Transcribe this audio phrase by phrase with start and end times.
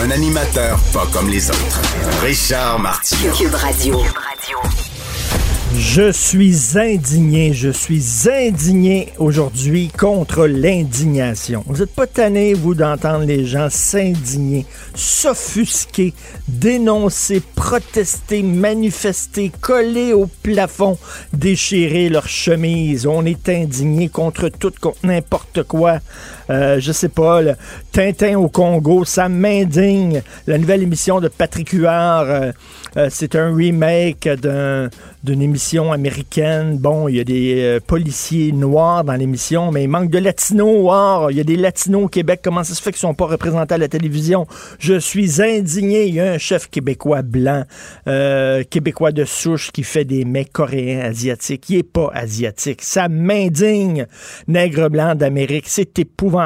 [0.00, 1.82] Un animateur pas comme les autres.
[2.22, 3.32] Richard Martineau.
[3.32, 4.00] Cube Radio.
[5.74, 11.64] Je suis indigné, je suis indigné aujourd'hui contre l'indignation.
[11.66, 16.14] Vous n'êtes pas tanné, vous, d'entendre les gens s'indigner, s'offusquer,
[16.46, 20.96] dénoncer, protester, manifester, coller au plafond,
[21.32, 23.06] déchirer leur chemise.
[23.06, 25.98] On est indigné contre tout, contre n'importe quoi.
[26.50, 27.54] Euh, je sais pas, le
[27.92, 30.22] Tintin au Congo, ça m'indigne.
[30.46, 32.52] La nouvelle émission de Patrick Huard, euh,
[32.96, 34.88] euh, c'est un remake d'un
[35.24, 36.78] d'une émission américaine.
[36.78, 40.68] Bon, il y a des euh, policiers noirs dans l'émission, mais il manque de latinos.
[40.68, 42.40] Wow, il y a des latinos au Québec.
[42.42, 44.46] Comment ça se fait qu'ils sont pas représentés à la télévision?
[44.78, 46.06] Je suis indigné.
[46.06, 47.64] Il y a un chef québécois blanc,
[48.06, 51.68] euh, québécois de souche qui fait des mets coréens asiatiques.
[51.68, 52.82] Il est pas asiatique.
[52.82, 54.06] Ça m'indigne.
[54.46, 56.37] Nègre blanc d'Amérique, c'est épouvantable.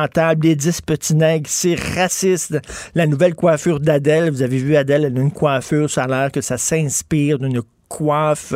[0.42, 2.58] Les dix petits nègres, c'est raciste.
[2.94, 6.32] La nouvelle coiffure d'Adèle, vous avez vu Adèle, elle a une coiffure, ça a l'air
[6.32, 7.62] que ça s'inspire d'une
[7.92, 8.54] coiffe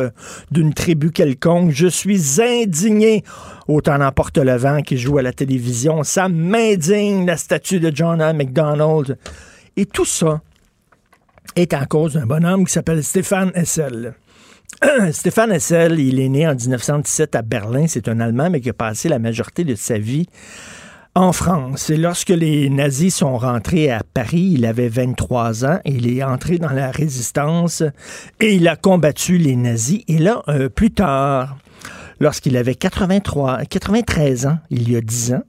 [0.49, 1.71] d'une tribu quelconque.
[1.71, 3.23] Je suis indigné.
[3.67, 6.03] Autant n'emporte le vent qui joue à la télévision.
[6.03, 8.33] Ça m'indigne la statue de John A.
[8.33, 9.17] MacDonald.
[9.75, 10.41] Et tout ça
[11.55, 14.15] est en cause d'un bonhomme qui s'appelle Stéphane Hessel.
[15.11, 17.85] Stéphane Hessel, il est né en 1917 à Berlin.
[17.87, 20.27] C'est un Allemand, mais qui a passé la majorité de sa vie
[21.17, 21.89] en France.
[21.89, 26.69] Lorsque les nazis sont rentrés à Paris, il avait 23 ans, il est entré dans
[26.69, 27.81] la résistance
[28.39, 30.03] et il a combattu les nazis.
[30.07, 31.57] Et là, euh, plus tard,
[32.19, 35.43] lorsqu'il avait 83, 93 ans, il y a 10 ans,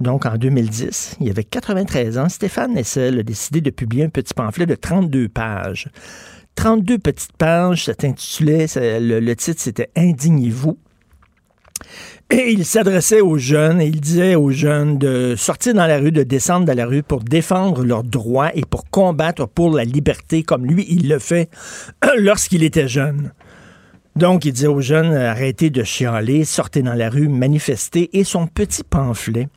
[0.00, 4.34] donc en 2010, il avait 93 ans, Stéphane Nessel a décidé de publier un petit
[4.34, 5.88] pamphlet de 32 pages.
[6.56, 10.78] 32 petites pages, ça le, le titre c'était Indignez-vous.
[12.28, 16.10] Et il s'adressait aux jeunes et il disait aux jeunes de sortir dans la rue,
[16.10, 20.42] de descendre dans la rue pour défendre leurs droits et pour combattre pour la liberté
[20.42, 21.48] comme lui, il le fait
[22.18, 23.32] lorsqu'il était jeune.
[24.16, 28.18] Donc, il disait aux jeunes, arrêtez de chialer, sortez dans la rue, manifestez.
[28.18, 29.48] Et son petit pamphlet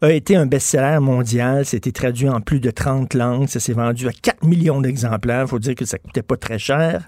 [0.00, 1.66] a été un best-seller mondial.
[1.66, 3.48] C'était traduit en plus de 30 langues.
[3.48, 5.42] Ça s'est vendu à 4 millions d'exemplaires.
[5.42, 7.06] Il faut dire que ça coûtait pas très cher.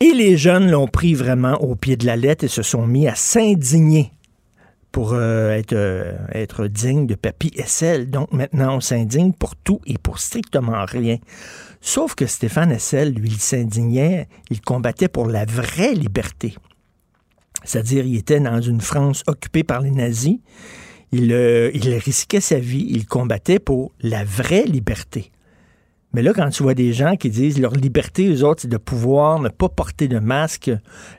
[0.00, 3.08] Et les jeunes l'ont pris vraiment au pied de la lettre et se sont mis
[3.08, 4.12] à s'indigner
[4.98, 8.10] pour euh, être, euh, être digne de Papy Essel.
[8.10, 11.18] Donc maintenant, on s'indigne pour tout et pour strictement rien.
[11.80, 16.56] Sauf que Stéphane Essel, lui, il s'indignait, il combattait pour la vraie liberté.
[17.62, 20.38] C'est-à-dire, il était dans une France occupée par les nazis.
[21.12, 25.30] Il, euh, il risquait sa vie, il combattait pour la vraie liberté.
[26.14, 28.78] Mais là, quand tu vois des gens qui disent leur liberté, eux autres, c'est de
[28.78, 30.70] pouvoir ne pas porter de masque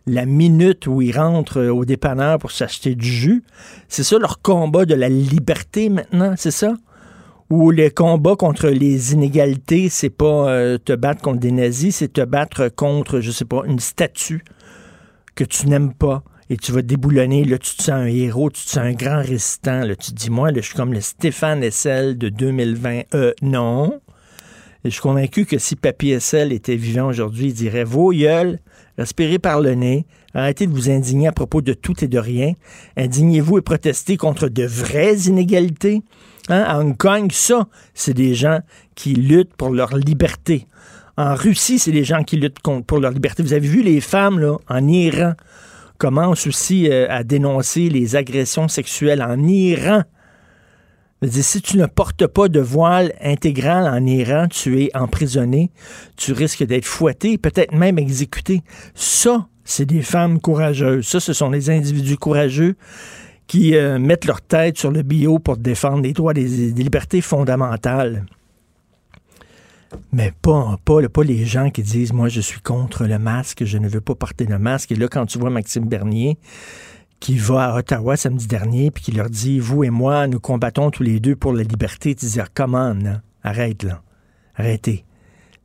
[0.08, 3.44] la minute où ils rentrent au dépanneur pour s'acheter du jus,
[3.88, 6.74] c'est ça leur combat de la liberté maintenant, c'est ça?
[7.52, 12.14] Ou le combat contre les inégalités, c'est pas euh, te battre contre des nazis, c'est
[12.14, 14.44] te battre contre, je sais pas, une statue
[15.36, 18.66] que tu n'aimes pas et tu vas déboulonner, là, tu te sens un héros, tu
[18.66, 21.02] te sens un grand résistant, là, tu te dis, moi, là, je suis comme le
[21.02, 23.02] Stéphane Essel de 2020.
[23.14, 24.00] Euh, non.
[24.86, 28.60] Je suis convaincu que si Papy Essel était vivant aujourd'hui, il dirait Vos gueules,
[28.98, 32.54] respirez par le nez, arrêtez de vous indigner à propos de tout et de rien,
[32.96, 36.02] indignez-vous et protestez contre de vraies inégalités.
[36.48, 36.64] Hein?
[36.66, 38.60] À Hong Kong, ça, c'est des gens
[38.96, 40.66] qui luttent pour leur liberté.
[41.18, 43.44] En Russie, c'est des gens qui luttent pour leur liberté.
[43.44, 45.34] Vous avez vu les femmes là, en Iran
[45.98, 50.04] commencent aussi euh, à dénoncer les agressions sexuelles en Iran
[51.28, 55.72] si tu ne portes pas de voile intégral en Iran, tu es emprisonné,
[56.16, 58.62] tu risques d'être fouetté, peut-être même exécuté.
[58.96, 61.06] Ça, c'est des femmes courageuses.
[61.06, 62.76] Ça, ce sont des individus courageux
[63.48, 67.22] qui euh, mettent leur tête sur le bio pour défendre les droits, des, des libertés
[67.22, 68.26] fondamentales.
[70.12, 73.88] Mais pas, pas les gens qui disent, moi, je suis contre le masque, je ne
[73.88, 74.92] veux pas porter le masque.
[74.92, 76.38] Et là, quand tu vois Maxime Bernier,
[77.20, 80.92] qui va à Ottawa samedi dernier, puis qui leur dit, vous et moi, nous combattons
[80.92, 82.94] tous les deux pour la liberté, tu dis, comment,
[83.44, 84.02] arrête, là,
[84.56, 85.06] arrêtez.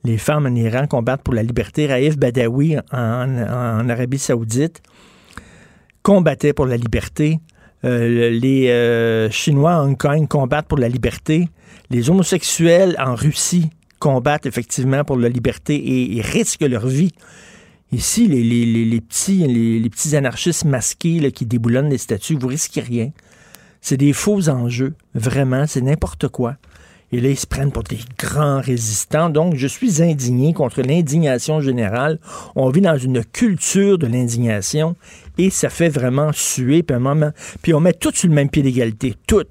[0.04, 1.86] Les femmes en Iran combattent pour la liberté.
[1.86, 4.82] Raif Badawi, en, Arabie saoudite,
[6.02, 7.40] combattait pour la liberté.
[7.84, 11.48] Euh, les euh, Chinois en Hong Kong combattent pour la liberté.
[11.88, 17.12] Les homosexuels en Russie combattent effectivement pour la liberté et, risquent leur vie.
[17.92, 23.12] Ici, les, petits, anarchistes masqués qui déboulonnent les statues, vous risquez rien.
[23.80, 24.94] C'est des faux enjeux.
[25.14, 26.56] Vraiment, c'est n'importe quoi.
[27.12, 29.30] Et là, ils se prennent pour des grands résistants.
[29.30, 32.18] Donc, je suis indigné contre l'indignation générale.
[32.56, 34.96] On vit dans une culture de l'indignation
[35.38, 36.82] et ça fait vraiment suer.
[37.62, 39.14] Puis, on met tout sur le même pied d'égalité.
[39.28, 39.44] Tout.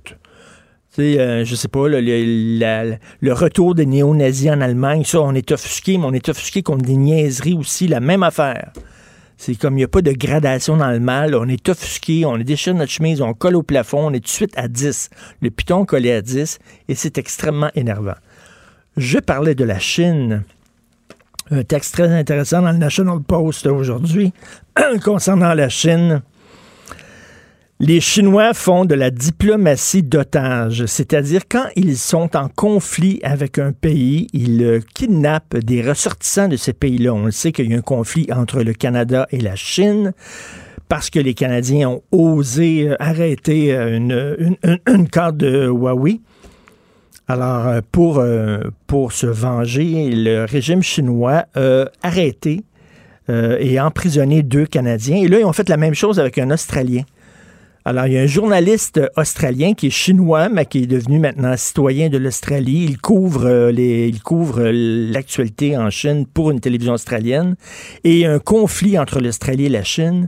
[0.96, 5.98] Sais, euh, je sais pas, le, retour des néo-nazis en Allemagne, ça, on est offusqué,
[5.98, 8.72] mais on est offusqué contre des niaiseries aussi, la même affaire.
[9.38, 11.34] C'est comme il n'y a pas de gradation dans le mal.
[11.34, 14.28] On est offusqué, on déchire notre chemise, on colle au plafond, on est tout de
[14.28, 15.10] suite à 10.
[15.42, 18.14] Le piton collé à 10 et c'est extrêmement énervant.
[18.96, 20.44] Je parlais de la Chine.
[21.50, 24.32] Un texte très intéressant dans le National Post aujourd'hui
[25.04, 26.22] concernant la Chine.
[27.86, 33.74] Les Chinois font de la diplomatie d'otages, c'est-à-dire quand ils sont en conflit avec un
[33.74, 37.14] pays, ils kidnappent des ressortissants de ces pays-là.
[37.14, 40.14] On sait qu'il y a un conflit entre le Canada et la Chine
[40.88, 43.98] parce que les Canadiens ont osé euh, arrêter euh,
[44.88, 46.22] une, carte de Huawei.
[47.28, 48.24] Alors, euh, pour,
[48.88, 52.62] pour se venger, le régime chinois a arrêté
[53.28, 55.18] et emprisonné deux Canadiens.
[55.18, 57.04] Et là, ils ont fait la même chose avec un Australien.
[57.86, 61.58] Alors, il y a un journaliste australien qui est chinois, mais qui est devenu maintenant
[61.58, 62.86] citoyen de l'Australie.
[62.88, 64.72] Il couvre euh, les, il couvre euh,
[65.12, 67.56] l'actualité en Chine pour une télévision australienne.
[68.06, 70.28] Et il y a un conflit entre l'Australie et la Chine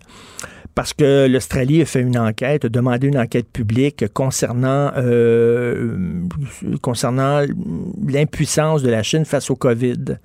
[0.75, 5.95] parce que l'Australie a fait une enquête, a demandé une enquête publique concernant, euh,
[6.81, 7.45] concernant
[8.05, 10.17] l'impuissance de la Chine face au COVID.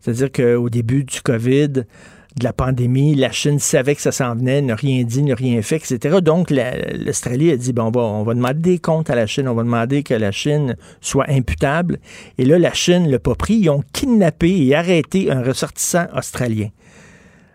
[0.00, 1.84] C'est-à-dire qu'au début du COVID,
[2.38, 5.60] de la pandémie, la Chine savait que ça s'en venait, n'a rien dit, n'a rien
[5.62, 6.18] fait, etc.
[6.22, 9.54] Donc, l'Australie a dit, bon, bon, on va demander des comptes à la Chine, on
[9.54, 11.98] va demander que la Chine soit imputable.
[12.38, 13.54] Et là, la Chine l'a pas pris.
[13.54, 16.68] Ils ont kidnappé et arrêté un ressortissant australien.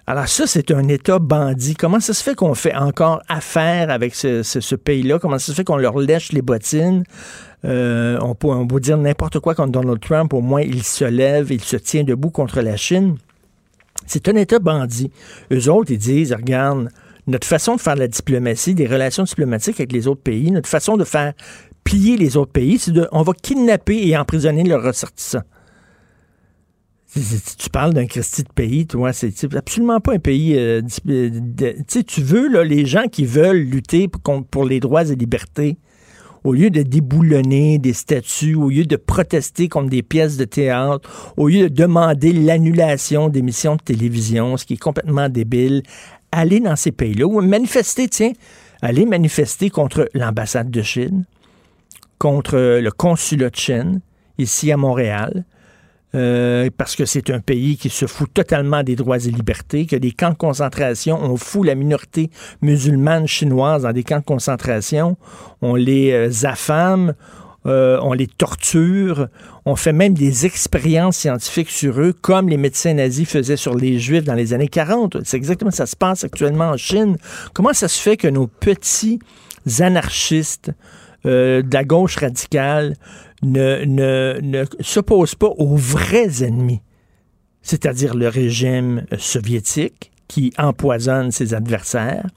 [0.10, 1.76] Alors ça, c'est un État bandit.
[1.76, 5.20] Comment ça se fait qu'on fait encore affaire avec ce, pays-là?
[5.20, 7.04] Comment ça se fait qu'on leur lèche les bottines?
[7.66, 10.34] Euh, on, peut, on peut dire n'importe quoi contre Donald Trump.
[10.34, 13.18] Au moins, il se lève, il se tient debout contre la Chine.
[14.08, 15.12] C'est un État bandit.
[15.52, 16.90] Eux autres, ils disent, regarde,
[17.28, 20.70] notre façon de faire de la diplomatie, des relations diplomatiques avec les autres pays, notre
[20.70, 21.34] façon de faire
[21.84, 25.44] plier les autres pays, c'est de, on va kidnapper et emprisonner leurs ressortissants.
[27.14, 30.56] Tu parles d'un Christi de pays, toi, c'est absolument pas un pays.
[30.58, 30.82] Euh,
[31.88, 34.10] tu veux les gens qui veulent lutter
[34.52, 35.78] pour les droits et libertés
[36.48, 41.34] au lieu de déboulonner des statues, au lieu de protester contre des pièces de théâtre,
[41.36, 45.84] au lieu de demander l'annulation d'émissions de télévision, ce qui est complètement débile,
[46.32, 48.32] allez dans ces pays-là ou manifester, tiens,
[48.82, 51.26] allez manifester contre l'ambassade de Chine,
[52.18, 54.00] contre le consulat de Chine,
[54.38, 55.44] ici à Montréal,
[56.16, 59.98] euh, parce que c'est un pays qui se fout totalement des droits et libertés, que
[59.98, 62.30] des camps de concentration, on fout la minorité
[62.62, 65.18] musulmane chinoise dans des camps de concentration,
[65.62, 67.14] on les euh, affame,
[67.66, 69.28] euh, on les torture,
[69.66, 74.00] on fait même des expériences scientifiques sur eux, comme les médecins nazis faisaient sur les
[74.00, 75.18] juifs dans les années 40.
[75.26, 77.18] C'est exactement ça se passe actuellement en Chine.
[77.54, 79.20] Comment ça se fait que nos petits
[79.80, 80.72] anarchistes
[81.26, 82.96] de la gauche radicale
[83.44, 86.82] ne, ne, ne s'oppose pas aux vrais ennemis,
[87.62, 92.28] c'est-à-dire le régime soviétique qui empoisonne ses adversaires,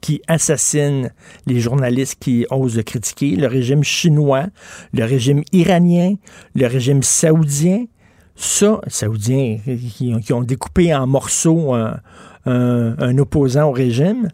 [0.00, 1.10] qui assassine
[1.46, 4.46] les journalistes qui osent le critiquer, le régime chinois,
[4.92, 6.14] le régime iranien,
[6.54, 7.86] le régime saoudien,
[8.34, 11.74] ça, saoudiens qui, ont découpé en morceaux
[12.44, 14.28] un opposant au régime,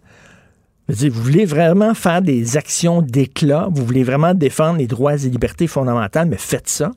[0.88, 5.66] vous voulez vraiment faire des actions d'éclat, vous voulez vraiment défendre les droits et libertés
[5.66, 6.90] fondamentales, mais faites ça.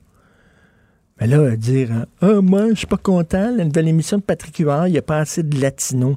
[1.20, 4.88] Mais là, dire Ah, moi, je suis pas content, la nouvelle émission de Patrick Huard,
[4.88, 6.16] il n'y a pas assez de latinos.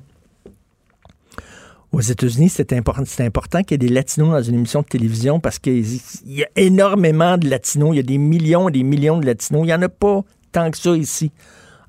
[1.91, 5.39] Aux États-Unis, c'est important, important qu'il y ait des latinos dans une émission de télévision
[5.39, 5.83] parce qu'il
[6.25, 7.89] y a énormément de latinos.
[7.93, 9.63] Il y a des millions et des millions de latinos.
[9.63, 11.31] Il n'y en a pas tant que ça ici.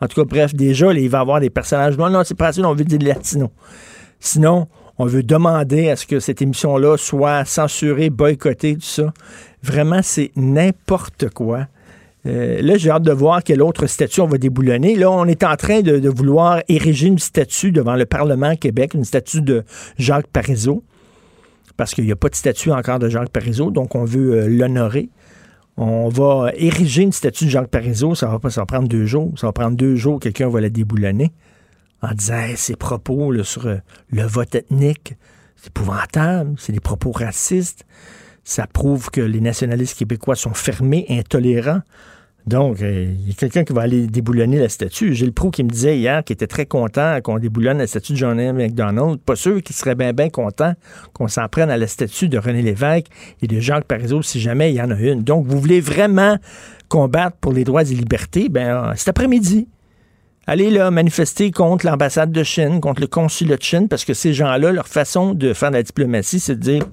[0.00, 1.99] En tout cas, bref, déjà, il va y avoir des personnages.
[1.99, 3.50] Non, non, c'est pas assez, on veut des latinos.
[4.20, 4.68] Sinon,
[5.00, 9.14] on veut demander à ce que cette émission-là soit censurée, boycottée, tout ça.
[9.62, 11.69] Vraiment, c'est n'importe quoi.
[12.26, 14.97] Euh, là, j'ai hâte de voir quel autre statue on va déboulonner.
[14.97, 19.07] Là, on est en train de, vouloir ériger une statue devant le Parlement Québec, une
[19.07, 19.64] statue de
[19.97, 20.85] Jacques Parizeau,
[21.78, 24.49] parce qu'il n'y a pas de statue encore de Jacques Parizeau, donc on veut euh,
[24.49, 25.09] l'honorer.
[25.78, 29.33] On va ériger une statue de Jacques Parizeau, ça va ça va prendre deux jours.
[29.38, 31.33] Ça va prendre deux jours, quelqu'un va la déboulonner
[32.02, 33.76] en disant ses propos sur euh,
[34.11, 35.14] le vote ethnique,
[35.57, 37.85] c'est épouvantable, c'est des propos racistes.
[38.45, 41.83] Ça prouve que les nationalistes québécois sont fermés, intolérants.
[42.47, 45.14] Donc, euh, il y a quelqu'un qui va aller déboulonner la statue.
[45.14, 48.16] Gilles Proux qui me disait hier qu'il était très content qu'on déboulonne la statue de
[48.16, 48.57] John M.
[48.57, 49.21] McDonald.
[49.21, 50.73] Pas sûr qu'il serait bien, bien content
[51.12, 53.07] qu'on s'en prenne à la statue de René Lévesque
[53.42, 55.23] et de Jacques Parizeau si jamais il y en a une.
[55.23, 56.38] Donc, vous voulez vraiment
[56.88, 58.49] combattre pour les droits et libertés?
[58.49, 59.69] Ben, cet après-midi,
[60.47, 64.32] allez là manifester contre l'ambassade de Chine, contre le consulat de Chine, parce que ces
[64.32, 66.85] gens-là, leur façon de faire de la diplomatie, c'est de dire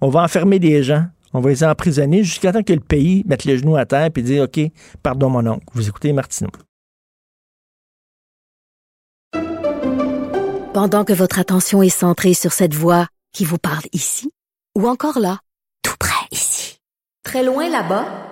[0.00, 3.44] on va enfermer des gens, on va les emprisonner jusqu'à temps que le pays mette
[3.44, 4.60] les genoux à terre et dise OK,
[5.02, 5.64] pardon mon oncle.
[5.74, 6.50] Vous écoutez Martineau.
[10.74, 14.30] Pendant que votre attention est centrée sur cette voix qui vous parle ici,
[14.76, 15.38] ou encore là,
[15.82, 16.78] tout près ici,
[17.22, 18.31] très loin là-bas,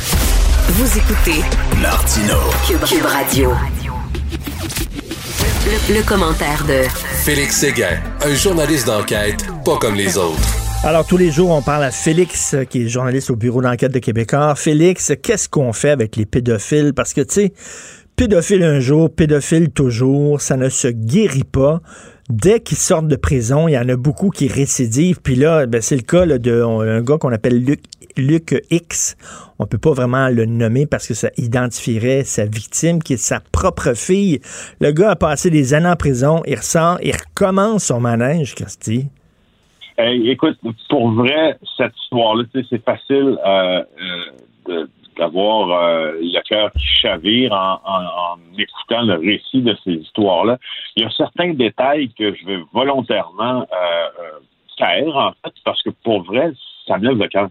[0.73, 1.41] Vous écoutez
[1.81, 3.51] Martino, Cube Radio.
[5.89, 6.87] Le, commentaire de
[7.25, 10.39] Félix Séguin, un journaliste d'enquête pas comme les autres.
[10.85, 13.99] Alors, tous les jours, on parle à Félix, qui est journaliste au bureau d'enquête de
[13.99, 14.55] Québécois.
[14.55, 16.93] Félix, qu'est-ce qu'on fait avec les pédophiles?
[16.93, 17.53] Parce que, tu sais,
[18.15, 21.81] pédophile un jour, pédophile toujours, ça ne se guérit pas.
[22.31, 25.21] Dès qu'ils sortent de prison, il y en a beaucoup qui récidivent.
[25.21, 27.61] Puis là, ben, c'est le cas d'un gars qu'on appelle
[28.15, 29.17] Luc, X.
[29.59, 33.41] On peut pas vraiment le nommer parce que ça identifierait sa victime, qui est sa
[33.51, 34.39] propre fille.
[34.79, 39.09] Le gars a passé des années en prison, il ressort, il recommence son manège, Christy.
[39.97, 40.57] écoute,
[40.89, 43.83] pour vrai, cette histoire-là, c'est facile euh,
[44.69, 44.87] euh,
[45.17, 50.57] d'avoir euh, le cœur qui chavire en, écoutant le récit de ces histoires-là.
[50.95, 53.65] Il y a certains détails que je vais volontairement
[54.77, 56.51] taire, en fait, parce que pour vrai,
[56.87, 57.49] ça me lève le cœur.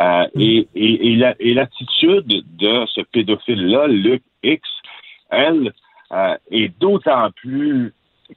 [0.00, 0.40] Euh, mm.
[0.40, 4.68] et, et, l'attitude de ce pédophile-là, Luc X,
[5.30, 5.72] elle,
[6.12, 7.92] euh, est d'autant plus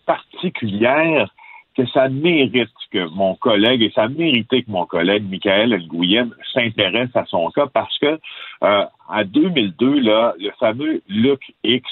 [0.06, 1.30] particulière
[1.76, 7.16] que ça mérite que mon collègue, et ça méritait que mon collègue Michael Nguyen s'intéresse
[7.16, 8.20] à son cas parce que
[8.64, 11.90] euh, en 2002, là, le fameux Luc X,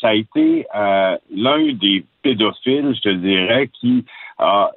[0.00, 4.04] ça a été euh, l'un des pédophiles, je te dirais, qui
[4.38, 4.70] a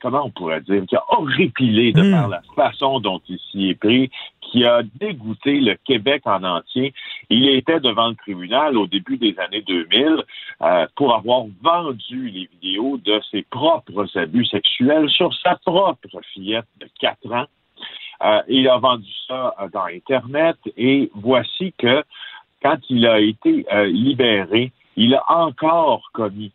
[0.00, 2.32] comment on pourrait dire, qui a horripilé de par hmm.
[2.32, 4.10] la façon dont il s'y est pris,
[4.40, 6.92] qui a dégoûté le Québec en entier.
[7.32, 10.22] Il était devant le tribunal au début des années 2000
[10.60, 16.66] euh, pour avoir vendu les vidéos de ses propres abus sexuels sur sa propre fillette
[16.78, 17.46] de 4 ans.
[18.22, 22.04] Euh, il a vendu ça euh, dans Internet et voici que
[22.62, 26.52] quand il a été libéré, il a encore commis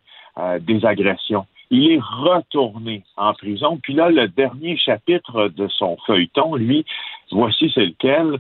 [0.62, 3.78] des agressions il est retourné en prison.
[3.82, 6.86] Puis là, le dernier chapitre de son feuilleton, lui,
[7.32, 8.40] voici c'est lequel.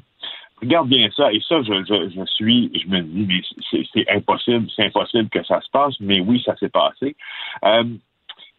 [0.61, 1.31] Regarde bien ça.
[1.31, 5.61] Et ça, je, je, suis, je me dis, mais c'est impossible, c'est impossible que ça
[5.61, 5.95] se passe.
[5.99, 7.15] Mais oui, ça s'est passé.
[7.63, 7.83] Euh,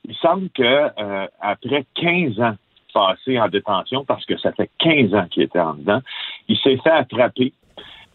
[0.05, 2.57] il semble que euh, après 15 ans
[2.95, 6.01] passés en détention, parce que ça fait 15 ans qu'il était en dedans,
[6.49, 7.53] il s'est fait attraper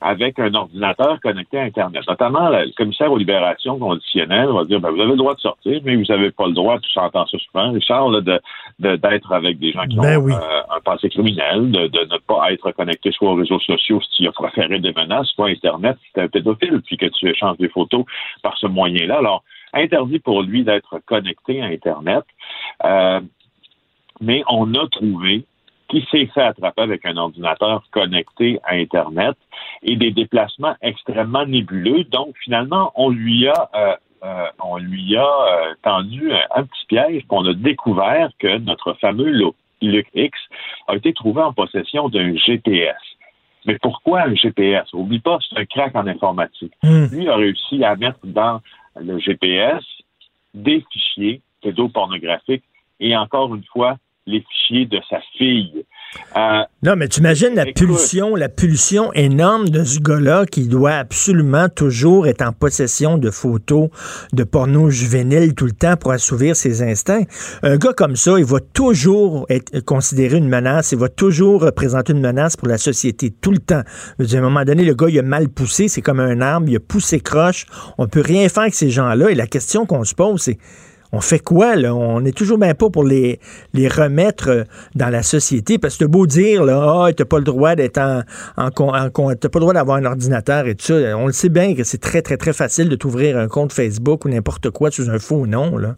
[0.03, 2.03] avec un ordinateur connecté à Internet.
[2.07, 5.79] Notamment, le commissaire aux libérations conditionnelles va dire, ben, vous avez le droit de sortir,
[5.85, 8.41] mais vous n'avez pas le droit, tout s'entend ça souvent, Richard, de,
[8.79, 12.71] d'être avec des gens qui ben ont euh, un passé criminel, de, ne pas être
[12.71, 16.19] connecté soit aux réseaux sociaux si tu as préféré des menaces, soit Internet si tu
[16.19, 18.03] es un pédophile, puis que tu échanges des photos
[18.41, 19.19] par ce moyen-là.
[19.19, 22.25] Alors, interdit pour lui d'être connecté à Internet.
[22.83, 23.21] Euh,
[24.19, 25.45] mais on a trouvé
[25.93, 29.37] qui s'est fait attraper avec un ordinateur connecté à Internet
[29.83, 32.03] et des déplacements extrêmement nébuleux.
[32.05, 37.23] Donc, finalement, on lui a euh, euh, on lui a euh, tendu un, petit piège,
[37.29, 40.39] on a découvert que notre fameux Luc X
[40.87, 42.95] a été trouvé en possession d'un GPS.
[43.65, 44.91] Mais pourquoi un GPS?
[44.93, 46.73] Oublie pas, c'est un crack en informatique.
[46.81, 47.05] Hmm.
[47.11, 48.61] Lui a réussi à mettre dans
[48.95, 49.83] le GPS
[50.53, 52.63] des fichiers pédopornographiques
[52.99, 55.85] et encore une fois, les fichiers de sa fille.
[56.35, 60.93] Euh, non, mais tu imagines la pulsion, la pulsion énorme de ce gars-là qui doit
[60.93, 63.89] absolument toujours être en possession de photos
[64.31, 67.23] de porno juvénile tout le temps pour assouvir ses instincts.
[67.61, 72.13] Un gars comme ça, il va toujours être considéré une menace, il va toujours représenter
[72.13, 73.83] une menace pour la société tout le temps.
[74.19, 76.75] À un moment donné, le gars, il a mal poussé, c'est comme un arbre, il
[76.75, 77.65] a poussé croche.
[77.97, 79.29] On peut rien faire avec ces gens-là.
[79.29, 80.57] Et la question qu'on se pose, c'est
[81.13, 81.93] on fait quoi, là?
[81.93, 83.39] On est toujours bien pas pour les,
[83.73, 84.63] les remettre euh,
[84.95, 85.77] dans la société.
[85.77, 88.23] Parce que beau dire, là, ah, t'as pas le droit d'être en,
[88.57, 90.95] en, t'as pas le droit d'avoir un ordinateur et tout ça.
[91.15, 94.25] On le sait bien que c'est très, très, très facile de t'ouvrir un compte Facebook
[94.25, 95.95] ou n'importe quoi sous un faux nom, là.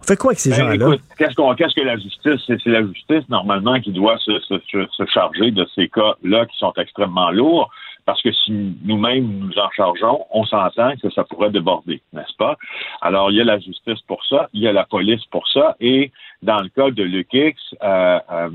[0.00, 0.96] On fait quoi avec ces ben, gens-là?
[1.18, 2.40] Qu'est-ce, qu'est-ce que la justice?
[2.46, 6.72] C'est, la justice, normalement, qui doit se, se, se charger de ces cas-là qui sont
[6.76, 7.68] extrêmement lourds
[8.06, 12.56] parce que si nous-mêmes nous en chargeons, on s'entend que ça pourrait déborder, n'est-ce pas?
[13.02, 15.76] Alors, il y a la justice pour ça, il y a la police pour ça,
[15.80, 18.48] et dans le cas de Luke euh, euh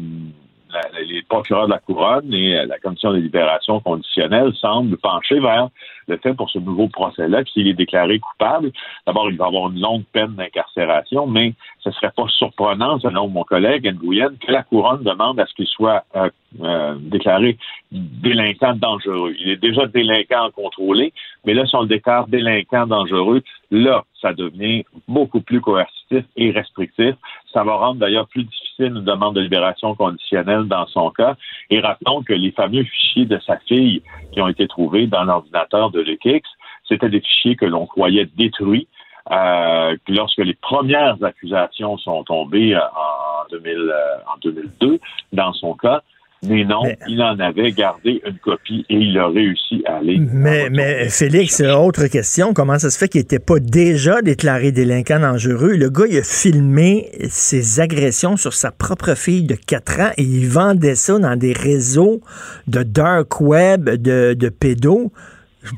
[1.08, 5.70] les procureurs de la couronne et euh, la commission de libération conditionnelle semblent pencher vers
[6.08, 8.72] le fait pour ce nouveau procès-là, s'il est déclaré coupable,
[9.06, 13.28] d'abord, il va avoir une longue peine d'incarcération, mais ce ne serait pas surprenant, selon
[13.28, 16.30] mon collègue Nguyen, que la couronne demande à ce qu'il soit euh,
[16.62, 17.58] euh, déclaré
[17.92, 19.36] délinquant dangereux.
[19.40, 21.14] Il est déjà délinquant contrôlé,
[21.46, 26.52] mais là, si on le déclare délinquant dangereux, là, ça devient beaucoup plus coercitif et
[26.52, 27.16] restrictif.
[27.54, 31.36] Ça va rendre d'ailleurs plus difficile une demande de libération conditionnelle dans son cas.
[31.70, 34.02] Et rappelons que les fameux fichiers de sa fille
[34.32, 36.48] qui ont été trouvés dans l'ordinateur de l'EKIX,
[36.88, 38.88] c'était des fichiers que l'on croyait détruits
[39.30, 43.94] euh, lorsque les premières accusations sont tombées euh, en, 2000, euh,
[44.34, 45.00] en 2002
[45.32, 46.02] dans son cas.
[46.48, 50.18] Mais non, il en avait gardé une copie et il a réussi à aller.
[50.20, 52.56] Mais, mais Félix, autre question.
[52.56, 55.74] Comment ça se fait qu'il n'était pas déjà déclaré délinquant dangereux?
[55.78, 60.24] Le gars, il a filmé ses agressions sur sa propre fille de 4 ans et
[60.24, 62.22] il vendait ça dans des réseaux
[62.68, 65.12] de dark web, de, de pédos.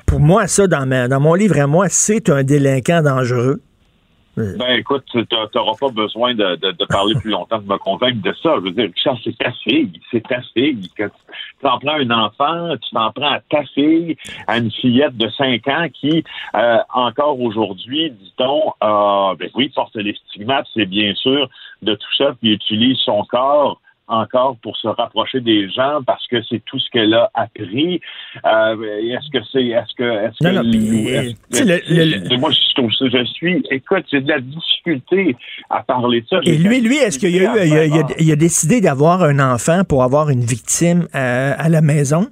[0.05, 3.61] Pour moi, ça, dans, dans mon livre à moi, c'est un délinquant dangereux.
[4.35, 5.23] Ben écoute, tu
[5.55, 8.55] n'auras pas besoin de, de, parler plus longtemps de me convaincre de ça.
[8.55, 10.89] Je veux dire, Richard, c'est ta fille, c'est ta fille.
[10.95, 11.09] Tu
[11.61, 14.17] t'en prends un enfant, tu t'en prends à ta fille,
[14.47, 16.23] à une fillette de 5 ans qui,
[16.55, 21.47] euh, encore aujourd'hui, dit-on, euh, ben oui, porte les stigmates, c'est bien sûr,
[21.83, 26.41] de tout ça, puis utilise son corps encore pour se rapprocher des gens parce que
[26.43, 28.01] c'est tout ce qu'elle a appris.
[28.45, 34.21] Euh, est-ce que c'est, est-ce que, est-ce non, que, non, moi je, suis, écoute, j'ai
[34.21, 35.35] de la difficulté
[35.69, 36.39] à parler de ça.
[36.43, 40.29] Et lui, lui, est-ce qu'il a eu, il a, décidé d'avoir un enfant pour avoir
[40.29, 42.27] une victime à, la maison?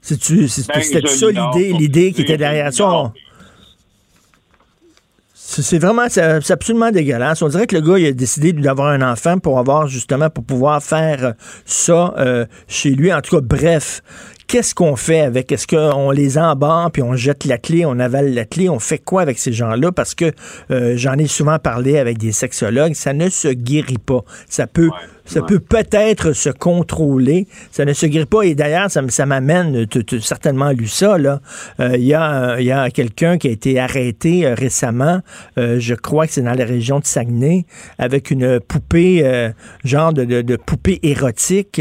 [0.00, 3.12] C'est-tu, ben, c'était ça l'idée, l'idée qui était derrière ça?
[5.48, 7.40] C'est vraiment, c'est absolument dégueulasse.
[7.40, 10.44] On dirait que le gars, il a décidé d'avoir un enfant pour avoir justement, pour
[10.44, 13.12] pouvoir faire ça euh, chez lui.
[13.12, 14.02] En tout cas, bref,
[14.48, 15.52] qu'est-ce qu'on fait avec?
[15.52, 18.68] Est-ce qu'on les embarque puis on jette la clé, on avale la clé?
[18.68, 19.92] On fait quoi avec ces gens-là?
[19.92, 20.32] Parce que
[20.72, 24.24] euh, j'en ai souvent parlé avec des sexologues, ça ne se guérit pas.
[24.48, 24.90] Ça peut
[25.26, 27.46] ça peut peut-être se contrôler.
[27.70, 28.42] Ça ne se guérit pas.
[28.42, 31.40] Et d'ailleurs, ça, ça m'amène, tu as certainement lu ça, là.
[31.80, 35.20] Euh, il y a, y a quelqu'un qui a été arrêté euh, récemment,
[35.58, 37.66] euh, je crois que c'est dans la région de Saguenay,
[37.98, 39.52] avec une poupée,
[39.84, 41.80] genre de, de, de, poupée érotique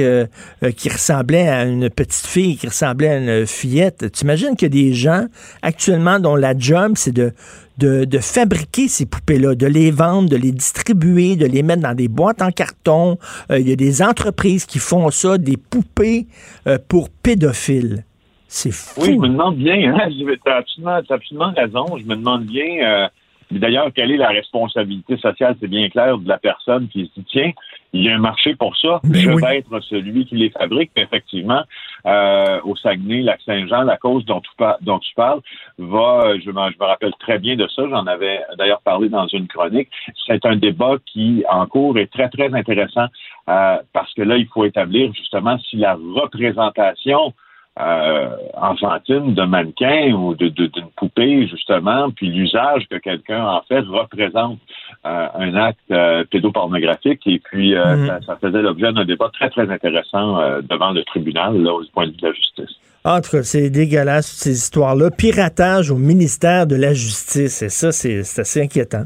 [0.78, 4.12] qui ressemblait à une petite fille, qui ressemblait à une fillette.
[4.12, 5.26] Tu imagines qu'il y a des gens
[5.62, 7.34] actuellement dont la job, c'est de
[7.78, 12.08] de, fabriquer ces poupées-là, de les vendre, de les distribuer, de les mettre dans des
[12.08, 13.18] boîtes en carton.
[13.52, 16.28] Euh, il y a des entreprises qui font ça, des poupées
[16.68, 18.04] euh, pour pédophiles.
[18.48, 19.02] C'est fou.
[19.02, 22.84] Oui, je me demande bien, hein, tu as absolument, absolument, raison, je me demande bien,
[22.84, 23.08] euh,
[23.52, 27.26] d'ailleurs, quelle est la responsabilité sociale, c'est bien clair, de la personne qui se dit,
[27.30, 27.52] tiens,
[27.94, 29.00] il y a un marché pour ça.
[29.04, 30.92] Ben je vais être celui qui les fabrique.
[30.98, 31.64] effectivement,
[32.06, 34.50] euh, au Saguenay, Lac-Saint-Jean, la cause dont tu,
[34.82, 35.40] dont tu parles
[35.78, 39.90] va, je, me rappelle très bien de ça, j'en avais d'ailleurs parlé dans une chronique.
[40.28, 43.08] C'est un débat qui, en cours, est très, très intéressant
[43.50, 47.34] euh, parce que là, il faut établir justement si la représentation
[47.80, 53.82] euh, enfantine de mannequin ou d'une de, poupée, justement, puis l'usage que quelqu'un en fait
[53.82, 54.60] représente
[55.06, 57.22] euh, un acte euh, pédopornographique.
[57.28, 58.22] Et puis, euh, mm.
[58.26, 62.12] ça, faisait l'objet d'un débat très, très intéressant devant le tribunal, là, au point de
[62.12, 62.76] vue de la justice.
[63.04, 65.12] Entre, c'est dégueulasse, ces histoires-là.
[65.12, 67.62] Piratage au ministère de la Justice.
[67.62, 69.06] Et ça, c'est assez inquiétant.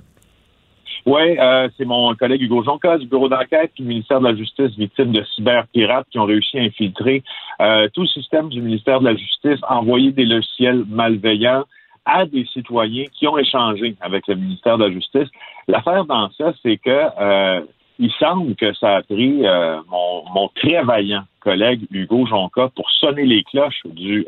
[1.06, 4.76] Oui, euh, c'est mon collègue Hugo Jonca du bureau d'enquête du ministère de la Justice,
[4.78, 7.24] victime de cyberpirates qui ont réussi à infiltrer
[7.62, 11.64] euh, tout le système du ministère de la Justice, envoyer des logiciels malveillants
[12.06, 15.28] à des citoyens qui ont échangé avec le ministère de la Justice.
[15.68, 17.62] L'affaire dans ça, c'est que euh,
[18.00, 19.44] il semble que ça a pris
[19.90, 24.26] mon, mon, très vaillant collègue Hugo Jonca pour sonner les cloches du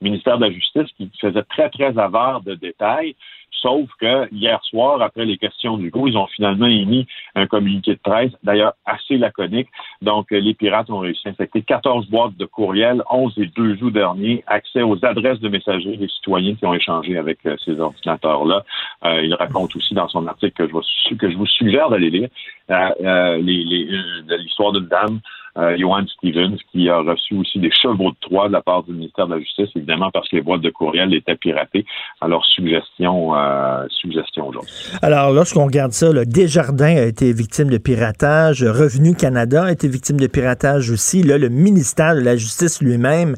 [0.00, 3.14] ministère de la Justice qui faisait très, très avare de détails.
[3.50, 8.00] Sauf que hier soir, après les questions du ils ont finalement émis un communiqué de
[8.00, 9.68] presse, d'ailleurs assez laconique.
[10.00, 13.90] Donc, les pirates ont réussi à infecter 14 boîtes de courriel, 11 et 2 août
[13.92, 18.64] dernier, accès aux adresses de messagerie des citoyens qui ont échangé avec euh, ces ordinateurs-là.
[19.04, 20.82] Euh, il raconte aussi dans son article que je, vous,
[21.18, 22.28] que je vous suggère d'aller lire
[22.70, 25.20] euh, l'histoire d'une dame
[25.56, 28.92] euh, Johan Stevens, qui a reçu aussi des chevaux de Troie de la part du
[28.92, 31.84] ministère de la Justice, évidemment parce que les boîtes de courriel étaient piratées.
[32.20, 34.72] Alors, suggestion, euh, suggestion aujourd'hui.
[35.02, 39.88] Alors, lorsqu'on regarde ça, le Desjardins a été victime de piratage, Revenu Canada a été
[39.88, 43.34] victime de piratage aussi, là, le ministère de la Justice lui-même.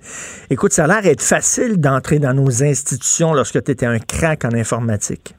[0.51, 4.45] Écoute, ça a l'air d'être facile d'entrer dans nos institutions lorsque tu étais un crack
[4.45, 5.35] en informatique.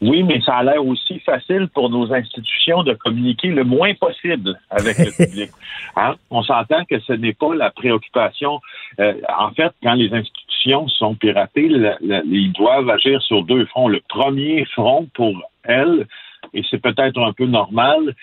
[0.00, 4.58] Oui, mais ça a l'air aussi facile pour nos institutions de communiquer le moins possible
[4.70, 5.50] avec le public.
[5.96, 6.14] Hein?
[6.30, 8.60] On s'entend que ce n'est pas la préoccupation.
[9.00, 11.68] Euh, en fait, quand les institutions sont piratées,
[12.00, 13.88] ils doivent agir sur deux fronts.
[13.88, 16.06] Le premier front pour elles,
[16.54, 18.14] et c'est peut-être un peu normal,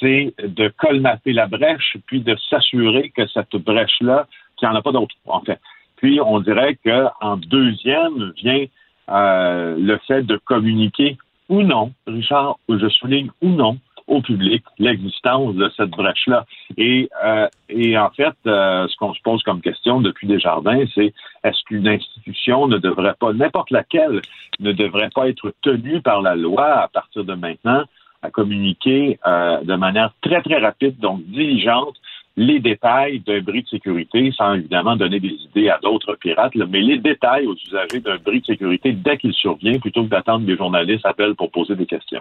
[0.00, 4.82] c'est de colmater la brèche, puis de s'assurer que cette brèche-là, qu'il n'y en a
[4.82, 5.58] pas d'autre, en fait.
[5.96, 8.66] Puis on dirait qu'en deuxième vient
[9.10, 11.18] euh, le fait de communiquer
[11.48, 16.44] ou non, Richard, je souligne ou non au public l'existence de cette brèche-là.
[16.76, 21.14] Et, euh, et en fait, euh, ce qu'on se pose comme question depuis Desjardins, c'est
[21.42, 24.20] est-ce qu'une institution ne devrait pas, n'importe laquelle,
[24.60, 27.84] ne devrait pas être tenue par la loi à partir de maintenant
[28.22, 31.94] à communiquer euh, de manière très, très rapide, donc diligente,
[32.36, 36.80] les détails d'un bris de sécurité, sans évidemment donner des idées à d'autres pirates, mais
[36.80, 40.50] les détails aux usagers d'un bris de sécurité dès qu'il survient, plutôt que d'attendre que
[40.50, 42.20] les journalistes appellent pour poser des questions.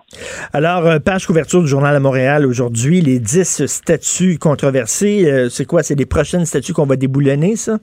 [0.54, 5.66] Alors, euh, page couverture du Journal à Montréal aujourd'hui, les 10 statuts controversés, euh, c'est
[5.66, 5.82] quoi?
[5.82, 7.80] C'est les prochaines statuts qu'on va déboulonner, ça?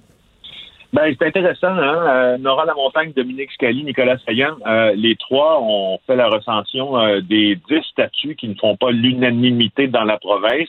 [0.93, 2.07] Ben, c'est intéressant, hein?
[2.09, 4.57] Euh, Nora Lamontagne, Dominique Scali, Nicolas Saillant,
[4.97, 10.05] les trois ont fait la recension des dix statuts qui ne font pas l'unanimité dans
[10.05, 10.69] la province.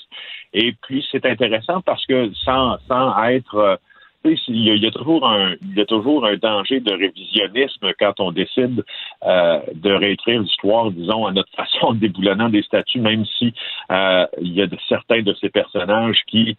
[0.53, 3.55] Et puis, c'est intéressant parce que sans, sans être...
[3.55, 3.75] Euh,
[4.23, 8.31] il y, a, toujours un, il y a toujours un danger de révisionnisme quand on
[8.31, 8.83] décide
[9.25, 13.51] euh, de réécrire l'histoire, disons, à notre façon, déboulonnant des statuts, même si
[13.91, 16.55] euh, il y a de, certains de ces personnages qui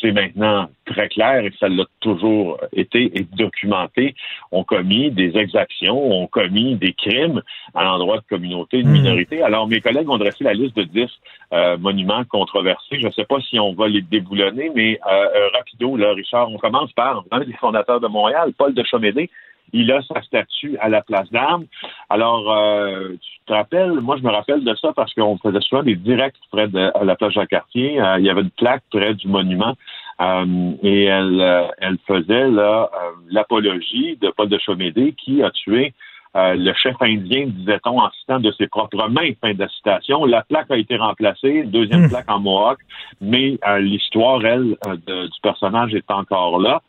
[0.00, 4.14] c'est maintenant très clair et ça l'a toujours été et documenté,
[4.52, 7.42] ont commis des exactions, ont commis des crimes
[7.74, 8.92] à l'endroit de communautés, de hmm.
[8.92, 9.42] minorités.
[9.42, 11.06] Alors, mes collègues ont dressé la liste de 10
[11.52, 12.98] euh, monuments controversés.
[13.00, 16.50] Je ne sais pas si on va les déboulonner, mais euh, euh, rapido, là, Richard,
[16.50, 19.30] on commence par un des fondateurs de Montréal, Paul de Chomédé,
[19.72, 21.66] il a sa statue à la place d'Armes.
[22.08, 25.82] Alors, euh, tu te rappelles, moi je me rappelle de ça parce qu'on faisait souvent
[25.82, 28.00] des directs près de la plage Jacques-Cartier.
[28.00, 29.74] Euh, il y avait une plaque près du monument
[30.20, 32.90] euh, et elle, elle faisait là
[33.30, 35.92] l'apologie de Paul de Chomédé qui a tué
[36.34, 40.24] le chef indien, disait-on, en citant de ses propres mains, fin de la citation.
[40.24, 42.10] La plaque a été remplacée, deuxième hmm.
[42.10, 42.78] plaque en Mohawk,
[43.20, 44.76] mais l'histoire, elle,
[45.06, 46.80] du personnage est encore là.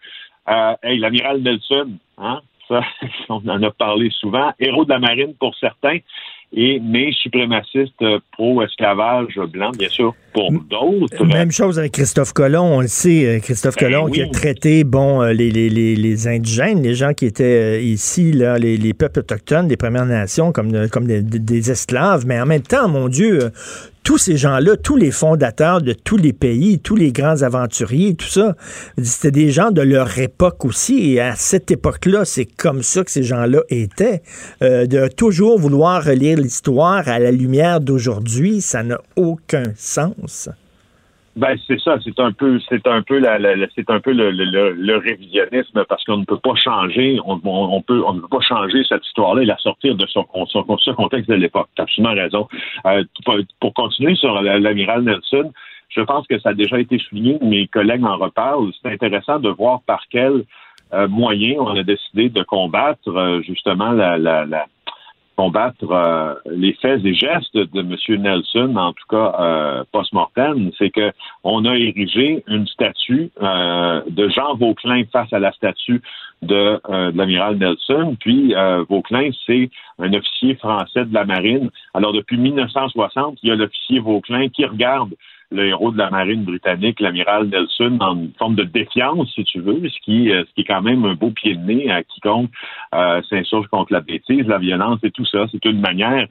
[0.83, 2.41] hey, l'amiral Nelson, hein,
[3.29, 4.51] on en a parlé souvent.
[4.59, 5.99] Héros de la marine pour certains,
[6.51, 11.23] et mais suprémaciste pro-esclavage blanc, bien sûr, pour d'autres.
[11.23, 14.83] Même chose avec Christophe Colomb, on le sait, euh, Christophe ben Colomb qui a traité
[14.83, 19.19] bon euh, les, les, les, indigènes, les gens qui étaient euh, ici, là, les, peuples
[19.19, 23.51] autochtones, les Premières Nations, comme, comme des, des, esclaves, mais en même temps, mon Dieu,
[24.03, 28.27] tous ces gens-là, tous les fondateurs de tous les pays, tous les grands aventuriers, tout
[28.27, 28.55] ça,
[29.01, 31.11] c'était des gens de leur époque aussi.
[31.11, 34.21] Et à cette époque-là, c'est comme ça que ces gens-là étaient.
[34.61, 40.49] Euh, de toujours vouloir relire l'histoire à la lumière d'aujourd'hui, ça n'a aucun sens.
[41.39, 43.37] Ben c'est ça, c'est un peu, c'est un peu la,
[43.73, 48.03] c'est un peu le, le, révisionnisme parce qu'on ne peut pas changer, on, on, peut,
[48.05, 51.29] on ne peut pas changer cette histoire-là et la sortir de son, son, son contexte
[51.29, 51.69] de l'époque.
[51.77, 52.49] T'as absolument raison.
[52.87, 53.05] Euh,
[53.61, 55.53] pour, continuer sur l'amiral Nelson,
[55.87, 58.73] je pense que ça a déjà été souligné, mes collègues en reparlent.
[58.81, 60.43] C'est intéressant de voir par quel
[60.93, 64.65] euh, moyen on a décidé de combattre euh, justement la, la, la
[65.39, 68.21] combattre euh, les faits et gestes de M.
[68.21, 71.13] Nelson, en tout cas euh, post-mortem, c'est que
[71.45, 76.01] on a érigé une statue euh, de Jean Vauclin face à la statue
[76.41, 78.17] de, de l'amiral Nelson.
[78.19, 78.53] Puis
[78.89, 81.69] Vauclin, c'est un officier français de la marine.
[81.93, 85.13] Alors depuis 1960, il y a l'officier Vauclin qui regarde
[85.51, 89.81] le héros de la marine britannique, l'amiral Nelson, en forme de défiance, si tu veux,
[89.87, 92.51] ce qui, euh, ce qui est quand même un beau pied de nez à quiconque
[92.93, 95.45] euh, s'insurge contre la bêtise, la violence et tout ça.
[95.51, 96.27] C'est une manière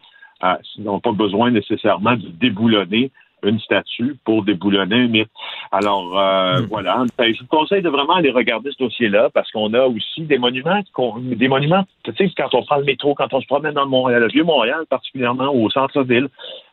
[0.77, 3.11] ils n'ont pas besoin nécessairement de déboulonner
[3.43, 5.31] une statue pour déboulonner un mythe.
[5.73, 6.67] Alors euh, hmm.
[6.67, 10.23] voilà, ben, je vous conseille de vraiment aller regarder ce dossier-là parce qu'on a aussi
[10.23, 10.81] des monuments,
[11.17, 11.85] des monuments.
[12.05, 14.29] Tu sais, quand on prend le métro, quand on se promène dans le Montréal, le
[14.29, 16.29] vieux Montréal particulièrement au centre-ville,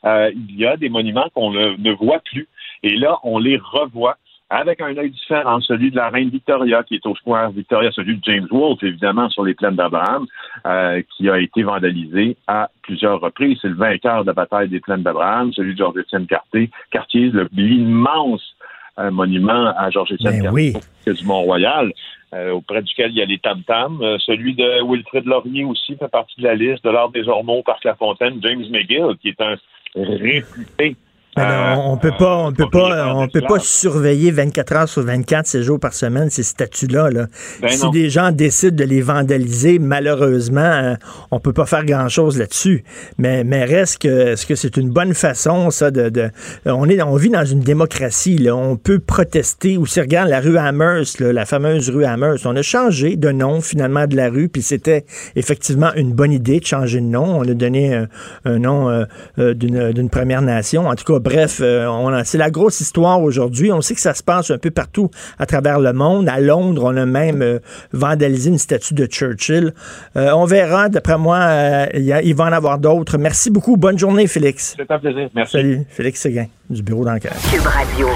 [0.06, 2.48] euh, il y a des monuments qu'on ne voit plus.
[2.84, 4.18] Et là, on les revoit
[4.50, 8.18] avec un œil différent, celui de la reine Victoria, qui est au Square Victoria, celui
[8.18, 10.28] de James Wolfe, évidemment, sur les plaines d'Abraham,
[10.66, 13.58] euh, qui a été vandalisé à plusieurs reprises.
[13.62, 18.56] C'est le vainqueur de la bataille des plaines d'Abraham, celui de Georges-Étienne Cartier, Cartier l'immense
[19.00, 21.92] euh, monument à Georges-Étienne ben Cartier du Mont-Royal,
[22.34, 24.00] euh, auprès duquel il y a les tam-tams.
[24.20, 27.84] celui de Wilfrid Laurier aussi fait partie de la liste de l'Ordre des Ormeaux, Parc
[27.84, 29.56] La Fontaine, James McGill, qui est un
[29.96, 30.96] réputé
[31.38, 35.46] euh, on peut pas, on peut pas, on peut pas surveiller 24 heures sur 24,
[35.46, 37.10] 7 jours par semaine ces statues-là.
[37.10, 37.28] Là.
[37.62, 40.96] Ben si des gens décident de les vandaliser, malheureusement, euh,
[41.32, 42.86] on peut pas faire grand-chose là-dessus.
[43.18, 46.30] Mais, mais reste que, est-ce que c'est une bonne façon, ça, de, de,
[46.66, 48.38] on est, on vit dans une démocratie.
[48.38, 48.56] Là.
[48.56, 49.78] On peut protester.
[49.78, 53.60] Ou si regarde la rue Amherst, la fameuse rue Amherst, on a changé de nom
[53.60, 57.40] finalement de la rue, puis c'était effectivement une bonne idée de changer de nom.
[57.40, 58.06] On a donné
[58.46, 60.88] un, nom euh, d'une, d'une première nation.
[60.88, 63.72] En tout cas bref, euh, c'est la grosse histoire aujourd'hui.
[63.72, 65.10] On sait que ça se passe un peu partout
[65.40, 66.30] à travers le monde.
[66.30, 67.60] À Londres, on a même euh,
[67.92, 69.74] vandalisé une statue de Churchill.
[70.16, 70.88] Euh, on verra.
[70.88, 73.18] D'après moi, il va en avoir d'autres.
[73.18, 73.76] Merci beaucoup.
[73.76, 74.76] Bonne journée, Félix.
[74.78, 75.30] C'est un plaisir.
[75.36, 75.54] Merci.
[75.54, 77.36] Salut, Félix Seguin, du bureau d'enquête.
[77.52, 78.08] Cube Radio.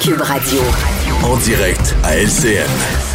[0.00, 0.60] Cube Radio.
[1.24, 3.07] En direct à LCN.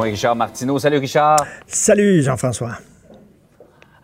[0.00, 0.78] Richard Martineau.
[0.78, 1.38] Salut Richard.
[1.66, 2.78] Salut Jean-François.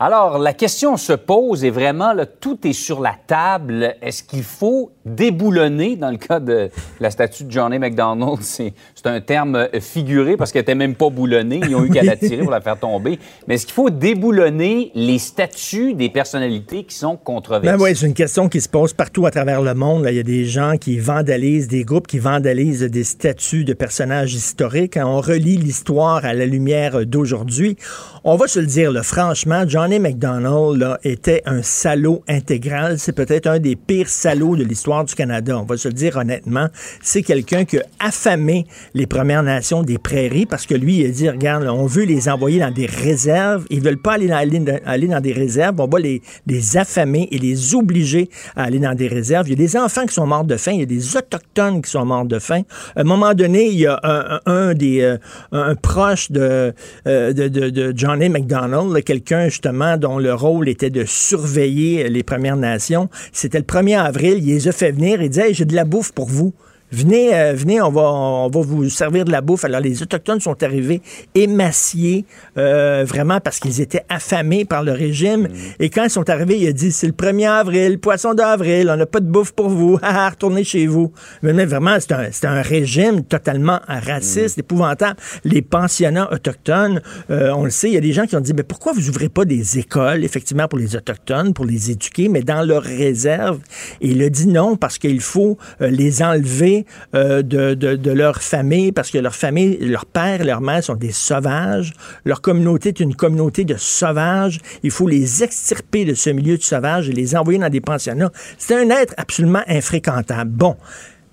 [0.01, 3.97] Alors, la question se pose et vraiment, là, tout est sur la table.
[4.01, 6.71] Est-ce qu'il faut déboulonner, dans le cas de
[7.01, 8.39] la statue de Johnny McDonald,
[9.01, 11.61] c'est un terme euh, figuré parce qu'elle n'était même pas boulonnée.
[11.69, 13.21] Ils ont eu qu'à la tirer pour la faire tomber.
[13.47, 17.77] Mais est-ce qu'il faut déboulonner les statues des personnalités qui sont controversées?
[17.77, 20.05] Ben oui, c'est une question qui se pose partout à travers le monde.
[20.09, 24.35] Il y a des gens qui vandalisent, des groupes qui vandalisent des statues de personnages
[24.35, 24.99] historiques.
[25.01, 27.77] on relit l'histoire à la lumière d'aujourd'hui,
[28.25, 32.99] on va se le dire, là, franchement, Johnny McDonald était un salaud intégral.
[32.99, 35.57] C'est peut-être un des pires salauds de l'histoire du Canada.
[35.57, 36.67] On va se le dire honnêtement.
[37.01, 41.11] C'est quelqu'un qui a affamé les Premières Nations des prairies parce que lui, il a
[41.11, 43.65] dit, regarde, on veut les envoyer dans des réserves.
[43.71, 45.77] Ils veulent pas aller dans, aller dans des réserves.
[45.79, 49.49] On va les, les affamer et les obliger à aller dans des réserves.
[49.49, 50.73] Il y a des enfants qui sont morts de faim.
[50.73, 52.63] Il y a des Autochtones qui sont morts de faim.
[52.97, 55.19] À un moment donné, il y a un, des euh,
[55.53, 56.73] un proche de,
[57.07, 62.23] euh, de, de, de Johnny McDonald, quelqu'un justement dont le rôle était de surveiller les
[62.23, 63.09] Premières Nations.
[63.33, 66.13] C'était le 1er avril, il les a fait venir et disait, j'ai de la bouffe
[66.13, 66.55] pour vous.
[66.91, 69.65] Venez, euh, venez, on va, on va vous servir de la bouffe.
[69.65, 71.03] Alors, les Autochtones sont arrivés
[71.35, 72.25] émaciés,
[72.57, 75.43] euh, vraiment parce qu'ils étaient affamés par le régime.
[75.43, 75.51] Mm.
[75.81, 78.97] Et quand ils sont arrivés, il a dit, c'est le 1er avril, poisson d'avril, on
[78.97, 81.13] n'a pas de bouffe pour vous, retournez chez vous.
[81.43, 84.61] Mais, vraiment, c'est un, un, régime totalement raciste, mm.
[84.61, 85.17] épouvantable.
[85.45, 88.55] Les pensionnats autochtones, euh, on le sait, il y a des gens qui ont dit,
[88.55, 92.41] mais pourquoi vous ouvrez pas des écoles, effectivement, pour les Autochtones, pour les éduquer, mais
[92.41, 93.61] dans leur réserve?
[94.01, 96.78] Et il a dit non, parce qu'il faut les enlever
[97.15, 101.13] euh, de, leur famille parce que leur famille, leur père et leur mère sont des
[101.13, 101.93] sauvages.
[102.25, 104.59] Leur communauté est une communauté de sauvages.
[104.83, 108.31] Il faut les extirper de ce milieu de sauvages et les envoyer dans des pensionnats.
[108.59, 110.51] C'est un être absolument infréquentable.
[110.51, 110.77] Bon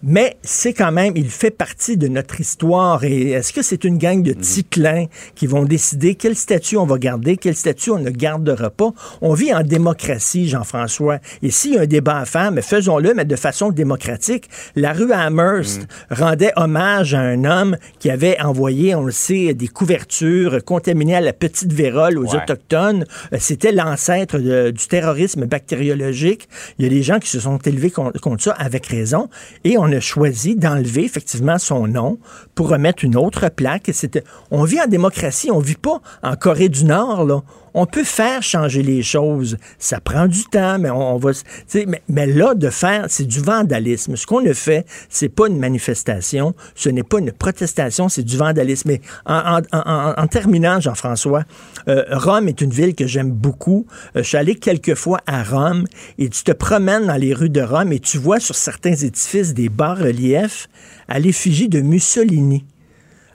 [0.03, 3.03] mais c'est quand même, il fait partie de notre histoire.
[3.03, 4.41] Et est-ce que c'est une gang de mhm.
[4.41, 5.05] ticlins
[5.36, 8.91] qui vont décider quel statut on va garder, quel statut on ne gardera pas?
[9.21, 11.19] On vit en démocratie, Jean-François.
[11.41, 14.49] Et s'il y a un débat à faire, mais faisons-le, mais de façon démocratique.
[14.75, 16.17] La rue Amherst mhm.
[16.17, 21.21] rendait hommage à un homme qui avait envoyé, on le sait, des couvertures contaminées à
[21.21, 23.05] la petite vérole aux Autochtones.
[23.34, 26.47] Euh, c'était l'ancêtre du terrorisme bactériologique.
[26.77, 29.29] Il y a des gens qui se sont élevés contre, contre ça avec raison.
[29.63, 32.17] Et on a choisi d'enlever effectivement son nom
[32.54, 33.89] pour remettre une autre plaque.
[33.93, 37.41] C'était, on vit en démocratie, on vit pas en Corée du Nord là
[37.76, 39.58] on peut faire changer les choses.
[39.78, 41.32] Ça prend du temps, mais on, va.
[41.74, 44.16] Mais, mais, là, de faire, c'est du vandalisme.
[44.16, 48.38] Ce qu'on a fait, c'est pas une manifestation, ce n'est pas une protestation, c'est du
[48.38, 48.88] vandalisme.
[48.88, 51.44] Mais en, terminant, Jean-François,
[51.90, 53.86] euh, Rome est une ville que j'aime beaucoup.
[54.16, 55.86] Euh, je suis allé quelques fois à Rome
[56.18, 59.54] et tu te promènes dans les rues de Rome et tu vois sur certains édifices
[59.54, 60.70] des bas-reliefs
[61.10, 62.66] à l'effigie de Mussolini.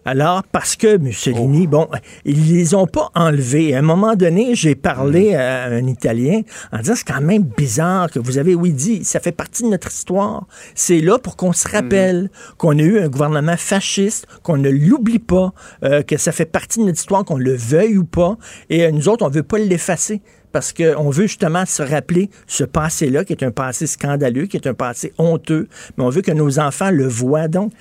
[0.04, 1.88] Alors, parce que Mussolini, bon,
[2.24, 3.74] ils les ont pas enlevés.
[3.74, 8.10] À un moment donné, j'ai parlé à un Italien en disant, c'est quand même bizarre
[8.10, 10.46] que vous avez, oui, dit, ça fait partie de notre histoire.
[10.74, 15.18] C'est là pour qu'on se rappelle qu'on a eu un gouvernement fasciste, qu'on ne l'oublie
[15.18, 15.52] pas,
[15.84, 18.36] euh, que ça fait partie de notre histoire, qu'on le veuille ou pas.
[18.70, 22.64] Et euh, nous autres, on veut pas l'effacer parce qu'on veut justement se rappeler ce
[22.64, 26.32] passé-là, qui est un passé scandaleux, qui est un passé honteux, mais on veut que
[26.32, 27.48] nos enfants le voient.
[27.48, 27.72] Donc,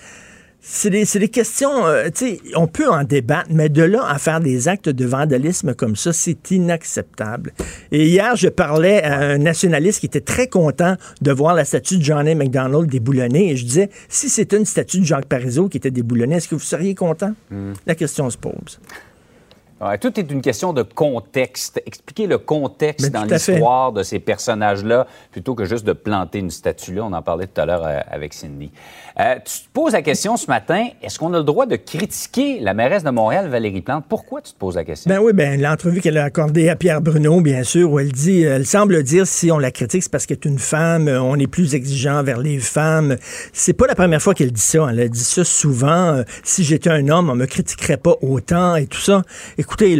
[0.61, 4.17] c'est des, des, questions, euh, tu sais, on peut en débattre, mais de là à
[4.17, 7.53] faire des actes de vandalisme comme ça, c'est inacceptable.
[7.91, 11.97] Et hier, je parlais à un nationaliste qui était très content de voir la statue
[11.97, 15.77] de Johnny McDonald déboulonnée, et je disais, si c'était une statue de Jacques Parizeau qui
[15.77, 17.33] était déboulonnée, est-ce que vous seriez content?
[17.49, 17.73] Hmm.
[17.87, 18.79] La question se pose.
[19.81, 21.81] Ouais, tout est une question de contexte.
[21.85, 26.51] Expliquer le contexte Mais dans l'histoire de ces personnages-là, plutôt que juste de planter une
[26.51, 27.05] statue là.
[27.05, 28.71] On en parlait tout à l'heure euh, avec Cindy.
[29.19, 32.59] Euh, tu te poses la question ce matin, est-ce qu'on a le droit de critiquer
[32.59, 34.05] la mairesse de Montréal, Valérie Plante?
[34.07, 35.09] Pourquoi tu te poses la question?
[35.09, 38.43] Ben oui, ben l'entrevue qu'elle a accordée à Pierre Bruno, bien sûr, où elle dit,
[38.43, 41.35] elle semble dire si on la critique, c'est parce qu'elle est une femme, euh, on
[41.35, 43.17] est plus exigeant vers les femmes.
[43.53, 44.87] C'est pas la première fois qu'elle dit ça.
[44.89, 46.13] Elle a dit ça souvent.
[46.13, 49.23] Euh, si j'étais un homme, on me critiquerait pas autant et tout ça.
[49.69, 49.99] Écoutez,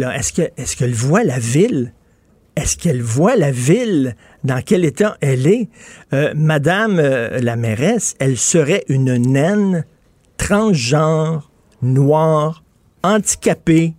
[0.56, 1.92] est-ce qu'elle voit la ville?
[2.56, 4.16] Est-ce qu'elle voit la ville?
[4.42, 5.68] Dans quel état elle est?
[6.12, 9.84] Euh, Madame euh, la mairesse, elle serait une naine
[10.38, 11.52] transgenre,
[11.82, 12.64] noire,
[13.04, 13.94] handicapée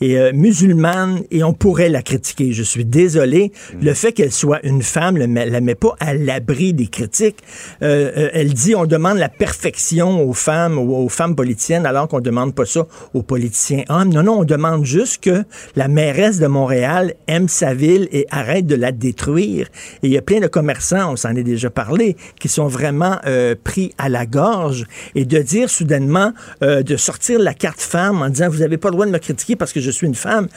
[0.00, 2.52] et euh, musulmane et on pourrait la critiquer.
[2.52, 3.52] Je suis désolé.
[3.80, 7.38] Le fait qu'elle soit une femme ne la met pas à l'abri des critiques.
[7.82, 12.08] Euh, euh, elle dit on demande la perfection aux femmes, aux, aux femmes politiciennes, alors
[12.08, 14.12] qu'on demande pas ça aux politiciens hommes.
[14.12, 15.44] Non, non, on demande juste que
[15.76, 19.68] la mairesse de Montréal aime sa ville et arrête de la détruire.
[20.02, 23.18] Et il y a plein de commerçants, on s'en est déjà parlé, qui sont vraiment
[23.26, 26.32] euh, pris à la gorge et de dire soudainement,
[26.62, 29.18] euh, de sortir la carte femme en disant vous n'avez pas le droit de me
[29.18, 30.48] critiquer parce que je suis une femme.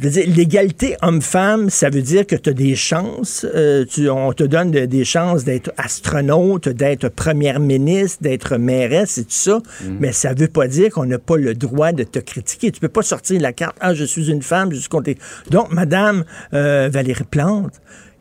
[0.00, 3.44] Je l'égalité homme-femme, ça veut dire que tu as des chances.
[3.52, 9.18] euh, tu- on te donne de- des chances d'être astronaute, d'être première ministre, d'être mairesse
[9.18, 9.60] et tout ça.
[9.98, 12.70] Mais ça veut pas dire qu'on n'a pas le droit de te critiquer.
[12.70, 13.76] Tu peux pas sortir la carte.
[13.80, 15.18] Ah, je suis une femme, je suis les-
[15.50, 17.72] Donc, Madame euh, Valérie Plante,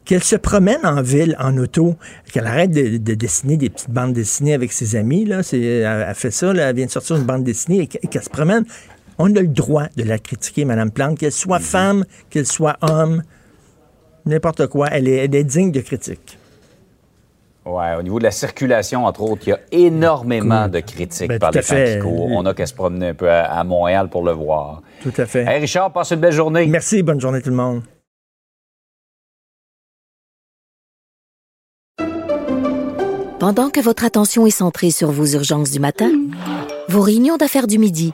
[0.03, 1.95] qu'elle se promène en ville en auto,
[2.31, 5.25] qu'elle arrête de, de dessiner des petites bandes dessinées avec ses amis.
[5.25, 5.41] Là.
[5.53, 5.59] Elle,
[6.07, 8.63] elle fait ça, là, elle vient de sortir une bande dessinée et qu'elle se promène.
[9.19, 13.23] On a le droit de la critiquer, Madame Plante, qu'elle soit femme, qu'elle soit homme,
[14.25, 14.89] n'importe quoi.
[14.91, 16.37] Elle est, elle est digne de critique.
[17.65, 21.39] Ouais, au niveau de la circulation, entre autres, il y a énormément de critiques Ben,
[21.39, 22.27] par les fanticos.
[22.31, 24.81] On a qu'à se promener un peu à, à Montréal pour le voir.
[25.01, 25.43] Tout à fait.
[25.43, 26.65] Hey Richard, passe une belle journée.
[26.67, 27.81] Merci, bonne journée tout le monde.
[33.39, 36.11] Pendant que votre attention est centrée sur vos urgences du matin,
[36.87, 38.13] vos réunions d'affaires du midi,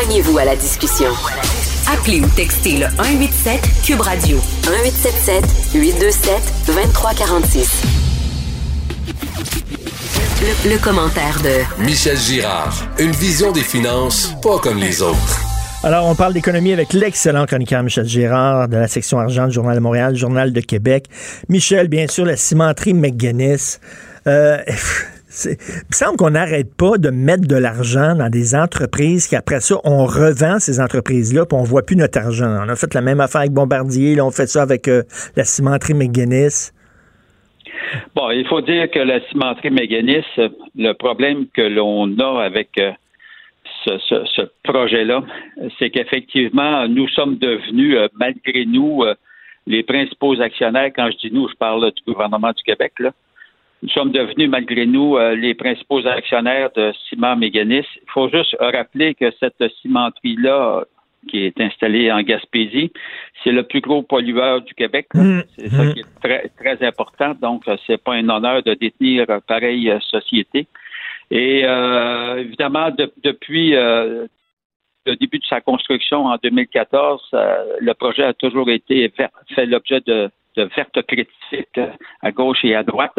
[0.00, 1.10] Joignez-vous à la discussion.
[1.92, 6.34] Appelez ou textez le 187 Cube Radio 1877 827
[6.68, 7.82] 2346.
[10.40, 12.72] Le, le commentaire de Michel Girard.
[12.98, 15.40] Une vision des finances pas comme les autres.
[15.82, 19.74] Alors, on parle d'économie avec l'excellent chroniqueur Michel Gérard de la section argent du Journal
[19.74, 21.10] de Montréal, Journal de Québec.
[21.50, 23.80] Michel, bien sûr, la cimenterie McGuinness.
[24.26, 24.62] Euh,
[25.44, 29.76] il me semble qu'on n'arrête pas de mettre de l'argent dans des entreprises qu'après ça,
[29.84, 32.50] on revend ces entreprises-là, puis on voit plus notre argent.
[32.64, 35.02] On a fait la même affaire avec Bombardier, là, on fait ça avec euh,
[35.36, 36.74] la cimenterie McGuinness.
[38.14, 40.24] Bon, il faut dire que la cimenterie Méganis,
[40.76, 42.90] le problème que l'on a avec euh,
[43.84, 43.98] ce,
[44.36, 45.22] ce- projet-là,
[45.78, 49.04] c'est qu'effectivement, nous sommes devenus, euh, malgré nous,
[49.66, 50.90] les principaux actionnaires.
[50.94, 52.92] Quand je dis nous, je parle du gouvernement du Québec.
[52.98, 53.12] Là.
[53.82, 57.86] Nous sommes devenus, malgré nous, euh, les principaux actionnaires de Ciment Méganis.
[57.96, 60.84] Il faut juste rappeler que cette cimenterie-là,
[61.28, 62.92] qui est installée en Gaspésie,
[63.42, 65.06] c'est le plus gros pollueur du Québec.
[65.14, 65.22] là.
[65.22, 65.42] Mm.
[65.58, 67.34] C'est ça qui est très, très important.
[67.40, 70.66] Donc, euh, c'est pas un honneur de détenir euh, pareille société.
[71.30, 74.26] Et euh, évidemment, de- depuis euh,
[75.06, 79.10] le début de sa construction en 2014, euh, le projet a toujours été
[79.54, 80.30] fait l'objet de,
[80.60, 81.88] de vertes critiques euh,
[82.22, 83.18] à gauche et à droite.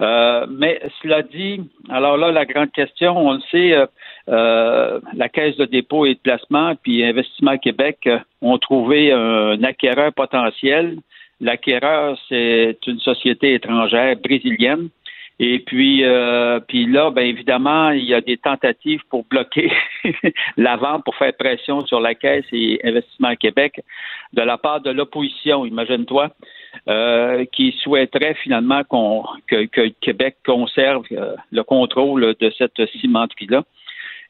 [0.00, 3.74] Euh, mais cela dit, alors là, la grande question, on le sait,
[4.28, 8.08] euh, la Caisse de dépôt et de placement puis Investissement Québec
[8.40, 10.98] ont trouvé un acquéreur potentiel.
[11.40, 14.88] L'acquéreur, c'est une société étrangère brésilienne
[15.44, 19.72] et puis, euh, puis là, ben évidemment, il y a des tentatives pour bloquer
[20.56, 23.80] la vente, pour faire pression sur la Caisse et Investissement Québec
[24.32, 26.30] de la part de l'opposition, imagine-toi,
[26.88, 33.62] euh, qui souhaiterait finalement qu'on que, que Québec conserve euh, le contrôle de cette cimenterie-là.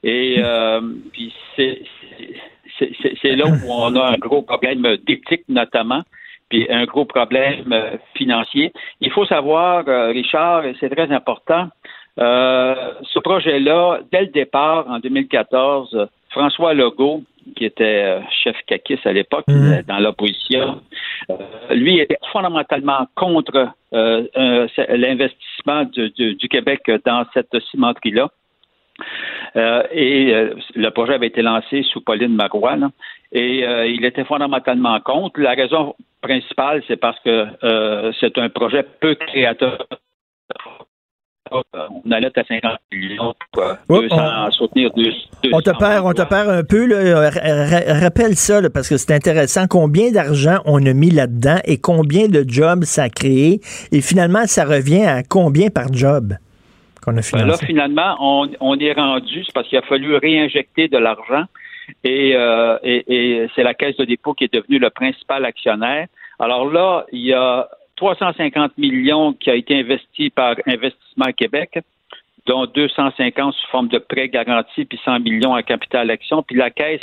[0.03, 0.81] Et euh,
[1.13, 6.03] puis c'est là où on a un gros problème d'éthique notamment
[6.51, 8.75] puis un gros problème financier.
[9.01, 11.69] Il faut savoir, Richard, et c'est très important,
[12.19, 17.23] ce projet-là, dès le départ, en 2014, François Legault,
[17.57, 19.83] qui était chef CACIS à l'époque, mhm.
[19.87, 20.81] dans l'opposition,
[21.71, 28.31] lui était fondamentalement contre l'investissement du, Québec dans cette cimenterie-là.
[29.93, 32.77] et le projet avait été lancé sous Pauline Marois.
[33.33, 35.41] et il était fondamentalement contre.
[35.41, 39.87] La raison principal, c'est parce que euh, c'est un projet peu créateur.
[42.05, 45.13] On allait à 50 millions pour euh, soutenir deux,
[45.53, 46.89] On te perd, on te perd un peu.
[48.01, 49.67] rappelle ça, parce que c'est intéressant.
[49.69, 53.61] Combien d'argent on a mis là-dedans et combien de jobs ça a créé?
[53.93, 56.35] Et finalement, ça revient à combien par job
[57.05, 57.47] qu'on a ben financé?
[57.47, 61.45] là, finalement, on, on est rendu, c'est parce qu'il a fallu réinjecter de l'argent.
[62.07, 66.07] Euh, et, c'est la Caisse de dépôt qui est devenue le principal actionnaire.
[66.39, 67.69] Alors là, il y a
[68.03, 71.79] 350 millions qui a été investi par Investissement Québec,
[72.47, 76.71] dont 250 sous forme de prêts garantis, puis 100 millions en capital action, puis la
[76.71, 77.01] Caisse,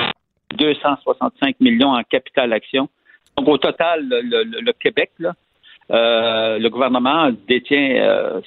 [0.58, 2.90] 265 millions en capital action.
[3.38, 8.42] Donc au total, le, Québec, euh, le gouvernement détient euh,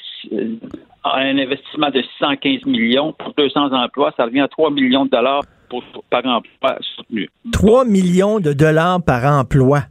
[1.05, 4.13] un investissement de 615 millions pour 200 emplois.
[4.19, 5.43] Ça revient à 3 millions de dollars
[6.11, 7.31] par emploi soutenu.
[7.53, 9.85] 3 millions de dollars par emploi.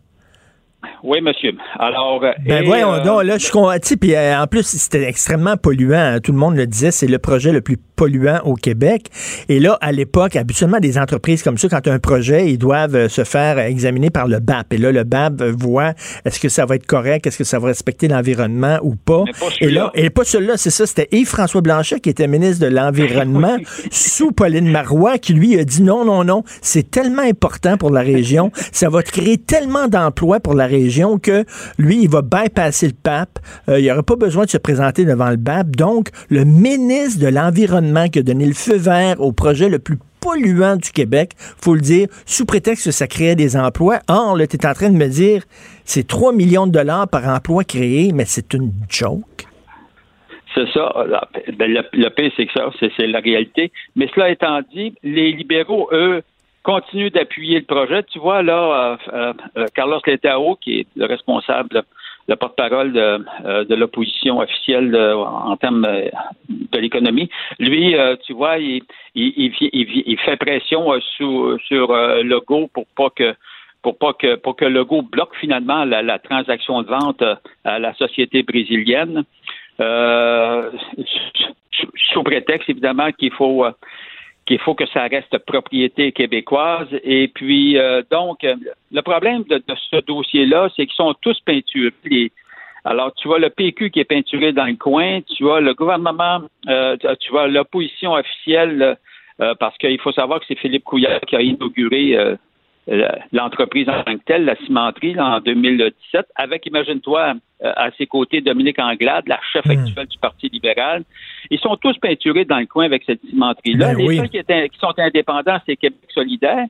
[1.04, 1.54] Oui, monsieur.
[1.80, 5.58] Alors, euh, ben voyons euh, donc, là, je suis puis euh, en plus, c'était extrêmement
[5.58, 5.98] polluant.
[5.98, 6.20] Hein.
[6.20, 9.08] Tout le monde le disait, c'est le projet le plus polluant au Québec.
[9.50, 13.24] Et là, à l'époque, habituellement, des entreprises comme ça, quand un projet, ils doivent se
[13.24, 14.74] faire examiner par le BAP.
[14.74, 15.94] Et là, le BAP voit
[16.26, 19.24] est-ce que ça va être correct, est-ce que ça va respecter l'environnement ou pas.
[19.60, 23.58] et là, et pas celui-là, c'est ça, c'était Yves-François Blanchet qui était ministre de l'Environnement
[23.92, 28.02] sous Pauline Marois, qui lui a dit non, non, non, c'est tellement important pour la
[28.02, 31.46] région, ça va créer tellement d'emplois pour la région que
[31.78, 33.40] lui, il va bypasser le pape.
[33.70, 35.76] Euh, il n'y aura pas besoin de se présenter devant le pape.
[35.76, 39.98] Donc, le ministre de l'Environnement qui a donné le feu vert au projet le plus
[40.22, 44.00] polluant du Québec, faut le dire, sous prétexte que ça créait des emplois.
[44.08, 45.44] Or, là, tu es en train de me dire,
[45.84, 49.48] c'est 3 millions de dollars par emploi créé, mais c'est une joke.
[50.54, 50.94] C'est ça.
[51.58, 53.72] Ben, le, le pire, c'est que ça, c'est la réalité.
[53.96, 56.22] Mais cela étant dit, les libéraux, eux,
[56.64, 58.04] continue d'appuyer le projet.
[58.04, 61.84] Tu vois, là, euh, euh, euh, Carlos Letao, qui est le responsable,
[62.28, 65.88] le porte-parole de, l'opposition officielle en termes
[66.50, 67.96] de l'économie, lui,
[68.26, 68.84] tu vois, il,
[69.16, 70.88] il, fait pression
[71.18, 73.34] sur, sur Legault pour pas que
[73.82, 77.24] pour pas que pour que Legault bloque finalement la, transaction de vente
[77.66, 79.24] à la société brésilienne.
[82.14, 83.66] sous prétexte évidemment qu'il faut
[84.52, 86.90] qu'il faut que ça reste propriété québécoise.
[87.04, 88.46] Et puis, euh, donc,
[88.92, 92.32] le problème de, ce dossier-là, c'est qu'ils sont tous peinturés.
[92.84, 96.42] Alors, tu vois le PQ qui est peinturé dans le coin, tu vois le gouvernement,
[96.68, 98.98] euh, tu vois l'opposition officielle,
[99.40, 102.18] euh, parce qu'il faut savoir que c'est Philippe Couillard qui a inauguré
[103.32, 108.42] l'entreprise en tant que telle, la cimenterie, en 2017, avec, imagine-toi, euh, à ses côtés,
[108.42, 109.72] Dominique Anglade, la chef hmm.
[109.72, 111.04] actuelle du Parti libéral.
[111.50, 113.94] Ils sont tous peinturés dans le coin avec cette cimenterie-là.
[113.94, 116.66] Ben Les seuls qui, sont indépendants, c'est Québec solidaire.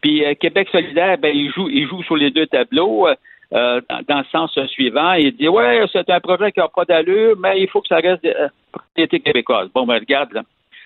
[0.00, 3.08] Puis euh, Québec solidaire, ben, il joue, il joue sur les deux tableaux.
[3.52, 7.36] Euh, dans, le sens suivant, il dit ouais, c'est un projet qui n'a pas d'allure,
[7.36, 9.68] mais il faut que ça reste euh, propriété québécoise.
[9.74, 10.42] Bon, ben regarde là.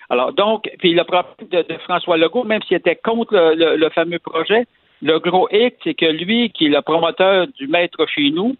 [0.09, 4.65] Alors, donc, puis le problème de, François Legault, même s'il était contre le, fameux projet,
[5.01, 8.55] le gros hic, c'est que lui, qui est le promoteur du maître chez nous,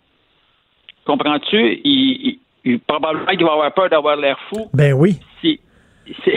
[1.06, 2.40] comprends-tu, il,
[2.88, 4.70] probablement qu'il va avoir peur d'avoir l'air fou.
[4.74, 5.20] Ben oui.
[5.42, 5.60] Si,
[6.08, 6.32] si,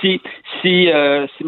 [0.00, 0.20] si,
[0.62, 1.44] si, euh, si,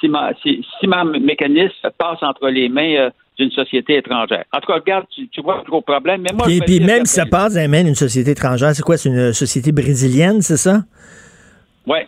[0.00, 4.44] si, ma mécanisme passe entre les mains euh, d'une société étrangère.
[4.52, 6.22] En tout cas, regarde, tu, vois le gros problème.
[6.22, 8.82] Mais moi, et puis même si ça passe dans les mains d'une société étrangère, c'est
[8.82, 8.98] quoi?
[8.98, 10.82] C'est une société brésilienne, c'est ça?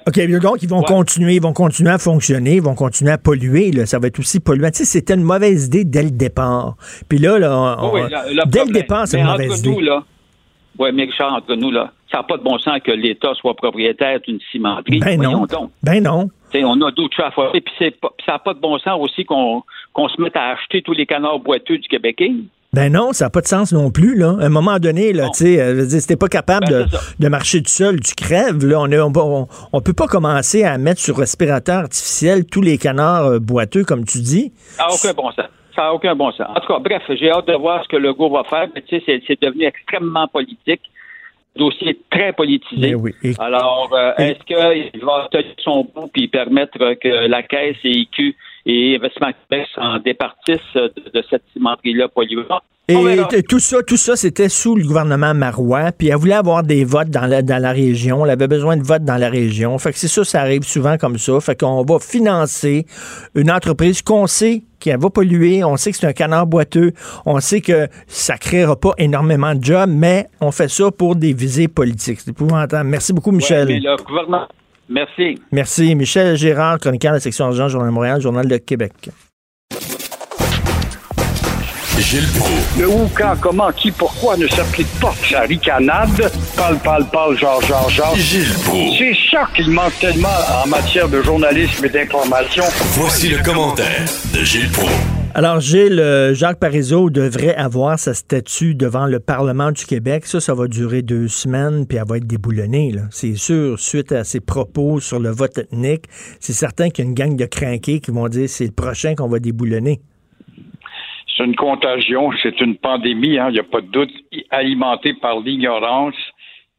[0.06, 3.72] OK, donc ils vont continuer, ils vont continuer à fonctionner, ils vont continuer à polluer.
[3.72, 3.86] Là.
[3.86, 4.70] Ça va être aussi polluant.
[4.70, 6.76] Tu sais, c'était une mauvaise idée dès le départ.
[7.08, 7.76] Puis là, là
[8.46, 9.76] dès le départ, c'est une mauvaise idée.
[10.78, 13.54] oui, mais Richard, entre nous, là, ça n'a pas de bon sens que l'État soit
[13.54, 15.00] propriétaire d'une cimenterie.
[15.00, 15.46] Ben non.
[15.82, 16.28] Ben non.
[16.54, 17.52] on a d'autres choses à faire.
[17.52, 17.92] Puis
[18.26, 19.62] ça n'a pas de bon sens aussi qu'on
[19.96, 22.22] se mette à acheter tous les canards boiteux du Québec.
[22.74, 24.16] Ben non, ça n'a pas de sens non plus.
[24.16, 24.34] Là.
[24.40, 27.28] À un moment donné, là, tu sais, euh, si t'es pas capable Ben, de, de,
[27.28, 28.64] marcher tout seul, tu crèves.
[28.64, 28.80] Là.
[28.80, 33.26] On ne on, on, peut pas commencer à mettre sur respirateur artificiel tous les canards
[33.26, 34.52] euh, boiteux, comme tu dis.
[34.56, 35.44] Ça n'a aucun bon sens.
[35.76, 36.46] Ça n'a aucun bon sens.
[36.48, 38.68] En tout cas, bref, j'ai hâte de voir ce que le va faire.
[38.74, 40.80] Mais tu sais, c'est devenu extrêmement politique.
[41.54, 42.94] Le dossier est très politisé.
[42.94, 43.12] Ben oui.
[43.38, 48.34] Alors, euh, est-ce qu'il va tenir son bout puis permettre que la Caisse et IQ
[48.66, 52.62] et Investissement Québec s'en départissent de, de cette cimenterie-là polluante?
[52.88, 56.84] Et tout ça, tout ça, c'était sous le gouvernement Marois, puis elle voulait avoir des
[56.84, 58.24] votes dans la, dans la région.
[58.24, 59.78] Elle avait besoin de votes dans la région.
[59.78, 61.40] Fait que c'est ça, ça arrive souvent comme ça.
[61.40, 62.84] Fait qu'on va financer
[63.34, 66.92] une entreprise qu'on sait qu'elle va polluer, on sait que c'est un canard boiteux,
[67.24, 71.32] on sait que ça créera pas énormément de jobs, mais on fait ça pour des
[71.32, 72.20] visées politiques.
[72.20, 72.90] C'est épouvantable.
[72.90, 73.68] Merci beaucoup, Michel.
[73.68, 74.48] Ouais, mais le gouvernement...
[74.92, 75.40] Merci.
[75.50, 75.94] Merci.
[75.94, 78.92] Michel Gérard, chroniqueur de la section argent, Journal de Montréal, Journal de Québec.
[81.98, 82.28] Gilles
[82.78, 86.30] Le où, quand, comment, qui, pourquoi ne s'applique pas sa ricanade?
[86.56, 88.16] Parle, parle, parle, genre, genre, genre.
[88.16, 88.48] Gilles
[88.98, 90.28] C'est ça qu'il manque tellement
[90.64, 92.64] en matière de journalisme et d'information.
[92.94, 95.21] Voici le commentaire de Gilles Proulx.
[95.34, 96.02] Alors, Gilles,
[96.34, 100.26] Jacques Parizeau devrait avoir sa statue devant le Parlement du Québec.
[100.26, 102.92] Ça, ça va durer deux semaines, puis elle va être déboulonnée.
[103.10, 106.04] C'est sûr, suite à ses propos sur le vote ethnique,
[106.38, 109.14] c'est certain qu'il y a une gang de crinqués qui vont dire c'est le prochain
[109.14, 110.00] qu'on va déboulonner
[111.36, 114.12] c'est une contagion, c'est une pandémie, hein, il n'y a pas de doute,
[114.50, 116.14] alimentée par l'ignorance.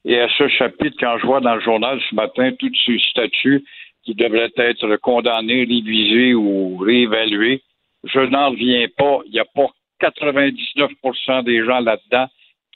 [0.06, 3.64] Et à ce chapitre, quand je vois dans le journal ce matin tous ces statuts
[4.04, 7.62] qui devraient être condamnés, révisés ou réévalués,
[8.04, 9.20] je n'en reviens pas.
[9.26, 9.68] Il n'y a pas
[10.02, 12.28] 99% des gens là-dedans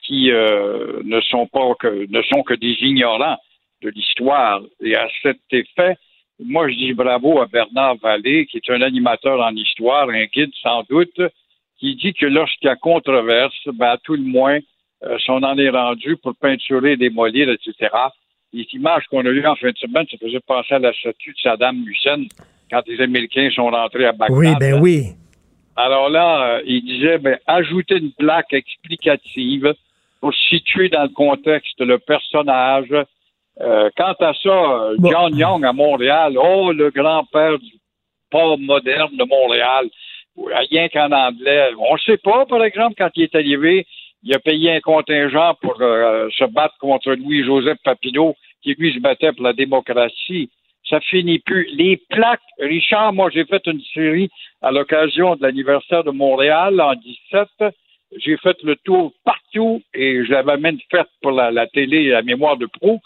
[0.04, 3.38] qui euh, ne sont pas que ne sont que des ignorants
[3.82, 4.62] de l'histoire.
[4.82, 5.98] Et à cet effet,
[6.40, 10.54] moi je dis bravo à Bernard Vallée, qui est un animateur en histoire, un guide
[10.62, 11.22] sans doute,
[11.78, 14.60] qui dit que lorsqu'il y a controverse, ben, à tout le moins,
[15.04, 17.90] euh, si on en est rendu pour peinturer, démolir, etc.,
[18.54, 21.34] les images qu'on a eues en fin de semaine, ça faisait penser à la statue
[21.34, 22.24] de Saddam Hussein
[22.70, 24.38] quand les Américains sont rentrés à Bagdad.
[24.38, 25.04] Oui, ben oui.
[25.76, 29.74] Alors là, euh, il disait, ben, ajouter une plaque explicative
[30.20, 32.94] pour situer dans le contexte le personnage.
[33.60, 37.74] Euh, quant à ça, John Young à Montréal, oh, le grand-père du
[38.30, 39.88] port moderne de Montréal,
[40.70, 41.70] rien qu'en anglais.
[41.78, 43.86] On ne sait pas, par exemple, quand il est arrivé,
[44.24, 49.00] il a payé un contingent pour euh, se battre contre Louis-Joseph Papineau, qui lui se
[49.00, 50.50] battait pour la démocratie.
[50.90, 51.68] Ça finit plus.
[51.74, 54.30] Les plaques, Richard, moi j'ai fait une série
[54.62, 57.76] à l'occasion de l'anniversaire de Montréal en 17.
[58.18, 62.10] J'ai fait le tour partout et je l'avais même faite pour la, la télé et
[62.10, 63.00] la mémoire de pro.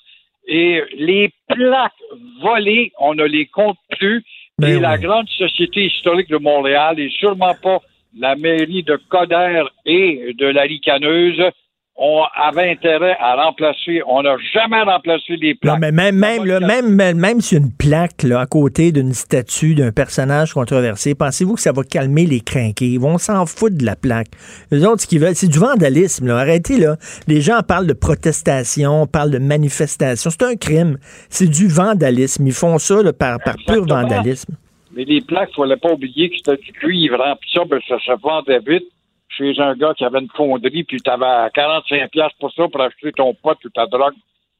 [0.47, 1.93] Et les plaques
[2.41, 4.23] volées, on ne les compte plus.
[4.59, 7.79] Ben et la grande société historique de Montréal et sûrement pas
[8.17, 11.41] la mairie de Coder et de la Ricaneuse
[12.03, 14.01] on avait intérêt à remplacer.
[14.07, 15.75] On n'a jamais remplacé les plaques.
[15.75, 19.13] Non, mais même, même, là, même, même, même sur une plaque là, à côté d'une
[19.13, 22.87] statue d'un personnage controversé, pensez-vous que ça va calmer les crinqués?
[22.87, 24.29] Ils vont s'en foutre de la plaque.
[24.71, 26.25] Les autres, ce qu'ils veulent, c'est du vandalisme.
[26.25, 26.37] Là.
[26.37, 26.95] Arrêtez, là.
[27.27, 30.31] Les gens parlent de protestation, parlent de manifestation.
[30.31, 30.97] C'est un crime.
[31.29, 32.47] C'est du vandalisme.
[32.47, 34.55] Ils font ça là, par, par pur vandalisme.
[34.95, 37.21] Mais les plaques, il ne fallait pas oublier que c'était du cuivre.
[37.23, 37.35] Hein.
[37.39, 38.87] Puis ça, ben, ça se vendait vite
[39.37, 43.11] chez un gars qui avait une fonderie, puis tu avais 45$ pour ça, pour acheter
[43.13, 44.13] ton pot ou ta drogue.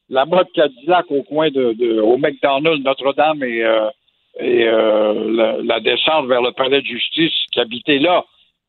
[0.08, 3.88] La mode Cadillac au coin de, au McDonald's, Notre-Dame et, euh,
[4.40, 8.24] et euh, la, descente vers le palais de justice qui habitait là.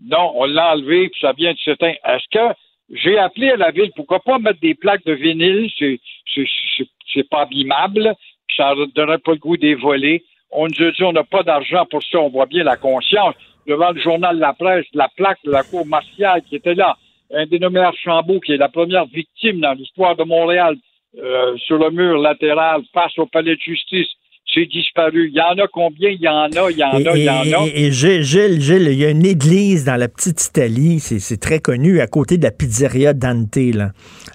[0.06, 1.98] Non, on l'a enlevé, puis ça vient de s'éteindre.
[2.06, 2.54] Est-ce que
[2.92, 8.14] j'ai appelé à la ville, pourquoi pas mettre des plaques de vinyle, c'est, pas abîmable,
[8.56, 10.24] ça ne donnerait pas le goût des volets.
[10.52, 13.36] On nous a dit on n'a pas d'argent pour ça, on voit bien la conscience
[13.68, 16.98] devant le journal la presse, la plaque de la cour martiale qui était là,
[17.34, 20.76] un dénommé Archambault, qui est la première victime dans l'histoire de Montréal,
[21.18, 24.10] euh, sur le mur latéral face au palais de justice.
[24.54, 25.30] C'est disparu.
[25.30, 26.10] Il y en a combien?
[26.10, 27.68] Il y en a, il y en a, il y en a.
[27.74, 32.02] Et, Gilles, Gilles, il y a une église dans la petite Italie, c'est très connu,
[32.02, 33.92] à côté de la pizzeria Dante, là.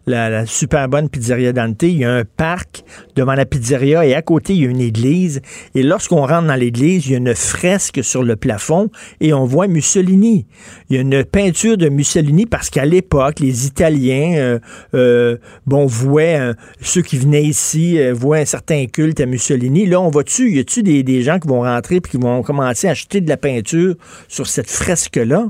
[0.07, 1.83] La, super bonne pizzeria Dante.
[1.83, 2.83] Il y a un parc
[3.15, 5.43] devant la pizzeria et à côté, il y a une église.
[5.75, 8.91] Et lorsqu'on rentre dans l'église, il y a une fresque sur le plafond
[9.21, 10.47] et on voit Mussolini.
[10.89, 14.59] Il y a une peinture de Mussolini parce qu'à l'époque, les Italiens, euh,
[14.95, 19.87] euh, bon, voient euh, ceux qui venaient ici, euh, voient un certain culte à Mussolini.
[19.87, 23.21] Là, y a-tu des, des, gens qui vont rentrer et qui vont commencer à acheter
[23.21, 23.95] de la peinture
[24.29, 25.47] sur cette fresque-là?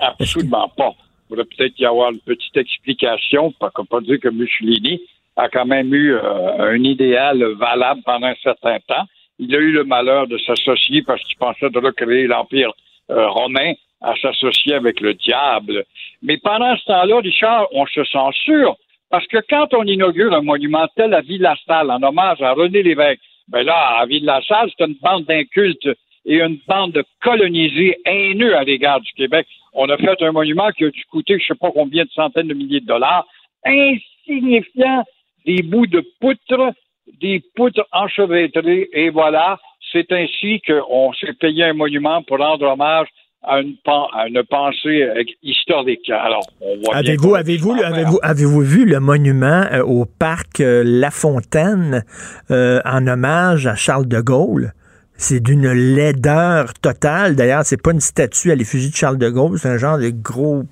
[0.00, 0.94] Absolument pas.
[0.96, 5.00] Il pourrait peut-être y avoir une petite explication, pas, pas dire que Mussolini
[5.36, 9.04] a quand même eu euh, un idéal valable pendant un certain temps.
[9.38, 12.72] Il a eu le malheur de s'associer parce qu'il pensait de recréer l'Empire
[13.10, 13.72] euh, romain
[14.02, 15.84] à s'associer avec le diable.
[16.22, 18.76] Mais pendant ce temps-là, Richard, on se sent sûr
[19.10, 23.20] parce que quand on inaugure un monument tel à Ville-la-Salle en hommage à René Lévesque,
[23.48, 25.88] ben là, à Ville-la-Salle, c'est une bande d'incultes
[26.24, 29.46] et une bande de colonisés haineux à l'égard du Québec.
[29.72, 32.48] On a fait un monument qui a dû coûter je sais pas combien de centaines
[32.48, 33.26] de milliers de dollars,
[33.64, 35.04] insignifiant
[35.44, 36.72] des bouts de poutre,
[37.20, 39.58] des poutres enchevêtrées, et voilà,
[39.90, 43.08] c'est ainsi qu'on s'est payé un monument pour rendre hommage
[43.42, 45.08] à une, à une pensée
[45.42, 46.08] historique.
[46.10, 46.46] Alors,
[46.92, 52.04] avez-vous avez-vous avez-vous avez-vous vu le monument euh, au parc euh, La Fontaine
[52.50, 54.72] euh, en hommage à Charles de Gaulle?
[55.14, 57.36] C'est d'une laideur totale.
[57.36, 60.10] D'ailleurs, c'est pas une statue à l'effigie de Charles de Gaulle, c'est un genre de
[60.10, 60.62] gros,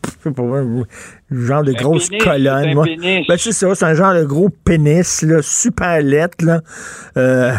[1.30, 2.74] genre de grosse colonne.
[2.74, 6.60] Ben, c'est ça, c'est un genre de gros pénis, là, super lettre, là.
[7.16, 7.52] Euh...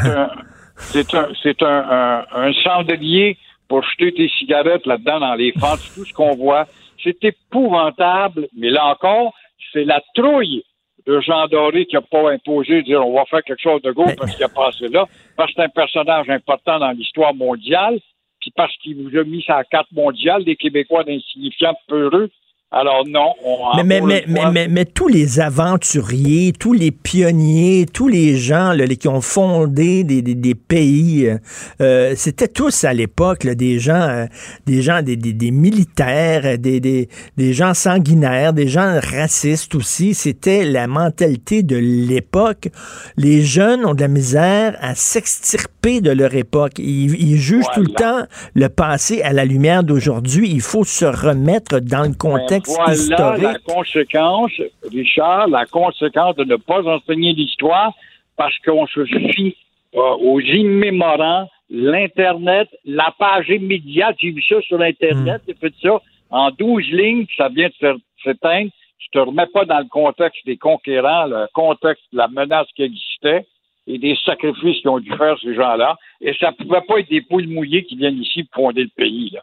[0.76, 3.38] C'est un, c'est un, un, chandelier
[3.72, 6.68] pour jeter tes cigarettes là-dedans dans les fentes, tout ce qu'on voit.
[7.02, 9.34] C'est épouvantable, mais là encore,
[9.72, 10.66] c'est la trouille
[11.08, 13.92] de Jean Doré qui n'a pas imposé de dire on va faire quelque chose de
[13.92, 15.08] gros parce qu'il a passé là,
[15.38, 17.98] parce que c'est un personnage important dans l'histoire mondiale,
[18.42, 22.30] puis parce qu'il vous a mis sa carte mondiale des Québécois d'insignifiants peureux
[22.74, 28.08] alors non, on mais, mais, mais, mais, mais, tous les aventuriers, tous les pionniers, tous
[28.08, 31.38] les gens là, qui ont fondé des, des, des pays, euh,
[31.82, 34.26] euh c'était tous à l'époque des gens, euh,
[34.68, 40.14] des gens, des, des, des militaires, des, des, des, gens sanguinaires, des gens racistes aussi.
[40.14, 42.70] C'était la mentalité de l'époque.
[43.18, 46.80] Les jeunes ont de la misère à s'extirper de leur époque.
[46.80, 48.22] Ils, ils jugent tout le temps
[48.54, 50.50] le passé à la lumière d'aujourd'hui.
[50.50, 54.52] Il faut se remettre dans le contexte voilà la conséquence,
[54.92, 57.94] Richard, la conséquence de ne pas enseigner l'histoire
[58.38, 59.56] parce qu'on se fie
[59.96, 64.16] euh, aux immémorants, l'Internet, la page immédiate.
[64.20, 68.72] J'ai vu ça sur Internet, j'ai fait ça en 12 lignes, ça vient de s'éteindre.
[68.98, 72.84] Tu te remets pas dans le contexte des conquérants, le contexte de la menace qui
[72.84, 73.46] existait
[73.88, 75.98] et des sacrifices qu'ils ont dû faire ces gens-là.
[76.22, 79.32] Et ça pouvait pas être des poules mouillées qui viennent ici pour fonder le pays.
[79.32, 79.42] Là.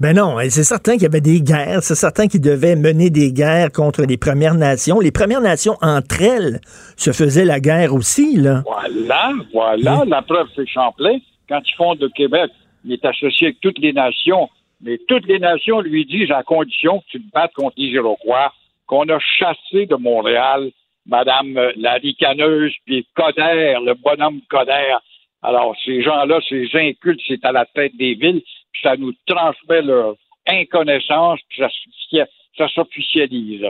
[0.00, 3.32] Ben non, c'est certain qu'il y avait des guerres, c'est certain qu'ils devaient mener des
[3.32, 5.00] guerres contre les Premières Nations.
[5.00, 6.60] Les Premières Nations, entre elles,
[6.96, 8.62] se faisaient la guerre aussi, là.
[8.64, 11.18] Voilà, voilà, la preuve, c'est Champlain.
[11.48, 12.50] Quand ils font de Québec,
[12.84, 14.48] il est associé avec toutes les nations,
[14.80, 18.52] mais toutes les nations lui disent à condition que tu te battes contre les Iroquois,
[18.86, 20.70] qu'on a chassé de Montréal
[21.06, 24.94] Madame la ricaneuse, puis Coder, le bonhomme Coder.
[25.42, 28.42] Alors, ces gens-là, ces incultes, c'est à la tête des villes
[28.82, 30.14] ça nous transmet leur
[30.46, 32.24] inconnaissance, puis ça,
[32.56, 33.66] ça s'officialise.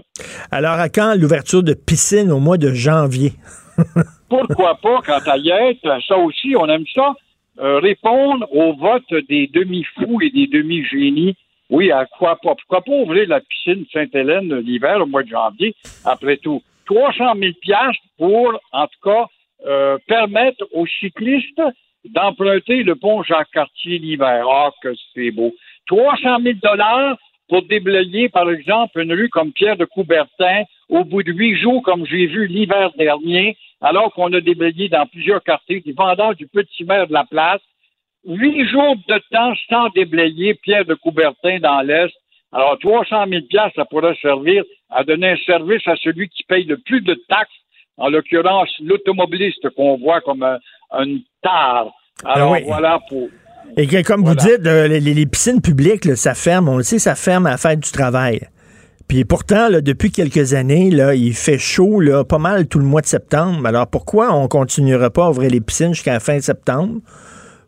[0.50, 3.32] Alors, à quand l'ouverture de piscine au mois de janvier?
[4.28, 7.14] Pourquoi pas, quand à y être, ça aussi, on aime ça,
[7.60, 11.36] euh, répondre au vote des demi-fous et des demi-génies.
[11.70, 12.54] Oui, à quoi pas?
[12.56, 15.74] Pourquoi pas ouvrir la piscine Sainte-Hélène l'hiver, au mois de janvier,
[16.04, 16.62] après tout?
[16.86, 17.52] 300 000
[18.18, 19.26] pour, en tout cas,
[19.66, 21.62] euh, permettre aux cyclistes
[22.04, 24.46] d'emprunter le pont Jacques-Cartier l'hiver.
[24.50, 25.54] Ah, que c'est beau.
[25.86, 27.16] 300 000 dollars
[27.48, 31.82] pour déblayer, par exemple, une rue comme Pierre de Coubertin au bout de huit jours,
[31.82, 36.46] comme j'ai vu l'hiver dernier, alors qu'on a déblayé dans plusieurs quartiers des vendeurs du
[36.46, 37.60] petit maire de la place.
[38.26, 42.14] Huit jours de temps sans déblayer Pierre de Coubertin dans l'Est.
[42.52, 43.42] Alors, 300 000
[43.74, 47.50] ça pourrait servir à donner un service à celui qui paye le plus de taxes,
[47.96, 50.58] en l'occurrence l'automobiliste qu'on voit comme un,
[50.92, 51.92] une tare.
[52.24, 53.28] Alors, voilà pour.
[53.76, 57.50] Et comme vous dites, les, piscines publiques, ça ferme, on le sait, ça ferme à
[57.52, 58.40] la fête du travail.
[59.08, 63.00] Puis pourtant, depuis quelques années, là, il fait chaud là, pas mal tout le mois
[63.00, 63.66] de septembre.
[63.66, 67.00] Alors pourquoi on continuera pas à ouvrir les piscines jusqu'à la fin septembre?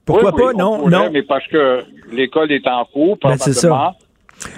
[0.07, 0.53] Pourquoi pas?
[0.53, 1.11] non, non.
[1.13, 3.95] Mais parce que l'école est en cours, ben, probablement.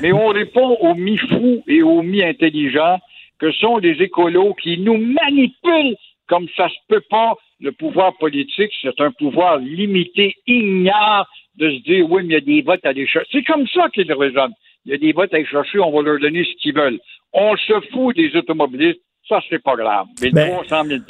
[0.02, 2.98] Mais on répond aux mi-fous et aux mi-intelligents
[3.38, 5.96] que sont les écolos qui nous manipulent
[6.28, 11.26] comme ça se peut pas le pouvoir politique, c'est un pouvoir limité, ignare
[11.56, 13.28] de se dire, oui, mais il y a des votes à aller chercher.
[13.32, 14.54] C'est comme ça qu'ils raisonnent.
[14.84, 17.00] Il y a des votes à aller chercher, on va leur donner ce qu'ils veulent.
[17.32, 20.06] On se fout des automobilistes, ça, c'est pas grave.
[20.22, 21.00] Mais ben, 300 000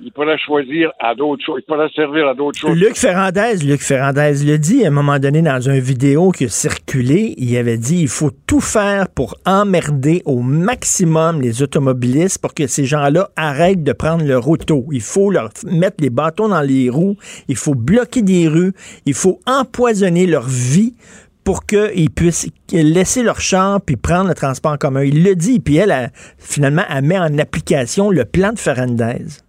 [0.00, 1.60] il pourrait choisir à d'autres choses.
[1.62, 2.76] Il pourrait servir à d'autres choses.
[2.76, 6.48] Luc Ferrandez, Luc Ferrandez le dit à un moment donné dans une vidéo qui a
[6.48, 7.34] circulé.
[7.38, 12.66] Il avait dit il faut tout faire pour emmerder au maximum les automobilistes pour que
[12.66, 14.86] ces gens-là arrêtent de prendre leur auto.
[14.92, 17.16] Il faut leur mettre les bâtons dans les roues.
[17.48, 18.72] Il faut bloquer des rues.
[19.06, 20.94] Il faut empoisonner leur vie
[21.42, 25.04] pour qu'ils puissent laisser leur char puis prendre le transport en commun.
[25.04, 29.45] Il le dit, puis elle, finalement, elle met en application le plan de Fernandez.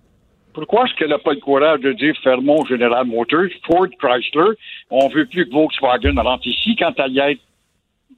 [0.58, 4.58] Pourquoi est-ce qu'elle n'a pas le courage de dire fermons General Motors, Ford, Chrysler,
[4.90, 7.38] on veut plus que Volkswagen rentre ici quand elle y est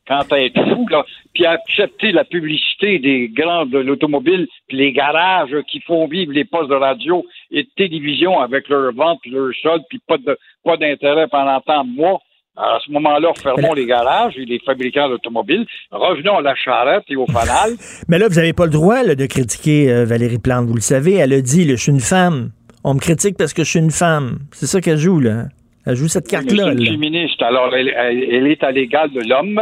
[0.07, 4.93] quand à être fou, là, puis accepter la publicité des grands de l'automobile, puis les
[4.93, 9.53] garages qui font vivre les postes de radio et de télévision avec leur vente leur
[9.61, 12.21] solde, puis pas de pas d'intérêt pendant tant de mois.
[12.57, 15.65] À ce moment-là, fermons les garages et les fabricants d'automobiles.
[15.91, 17.71] Revenons à la charrette et au fanal.
[18.09, 20.81] Mais là, vous n'avez pas le droit là, de critiquer euh, Valérie Plante, vous le
[20.81, 21.15] savez.
[21.15, 22.51] Elle a dit, là, je suis une femme.
[22.83, 24.39] On me critique parce que je suis une femme.
[24.51, 25.45] C'est ça qu'elle joue, là.
[25.85, 26.69] Elle joue cette carte-là.
[26.71, 27.41] Elle est féministe.
[27.41, 29.61] Alors, elle, elle- elle est à l'égal de l'homme.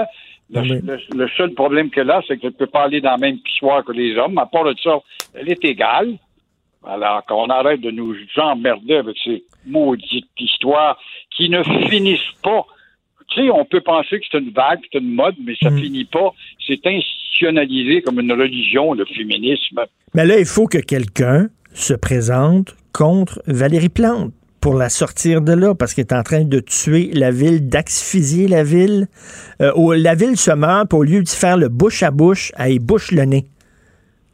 [0.51, 0.79] Le, Oui.
[0.83, 3.37] le- le seul problème qu'elle a, c'est qu'elle ne peut pas aller dans la même
[3.39, 4.37] pissoire que les hommes.
[4.39, 4.97] À part de ça,
[5.35, 6.13] elle est égale.
[6.87, 10.97] Alors qu'on arrête de nous emmerder avec ces maudites histoires
[11.35, 12.65] qui ne finissent pas.
[13.29, 16.05] Tu sais, on peut penser que c'est une vague, c'est une mode, mais ça finit
[16.05, 16.33] pas.
[16.65, 19.81] C'est institutionnalisé comme une religion, le féminisme.
[20.13, 25.53] Mais là, il faut que quelqu'un se présente contre Valérie Plante pour la sortir de
[25.53, 29.07] là, parce qu'elle est en train de tuer la ville, d'asphyxier la ville.
[29.61, 32.51] Euh, au- la ville se meurt, puis au lieu de faire le bouche à bouche,
[32.57, 33.45] elle bouche le nez.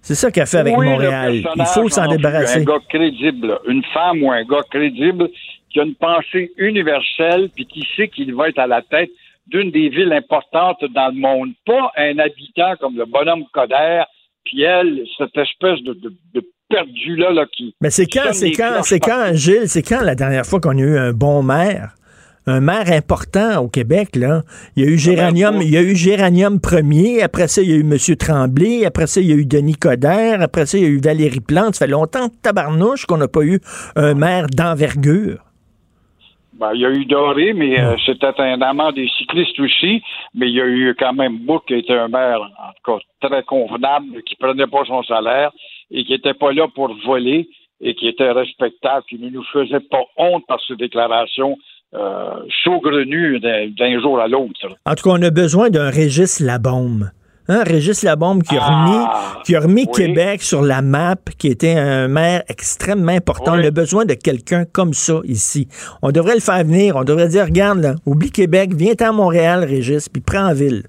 [0.02, 1.42] C'est ça qu'elle fait avec Oui, Montréal.
[1.56, 2.60] Il faut s'en débarrasser.
[2.60, 5.30] Un gars crédible, une femme ou un gars crédible
[5.74, 9.10] qui a une pensée universelle puis qui sait qu'il va être à la tête
[9.48, 11.50] d'une des villes importantes dans le monde.
[11.66, 14.04] Pas un habitant comme le bonhomme Coder,
[14.46, 17.76] puis elle, cette espèce de, de, de perdu-là là, qui...
[17.82, 19.32] Mais c'est quand, c'est quand, c'est quand.
[19.34, 21.96] Gilles, c'est quand la dernière fois qu'on a eu un bon maire?
[22.46, 24.42] Un maire important au Québec, là.
[24.76, 27.74] Il y a eu Géranium, il y a eu Géranium premier, après ça, il y
[27.74, 27.98] a eu M.
[28.18, 31.00] Tremblay, après ça, il y a eu Denis Coderre, après ça, il y a eu
[31.00, 31.76] Valérie Plante.
[31.76, 33.62] Ça fait longtemps, tabarnouche, qu'on n'a pas eu
[33.96, 35.40] un maire d'envergure.
[36.60, 40.02] Ben, il y a eu Doré, mais euh, c'était un amant des cyclistes aussi.
[40.36, 43.28] Mais il y a eu quand même Book qui était un maire, en tout cas,
[43.28, 45.52] très convenable, qui prenait pas son salaire
[45.92, 47.50] et qui était pas là pour voler
[47.82, 51.58] et qui était respectable, qui ne nous faisait pas honte par ses déclarations
[51.96, 52.34] euh,
[52.64, 54.68] saugrenues d'un jour à l'autre.
[54.86, 57.10] En tout cas, on a besoin d'un Régis Labombe.
[57.50, 60.06] Hein, Régis Labombe qui a remis, Ah, qui a remis oui.
[60.06, 63.54] Québec sur la map, qui était un maire extrêmement important.
[63.54, 63.62] Oui.
[63.64, 65.68] On a besoin de quelqu'un comme ça ici.
[66.02, 66.96] On devrait le faire venir.
[66.96, 70.84] On devrait dire, regarde, là, oublie Québec, viens à Montréal, Régis, puis prends en ville.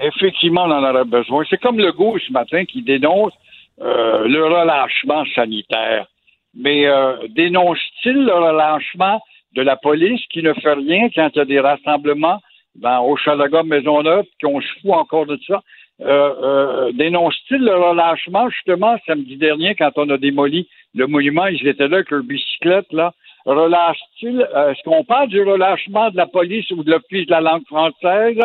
[0.00, 1.44] Effectivement, on en aurait besoin.
[1.48, 3.32] C'est comme le goût ce matin qui dénonce
[3.80, 6.06] euh, le relâchement sanitaire.
[6.54, 9.22] Mais euh, dénonce-t-il le relâchement
[9.54, 12.40] de la police qui ne fait rien quand il y a des rassemblements
[12.80, 15.62] dans Hochelaga, Maisonneuve, qu'on se fout encore de ça?
[16.02, 21.66] Euh, euh, dénonce-t-il le relâchement, justement, samedi dernier, quand on a démoli le monument, ils
[21.68, 23.12] étaient là avec leur bicyclette, là.
[23.44, 27.40] Relâche-t-il, euh, est-ce qu'on parle du relâchement de la police ou de l'Office de la
[27.40, 28.38] langue française?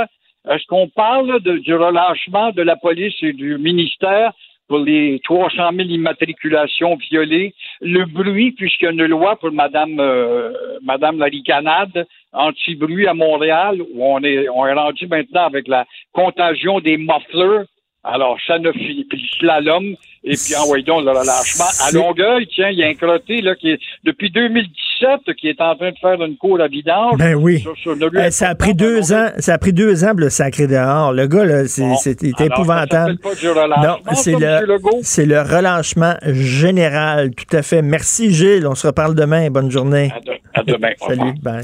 [0.50, 4.32] Est-ce qu'on parle du relâchement de la police et du ministère?
[4.68, 7.54] Pour les 300 000 immatriculations violées?
[7.82, 10.52] Le bruit, puisqu'il y a une loi pour Madame, euh,
[10.84, 15.86] Madame la ricanade anti-bruit à Montréal, où on est, on est rendu maintenant avec la
[16.14, 17.66] contagion des mufflers.
[18.08, 19.84] Alors, ça ne finit puis slalom,
[20.24, 21.66] et puis envoyez donc le relâchement.
[21.88, 25.60] À Longueuil, tiens, il y a un crotté, là, qui est, depuis 2017, qui est
[25.60, 27.18] en train de faire une cour à vidange.
[27.18, 27.60] Ben oui.
[27.62, 27.96] Sur- sur
[28.32, 31.14] ça a pris importante à deux ans, ça a pris deux ans le sacré dehors.
[31.14, 31.96] Le gars, là, c'est, Bon.
[32.44, 33.18] Alors, épouvantable.
[33.18, 37.82] pas du Non, c'est le, c'est le relâchement général, tout à fait.
[37.82, 38.68] Merci, Gilles.
[38.68, 39.50] On se reparle demain.
[39.50, 40.12] Bonne journée.
[40.16, 40.92] À, de- à demain.
[41.08, 41.64] Salut, bye.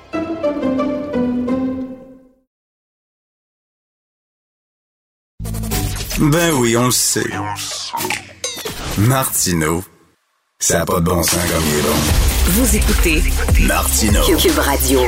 [6.21, 7.25] Ben oui, on le sait.
[8.99, 9.83] Martineau,
[10.59, 11.95] ça n'a pas de bon sens comme il est bon.
[12.51, 13.23] Vous écoutez
[13.67, 14.21] Martineau.
[14.37, 14.99] Cube Radio.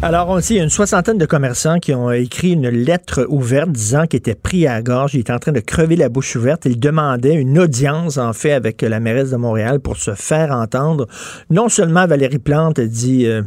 [0.00, 3.26] Alors, on sait, il y a une soixantaine de commerçants qui ont écrit une lettre
[3.28, 6.08] ouverte disant qu'ils étaient pris à la gorge, ils étaient en train de crever la
[6.08, 6.66] bouche ouverte.
[6.66, 11.08] Ils demandaient une audience, en fait, avec la mairesse de Montréal pour se faire entendre.
[11.50, 13.26] Non seulement Valérie Plante a dit...
[13.26, 13.42] euh,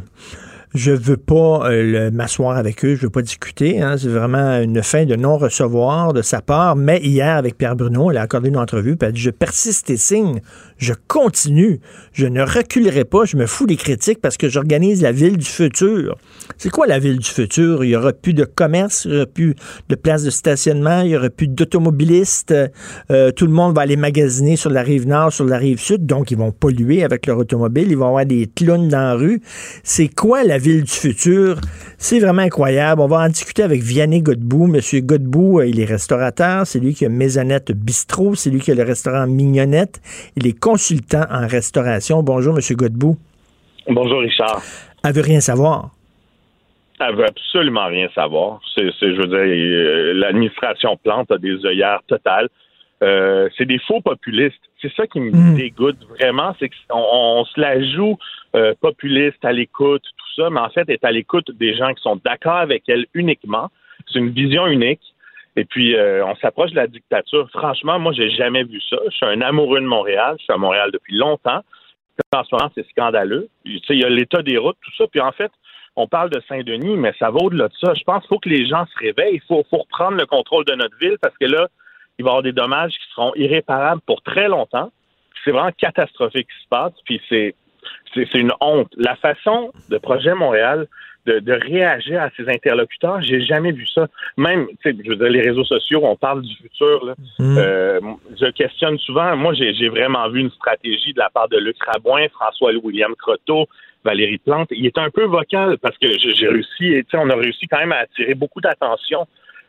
[0.74, 3.80] je veux pas euh, m'asseoir avec eux, je veux pas discuter.
[3.80, 3.96] hein.
[3.96, 6.74] C'est vraiment une fin de non-recevoir de sa part.
[6.74, 9.88] Mais hier, avec Pierre Bruno, elle a accordé une entrevue, puis a dit Je persiste
[9.90, 10.40] et signe.
[10.78, 11.80] je continue.
[12.12, 13.24] Je ne reculerai pas.
[13.24, 16.16] Je me fous des critiques parce que j'organise la ville du futur.
[16.58, 17.84] C'est quoi la ville du futur?
[17.84, 19.54] Il y aura plus de commerce, il y aura plus
[19.88, 22.54] de places de stationnement, il y aura plus d'automobilistes.
[23.10, 26.06] Euh, tout le monde va aller magasiner sur la rive nord, sur la rive sud,
[26.06, 27.88] donc ils vont polluer avec leur automobile.
[27.90, 29.40] Ils vont avoir des clowns dans la rue.
[29.82, 31.60] C'est quoi la ville du futur?
[31.98, 33.00] C'est vraiment incroyable.
[33.00, 34.66] On va en discuter avec Vianney Godbout.
[34.66, 36.66] Monsieur Godbout, euh, il est restaurateur.
[36.66, 38.34] C'est lui qui a Maisonnette Bistrot.
[38.34, 40.00] C'est lui qui a le restaurant Mignonnette.
[40.36, 42.22] Il est consultant en restauration.
[42.22, 43.16] Bonjour, Monsieur Godbout.
[43.88, 44.62] Bonjour, Richard.
[45.02, 45.93] Elle veut rien savoir.
[47.00, 48.60] Elle veut absolument rien savoir.
[48.74, 52.48] C'est, je veux dire, euh, l'administration plante a des œillères totales.
[53.02, 54.60] Euh, c'est des faux populistes.
[54.80, 55.56] C'est ça qui me Mm.
[55.56, 58.16] dégoûte vraiment, c'est qu'on on se la joue
[58.54, 62.02] euh, populiste à l'écoute, tout ça, mais en fait, est à l'écoute des gens qui
[62.02, 63.70] sont d'accord avec elle uniquement.
[64.10, 65.02] C'est une vision unique.
[65.56, 67.48] Et puis, euh, on s'approche de la dictature.
[67.50, 68.96] Franchement, moi, j'ai jamais vu ça.
[69.10, 70.36] Je suis un amoureux de Montréal.
[70.38, 71.62] Je suis à Montréal depuis longtemps.
[72.34, 73.48] En ce moment, c'est scandaleux.
[73.64, 75.04] Tu sais, il y a l'état des routes, tout ça.
[75.10, 75.50] Puis en fait,
[75.96, 77.94] on parle de Saint-Denis, mais ça va au-delà de ça.
[77.94, 79.36] Je pense qu'il faut que les gens se réveillent.
[79.36, 81.68] Il faut, faut reprendre le contrôle de notre ville parce que là,
[82.18, 84.90] il va y avoir des dommages qui seront irréparables pour très longtemps.
[85.44, 86.92] C'est vraiment catastrophique ce qui se passe.
[87.04, 87.54] Puis c'est,
[88.12, 88.92] c'est, c'est une honte.
[88.96, 90.86] La façon de Projet Montréal
[91.26, 94.08] de, de réagir à ses interlocuteurs, j'ai jamais vu ça.
[94.36, 97.04] Même, tu sais, je veux dire, les réseaux sociaux, on parle du futur.
[97.04, 97.14] Là.
[97.38, 97.58] Mm.
[97.58, 98.00] Euh,
[98.40, 99.36] je questionne souvent.
[99.36, 103.66] Moi, j'ai, j'ai vraiment vu une stratégie de la part de Luc Rabouin, François-William Croteau,
[104.04, 104.68] Valérie Plante.
[104.70, 107.98] Il est un peu vocal parce que j'ai réussi, on a réussi quand même à
[107.98, 109.26] attirer beaucoup d'attention.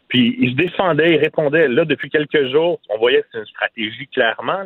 [0.07, 1.67] Puis il se défendait, il répondait.
[1.67, 4.63] Là, depuis quelques jours, on voyait que c'est une stratégie clairement.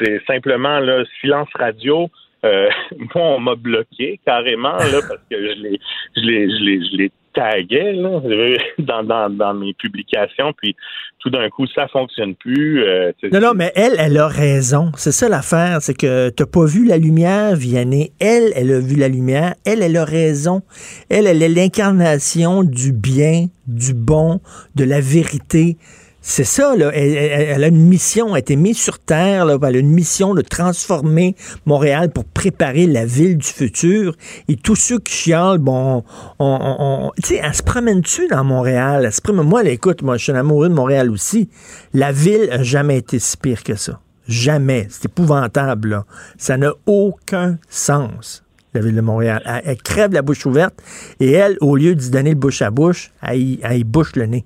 [0.00, 2.08] C'est simplement là, silence radio.
[2.44, 2.68] Euh,
[3.14, 8.20] moi, on m'a bloqué carrément là, parce que je l'ai, là,
[8.78, 10.52] dans, dans, dans mes publications.
[10.52, 10.76] Puis
[11.20, 12.84] tout d'un coup, ça fonctionne plus.
[12.84, 14.92] Euh, Non, non, mais elle, elle a raison.
[14.96, 18.12] C'est ça l'affaire, c'est que t'as pas vu la lumière, Vianney.
[18.20, 19.54] Elle, elle a vu la lumière.
[19.66, 20.62] Elle, elle a raison.
[21.10, 24.40] Elle, elle est l'incarnation du bien, du bon,
[24.74, 25.76] de la vérité.
[26.20, 26.90] C'est ça, là.
[26.92, 29.56] Elle, elle- elle a une mission, elle a été mise sur Terre, là.
[29.62, 34.14] Elle a une mission de transformer Montréal pour préparer la ville du futur.
[34.48, 36.02] Et tous ceux qui chialent, bon,
[36.38, 39.04] on, on- on- tu sais, elle se promène-tu dans Montréal?
[39.06, 41.48] Elle se promène, moi, là, écoute, moi, je suis amoureux de Montréal aussi.
[41.94, 44.00] La ville a jamais été si pire que ça.
[44.26, 44.86] Jamais.
[44.90, 46.04] C'est épouvantable, là.
[46.36, 48.44] Ça n'a aucun sens,
[48.74, 49.40] la ville de Montréal.
[49.46, 50.74] Elle, elle crève la bouche ouverte
[51.20, 54.44] et elle, au lieu d'y donner le bouche à bouche, elle, elle bouche le nez,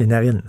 [0.00, 0.42] les narines.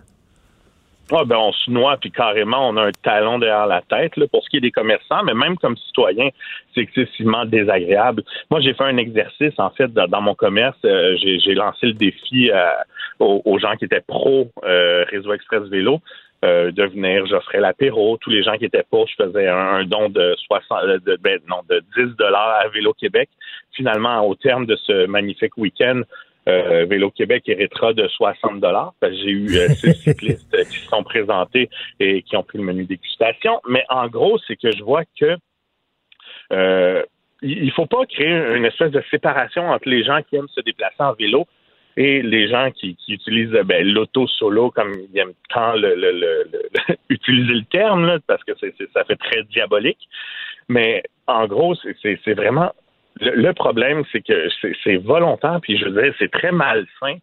[1.13, 4.27] Ah, ben, on se noie, puis carrément, on a un talon derrière la tête, là,
[4.31, 6.29] pour ce qui est des commerçants, mais même comme citoyen,
[6.73, 8.23] c'est excessivement désagréable.
[8.49, 10.77] Moi, j'ai fait un exercice, en fait, dans, mon commerce.
[10.85, 12.71] euh, j'ai lancé le défi euh,
[13.19, 15.99] aux, gens qui étaient pro euh, Réseau Express Vélo
[16.45, 18.17] euh, de venir, j'offrais l'apéro.
[18.17, 21.39] Tous les gens qui étaient pas, je faisais un, un don de 60, de, ben,
[21.47, 23.29] non, de 10 dollars à Vélo Québec.
[23.73, 26.01] Finalement, au terme de ce magnifique week-end,
[26.49, 28.93] euh, Vélo Québec héritera de 60 dollars.
[29.03, 31.69] J'ai eu euh, six cyclistes qui se sont présentés
[31.99, 33.61] et qui ont pris le menu dégustation.
[33.69, 35.37] Mais en gros, c'est que je vois que
[36.51, 37.03] euh,
[37.41, 40.95] il faut pas créer une espèce de séparation entre les gens qui aiment se déplacer
[40.99, 41.47] en vélo
[41.97, 46.11] et les gens qui, qui utilisent ben, l'auto solo comme ils aiment tant le, le-
[46.11, 50.07] le- le- utiliser le terme là, parce que c'est, c'est- ça fait très diabolique.
[50.69, 52.71] Mais en gros, c'est, c'est- c'est vraiment
[53.19, 54.47] le, le problème, c'est que
[54.83, 57.17] c'est, volontaire, puis je veux dire, c'est très malsain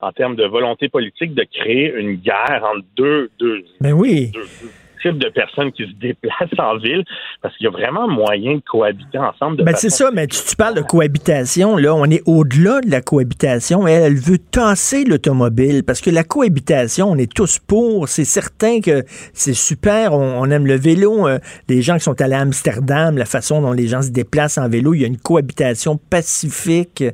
[0.00, 4.30] en termes de volonté politique de créer une guerre entre deux, deux, Ben oui.
[4.32, 4.70] deux- deux
[5.12, 7.04] de personnes qui se déplacent en ville,
[7.42, 9.58] parce qu'il y a vraiment moyen de cohabiter ensemble.
[9.58, 12.90] De Ben c'est ça, mais tu, tu parles de cohabitation, là, on est au-delà de
[12.90, 13.86] la cohabitation.
[13.86, 18.08] Elle, elle veut tasser l'automobile parce que la cohabitation, on est tous pour.
[18.08, 21.28] C'est certain que c'est super, on, on aime le vélo.
[21.28, 21.38] euh,
[21.68, 24.68] les gens qui sont allés à Amsterdam, la façon dont les gens se déplacent en
[24.68, 27.04] vélo, il y a une cohabitation pacifique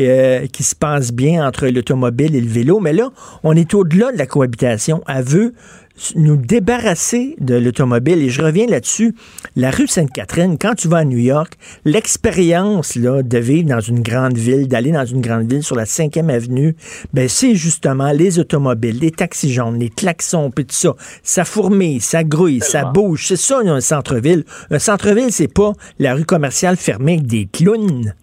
[0.00, 2.80] euh, qui se passe bien entre l'automobile et le vélo.
[2.80, 3.10] Mais là,
[3.42, 5.02] on est au-delà de la cohabitation.
[5.08, 5.54] Elle veut
[6.14, 8.22] nous débarrasser de l'automobile.
[8.22, 9.14] Et je reviens là-dessus.
[9.54, 14.00] La rue Sainte-Catherine, quand tu vas à New York, l'expérience là, de vivre dans une
[14.02, 16.76] grande ville, d'aller dans une grande ville sur la 5e avenue,
[17.12, 20.94] ben, c'est justement les automobiles, les taxis jaunes, les klaxons, puis tout ça.
[21.22, 23.26] Ça fourmille, ça grouille, ça bouge.
[23.28, 24.44] C'est ça, un centre-ville.
[24.70, 28.14] Un centre-ville, c'est pas la rue commerciale fermée avec des clowns.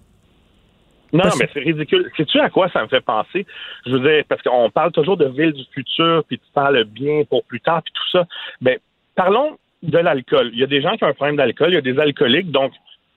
[1.13, 2.11] Non, Parce- mais c'est ridicule.
[2.17, 3.45] Sais-tu à quoi ça me fait penser?
[3.85, 7.23] Je veux dire, parce qu'on parle toujours de ville du futur, puis tu parles bien
[7.29, 8.25] pour plus tard, puis tout ça.
[8.61, 8.77] Ben,
[9.15, 10.49] parlons de l'alcool.
[10.53, 12.51] Il y a des gens qui ont un problème d'alcool, il y a des alcooliques,
[12.51, 12.73] donc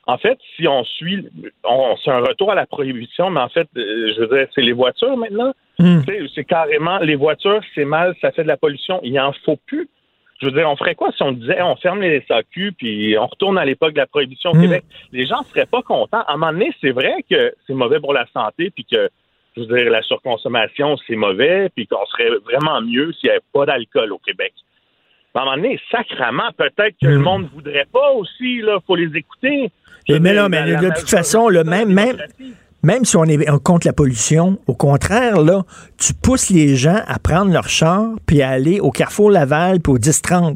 [0.08, 1.26] en fait, si on suit,
[1.64, 4.62] on, c'est un retour à la prohibition, mais en fait, euh, je veux dire, c'est
[4.62, 5.52] les voitures maintenant.
[5.78, 9.00] Tu sais, C'est carrément les voitures, c'est mal, ça fait de la pollution.
[9.02, 9.88] Il en faut plus.
[10.40, 13.26] Je veux dire, on ferait quoi si on disait on ferme les SAQ puis on
[13.26, 14.62] retourne à l'époque de la prohibition au Mm.
[14.62, 14.84] Québec?
[15.12, 16.22] Les gens seraient pas contents.
[16.26, 19.08] À un moment donné, c'est vrai que c'est mauvais pour la santé puis que,
[19.56, 23.44] je veux dire, la surconsommation, c'est mauvais puis qu'on serait vraiment mieux s'il n'y avait
[23.52, 24.52] pas d'alcool au Québec.
[25.34, 28.78] À un moment donné, sacrament, peut-être que le monde voudrait pas aussi, là.
[28.86, 29.70] Faut les écouter.
[30.08, 32.16] Mais, veux mais de toute façon, là, même, même,
[32.86, 35.64] même si on est contre la pollution, au contraire, là,
[35.98, 39.92] tu pousses les gens à prendre leur char puis à aller au Carrefour Laval puis
[39.92, 40.54] au 10-30.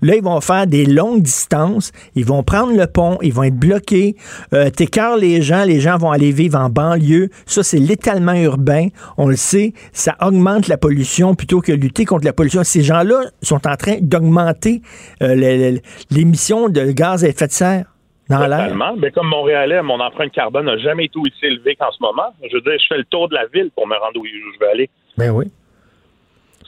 [0.00, 3.56] Là, ils vont faire des longues distances, ils vont prendre le pont, ils vont être
[3.56, 4.14] bloqués,
[4.54, 7.30] euh, t'écœures les gens, les gens vont aller vivre en banlieue.
[7.46, 8.86] Ça, c'est l'étalement urbain.
[9.18, 12.62] On le sait, ça augmente la pollution plutôt que lutter contre la pollution.
[12.62, 14.82] Ces gens-là sont en train d'augmenter
[15.20, 15.78] euh,
[16.12, 17.91] l'émission de gaz à effet de serre
[18.28, 18.74] dans l'air?
[18.98, 22.34] Mais comme Montréalais, mon empreinte carbone n'a jamais été aussi élevée qu'en ce moment.
[22.42, 24.58] Je veux dire, je fais le tour de la ville pour me rendre où je
[24.60, 24.90] veux aller.
[25.16, 25.46] Ben oui.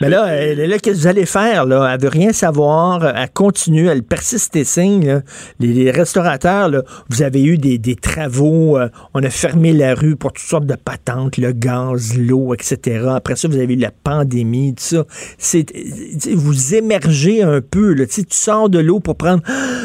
[0.04, 1.64] Mais là, euh, là, qu'est-ce que vous allez faire?
[1.66, 1.90] Là?
[1.94, 3.02] Elle veut rien savoir.
[3.02, 3.88] euh, Elle continue.
[3.88, 5.06] Elle persiste et signe.
[5.06, 5.20] là.
[5.60, 8.78] Les, les restaurateurs, là, vous avez eu des, des travaux.
[8.78, 13.06] euh, on a fermé la rue pour toutes sortes de patentes, le gaz, l'eau, etc.
[13.14, 15.04] Après ça, vous avez eu la pandémie, tout ça.
[15.38, 17.94] C'est, euh, vous émergez un peu.
[17.94, 18.06] Là.
[18.06, 19.42] Tu sais, tu sors de l'eau pour prendre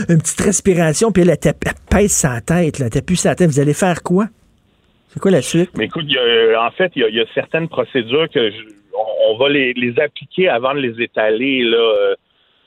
[0.09, 2.79] une petite respiration, puis elle, elle, tape- elle pèse sa tête.
[2.79, 2.89] Là.
[2.89, 3.49] T'appuies sa tête.
[3.49, 4.27] Vous allez faire quoi?
[5.13, 5.71] C'est quoi la suite?
[5.77, 9.33] Mais écoute, y a- en fait, il y, y a certaines procédures que je- on,
[9.33, 12.15] on va les, les appliquer avant de les étaler là, euh,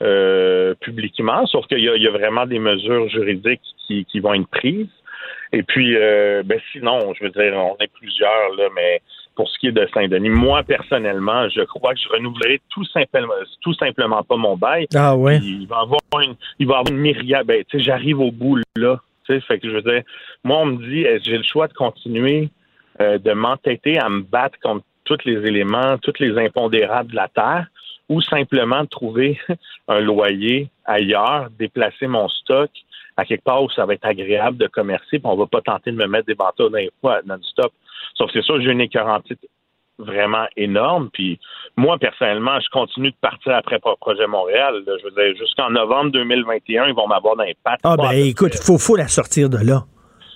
[0.03, 4.21] euh, publiquement, sauf qu'il y, a- il y a vraiment des mesures juridiques qui, qui
[4.21, 4.89] vont être prises.
[5.53, 9.01] Et puis, euh, ben sinon, je veux dire, on est plusieurs, là, mais
[9.37, 13.33] pour ce qui est de Saint-Denis, moi, personnellement, je crois que je renouvellerai tout simplement,
[13.61, 14.87] tout simplement pas mon bail.
[14.95, 15.39] Ah ouais.
[15.43, 17.47] Il va avoir une, il va avoir une myriade.
[17.47, 18.99] Ben, tu sais, j'arrive au bout là.
[19.27, 20.03] Tu sais, fait que je veux dire,
[20.43, 22.49] moi, on me dit, est-ce que j'ai le choix de continuer
[23.01, 24.85] euh, de m'entêter à me battre contre
[25.17, 27.67] tous les éléments, tous les impondérables de la terre,
[28.09, 29.39] ou simplement de trouver
[29.89, 32.71] un loyer ailleurs, déplacer mon stock
[33.17, 35.93] à quelque part où ça va être agréable de commercer, puis on va pas tenter
[35.93, 37.73] de me mettre des bateaux fois non-stop.
[38.15, 39.41] Sauf que c'est sûr, j'ai une écœurantite
[39.99, 41.11] vraiment énorme.
[41.13, 41.39] Puis
[41.77, 44.83] moi, personnellement, je continue de partir après Pro- Projet Montréal.
[44.87, 44.95] là.
[44.99, 47.81] Je veux dire, jusqu'en novembre 2021, ils vont m'avoir dans les pattes.
[47.85, 48.65] Ah ben écoute, près.
[48.65, 49.85] faut, faut la sortir de là.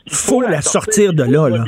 [0.08, 1.64] Faut la sortir de il faut là, là.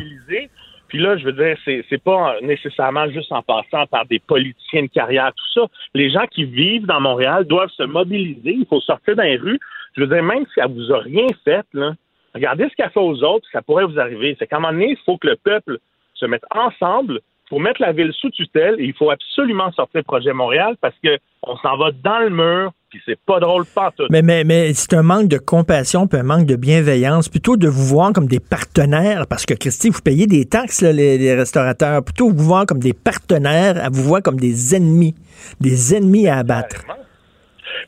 [0.88, 4.82] Puis là, je veux dire, c'est, c'est pas nécessairement juste en passant par des politiciens
[4.82, 5.66] de carrière, tout ça.
[5.94, 8.52] Les gens qui vivent dans Montréal doivent se mobiliser.
[8.52, 9.60] Il faut sortir dans les rues.
[9.94, 11.94] Je veux dire, même si elle vous a rien fait, là,
[12.34, 14.34] regardez ce qu'elle fait aux autres, ça pourrait vous arriver.
[14.38, 15.78] C'est qu'à un moment donné, il faut que le peuple
[16.14, 20.04] se mette ensemble pour mettre la ville sous tutelle et il faut absolument sortir le
[20.04, 23.92] projet Montréal parce que on s'en va dans le mur puis c'est pas drôle pas
[23.96, 24.06] tout.
[24.10, 27.68] Mais, mais, mais c'est un manque de compassion puis un manque de bienveillance, plutôt de
[27.68, 31.34] vous voir comme des partenaires, parce que Christy, vous payez des taxes, là, les, les
[31.34, 35.14] restaurateurs, plutôt vous voir comme des partenaires, à vous voir comme des ennemis,
[35.60, 36.84] des ennemis à abattre.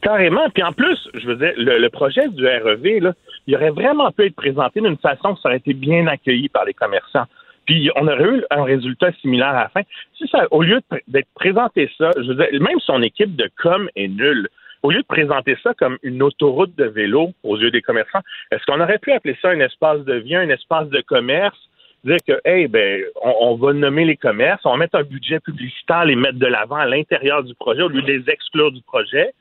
[0.02, 0.48] Carrément.
[0.50, 3.12] Puis en plus, je veux dire, le, le projet du REV, là,
[3.46, 6.64] il aurait vraiment pu être présenté d'une façon que ça aurait été bien accueilli par
[6.64, 7.26] les commerçants.
[7.70, 9.82] Puis on aurait eu un résultat similaire à la fin.
[10.18, 13.88] Si ça, au lieu d'être présenté ça, je veux dire, même son équipe de com
[13.94, 14.48] est nulle.
[14.82, 18.66] Au lieu de présenter ça comme une autoroute de vélo aux yeux des commerçants, est-ce
[18.66, 21.56] qu'on aurait pu appeler ça un espace de vie, un espace de commerce,
[22.02, 25.38] dire que, hey, ben, on, on va nommer les commerces, on va mettre un budget
[25.38, 28.82] publicitaire, les mettre de l'avant à l'intérieur du projet au lieu de les exclure du
[28.82, 29.32] projet?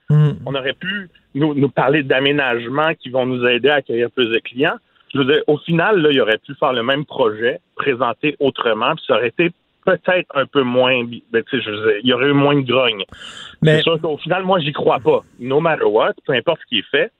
[0.45, 4.37] On aurait pu nous, nous parler d'aménagements qui vont nous aider à accueillir plus de
[4.37, 4.77] clients.
[5.13, 8.95] Je veux dire, au final, là, il aurait pu faire le même projet, présenté autrement,
[8.95, 9.51] puis ça aurait été
[9.85, 12.55] peut-être un peu moins, ben, tu sais, je veux dire, il y aurait eu moins
[12.55, 13.03] de grogne.
[13.61, 15.23] Mais- C'est sûr qu'au final, moi, j'y crois pas.
[15.39, 17.11] No matter what, peu importe ce qui est fait,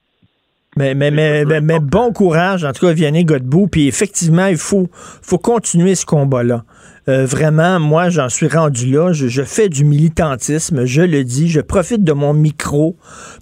[0.76, 3.66] Mais, mais, mais, mais, mais bon courage, en tout cas, Vianney Godbout.
[3.66, 6.62] Puis effectivement, il faut, faut continuer ce combat-là.
[7.10, 9.12] Euh, vraiment, moi, j'en suis rendu là.
[9.12, 11.48] Je, fais du militantisme, je le dis.
[11.48, 12.96] Je profite de mon micro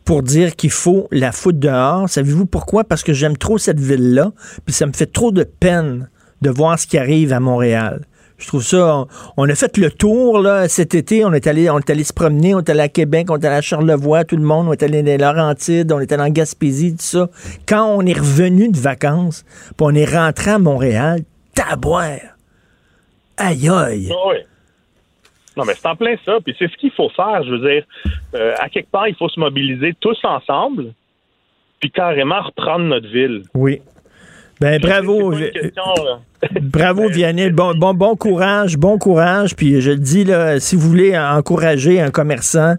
[0.06, 2.08] pour dire qu'il faut la foutre dehors.
[2.08, 2.84] Savez-vous pourquoi?
[2.84, 4.32] Parce que j'aime trop cette ville-là.
[4.64, 6.08] Puis ça me fait trop de peine
[6.40, 8.06] de voir ce qui arrive à Montréal.
[8.38, 8.96] Je trouve ça.
[8.96, 9.06] On,
[9.36, 11.26] on a fait le tour là, cet été.
[11.26, 12.54] On est allé, on est allé se promener.
[12.54, 14.68] On est allé à Québec, on est allé à Charlevoix, tout le monde.
[14.68, 17.28] On est allé dans les Laurentides, on est allé en Gaspésie, tout ça.
[17.66, 19.44] Quand on est revenu de vacances,
[19.76, 21.20] puis on est rentré à Montréal,
[21.54, 22.37] taboire.
[23.38, 24.10] Aïe aïe.
[24.12, 24.36] Ah oui.
[25.56, 26.38] Non, mais c'est en plein ça.
[26.44, 27.42] Puis c'est ce qu'il faut faire.
[27.42, 27.84] Je veux dire,
[28.34, 30.92] euh, à quelque part, il faut se mobiliser tous ensemble,
[31.80, 33.42] puis carrément reprendre notre ville.
[33.54, 33.80] Oui.
[34.60, 35.30] Ben bravo.
[35.30, 35.82] Question.
[36.62, 39.56] Bravo Vianney, bon, bon, bon courage, bon courage.
[39.56, 42.74] Puis je le dis là, si vous voulez encourager un commerçant,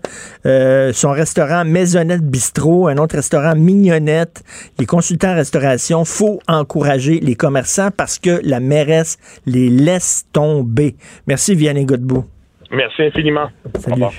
[0.46, 4.44] euh, son restaurant Maisonnette Bistrot, un autre restaurant Mignonnette,
[4.78, 10.96] les consultants en restauration, faut encourager les commerçants parce que la mairesse les laisse tomber.
[11.28, 12.26] Merci Vianney Godbout.
[12.72, 13.50] Merci infiniment.
[13.66, 13.94] Au Salut.
[13.94, 14.14] revoir.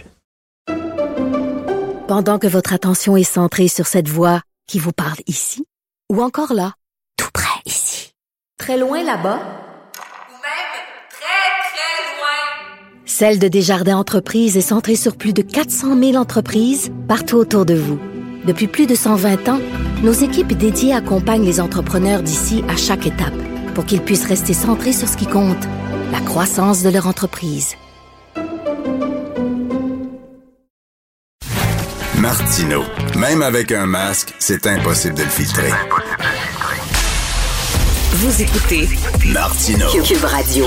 [2.09, 5.65] Pendant que votre attention est centrée sur cette voix qui vous parle ici,
[6.11, 6.73] ou encore là,
[7.67, 8.13] ici,
[8.59, 10.71] très loin là-bas, Ou même
[11.11, 12.39] très, très loin.
[13.05, 17.75] Celle de Desjardins Entreprises est centrée sur plus de 400 000 entreprises partout autour de
[17.75, 17.99] vous.
[18.45, 19.61] Depuis plus de 120 ans,
[20.03, 23.35] nos équipes dédiées accompagnent les entrepreneurs d'ici à chaque étape
[23.75, 25.65] pour qu'ils puissent rester centrés sur ce qui compte,
[26.11, 27.77] la croissance de leur entreprise.
[32.21, 32.83] Martino.
[33.17, 35.71] Même avec un masque, c'est impossible de le filtrer.
[38.23, 38.85] Vous écoutez
[39.33, 39.87] Martino.
[40.05, 40.67] Cube Radio.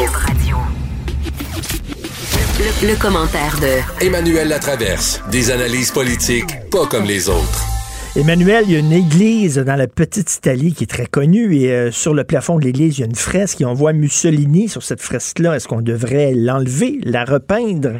[2.57, 5.21] Le, le commentaire de Emmanuel Latraverse.
[5.31, 7.61] Des analyses politiques pas comme les autres.
[8.15, 11.71] Emmanuel, il y a une église dans la petite Italie qui est très connue et
[11.71, 14.67] euh, sur le plafond de l'église, il y a une fresque et on voit Mussolini
[14.67, 15.55] sur cette fresque-là.
[15.55, 17.99] Est-ce qu'on devrait l'enlever, la repeindre?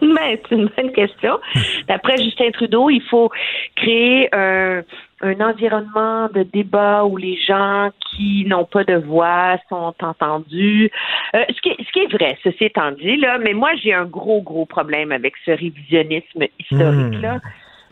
[0.00, 1.38] Ben, c'est une bonne question.
[1.86, 3.30] D'après Justin Trudeau, il faut
[3.76, 4.82] créer un,
[5.22, 10.90] un environnement de débat où les gens qui n'ont pas de voix sont entendus.
[11.34, 13.92] Euh, ce, qui est, ce qui est vrai, ceci étant dit, là, mais moi, j'ai
[13.92, 17.40] un gros, gros problème avec ce révisionnisme historique-là.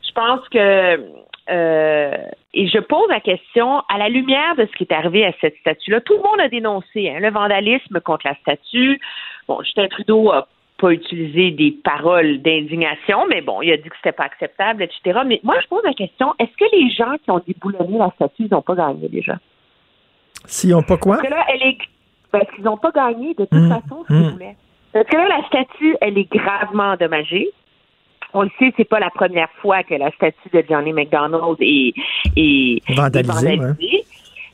[0.07, 2.17] Je pense que euh,
[2.53, 5.57] et je pose la question à la lumière de ce qui est arrivé à cette
[5.59, 6.01] statue-là.
[6.03, 9.01] Tout le monde a dénoncé hein, le vandalisme contre la statue.
[9.47, 10.47] Bon, Justin Trudeau a
[10.79, 15.21] pas utilisé des paroles d'indignation, mais bon, il a dit que c'était pas acceptable, etc.
[15.27, 18.45] Mais moi, je pose la question est-ce que les gens qui ont déboulonné la statue,
[18.45, 19.37] ils n'ont pas gagné déjà?
[20.47, 21.17] S'ils n'ont pas quoi?
[21.17, 21.79] Parce que là, elle est.
[22.55, 23.69] Qu'ils n'ont pas gagné de toute Mmh.
[23.71, 24.31] façon ce qu'ils Mmh.
[24.31, 24.57] voulaient.
[24.93, 27.49] Parce que là, la statue, elle est gravement endommagée.
[28.35, 31.95] On le sait, c'est pas la première fois que la statue de Johnny McDonald est,
[32.37, 34.05] est, est Vandalisée, vandalisée.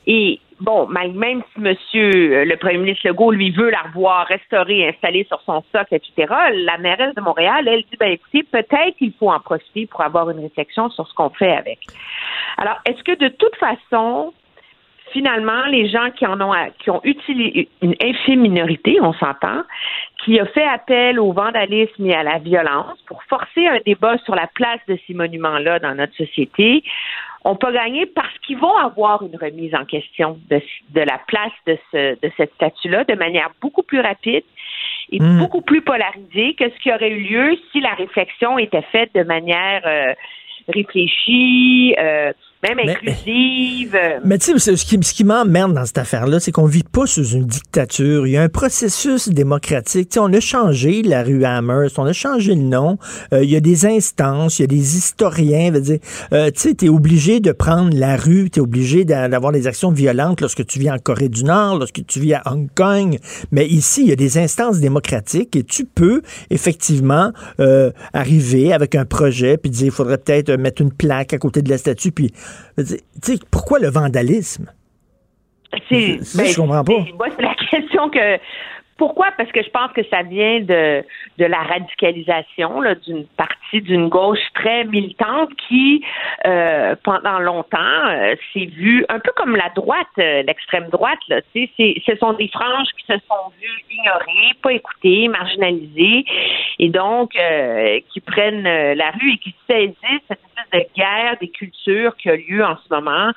[0.07, 4.89] Et bon, même si Monsieur euh, le Premier ministre Legault lui veut la revoir restaurée,
[4.89, 6.33] installée sur son socle, etc.
[6.53, 10.31] La mairesse de Montréal, elle dit ben écoutez, peut-être qu'il faut en profiter pour avoir
[10.31, 11.81] une réflexion sur ce qu'on fait avec.
[12.57, 14.33] Alors, est-ce que de toute façon,
[15.13, 19.63] finalement, les gens qui en ont, qui ont utilisé une infime minorité, on s'entend,
[20.25, 24.35] qui a fait appel au vandalisme et à la violence pour forcer un débat sur
[24.35, 26.83] la place de ces monuments-là dans notre société,
[27.45, 31.53] ont pas gagné parce qu'ils vont avoir une remise en question de, de la place
[31.67, 34.45] de, ce, de cette statue-là de manière beaucoup plus rapide
[35.11, 35.39] et Mm.
[35.39, 39.23] beaucoup plus polarisée que ce qui aurait eu lieu si la réflexion était faite de
[39.23, 40.15] manière euh,
[40.69, 42.33] réfléchie, euh,
[42.67, 43.97] même Mais- inclusive.
[44.25, 47.07] Mais tu sais, ce qui, ce qui m'emmerde dans cette affaire-là, c'est qu'on vit pas
[47.07, 48.27] sous une dictature.
[48.27, 50.09] Il y a un processus démocratique.
[50.11, 52.99] Tu sais, on a changé la rue Amherst, on a changé le nom.
[53.33, 55.71] Euh, il y a des instances, il y a des historiens.
[55.71, 55.99] Veut dire,
[56.33, 59.91] euh, tu sais, t'es obligé de prendre la rue, t'es obligé d'a- d'avoir des actions
[59.91, 63.19] violentes lorsque tu vis en Corée du Nord, lorsque tu vis à Hong Kong.
[63.53, 68.95] Mais ici, il y a des instances démocratiques et tu peux effectivement euh, arriver avec
[68.95, 72.13] un projet puis dire, il faudrait peut-être mettre une plaque à côté de la statue.
[72.13, 72.33] Puis,
[73.51, 74.71] pourquoi le vandalisme?
[75.89, 76.93] C'est, je comprends pas.
[76.93, 78.39] Moi, c'est la question que.
[78.97, 79.33] Pourquoi?
[79.37, 81.05] Parce que je pense que ça vient de,
[81.39, 86.05] de la radicalisation d'une partie d'une gauche très militante qui,
[86.47, 87.79] euh, pendant longtemps,
[88.09, 91.19] euh, s'est vue un peu comme la droite, euh, l'extrême droite.
[91.29, 95.27] Là, tu sais, c'est, ce sont des franges qui se sont vues ignorées, pas écoutées,
[95.27, 96.25] marginalisées,
[96.79, 101.49] et donc euh, qui prennent la rue et qui saisissent cette espèce de guerre des
[101.49, 103.33] cultures qui a lieu en ce moment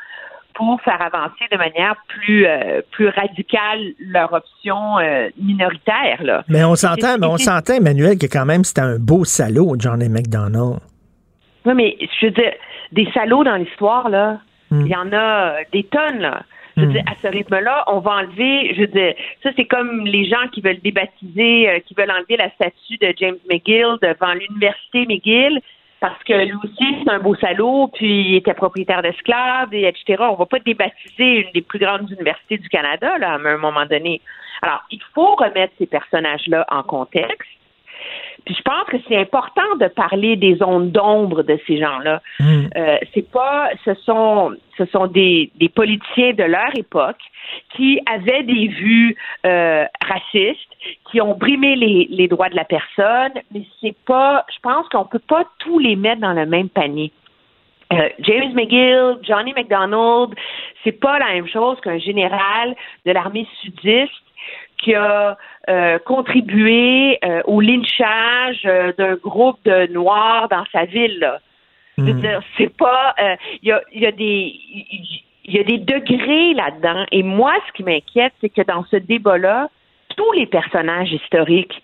[0.58, 6.44] pour faire avancer de manière plus euh, plus radicale leur option euh, minoritaire là.
[6.50, 10.10] Mais on s'entend, mais on s'entend, Emmanuel, que quand même c'était un beau salaud, Johnny
[10.10, 10.80] McDonald.
[11.66, 12.54] Oui, mais je veux dire,
[12.92, 14.40] des salauds dans l'histoire, là,
[14.72, 14.88] il Hmm.
[14.88, 16.42] y en a euh, des tonnes, là.
[16.76, 16.92] Je veux Hmm.
[16.94, 20.48] dire, à ce rythme-là, on va enlever, je veux dire, ça c'est comme les gens
[20.52, 25.60] qui veulent débaptiser, euh, qui veulent enlever la statue de James McGill devant l'université McGill,
[26.00, 30.24] parce que lui aussi c'est un beau salaud, puis il était propriétaire d'esclaves, et etc.
[30.30, 33.86] On va pas débaptiser une des plus grandes universités du Canada, là, à un moment
[33.86, 34.22] donné.
[34.62, 37.50] Alors, il faut remettre ces personnages-là en contexte.
[38.46, 42.22] Puis je pense que c'est important de parler des zones d'ombre de ces gens-là.
[42.42, 47.20] Euh, c'est pas, ce sont, ce sont des, des politiciens de leur époque
[47.76, 49.16] qui avaient des vues
[49.46, 50.72] euh, racistes,
[51.12, 55.06] qui ont brimé les, les droits de la personne, mais c'est pas, je pense qu'on
[55.06, 57.12] peut pas tous les mettre dans le même panier.
[57.94, 60.36] Euh, James McGill, Johnny McDonald,
[60.84, 64.12] c'est pas la même chose qu'un général de l'armée sudiste
[64.78, 65.38] qui a
[65.70, 71.30] euh, contribué euh, au lynchage euh, d'un groupe de Noirs dans sa ville.
[71.98, 73.16] dire, c'est pas.
[73.62, 74.56] Il y, a, il y a des.
[75.44, 77.06] Il y a des degrés là-dedans.
[77.12, 79.70] Et moi, ce qui m'inquiète, c'est que dans ce débat-là,
[80.16, 81.82] tous les personnages historiques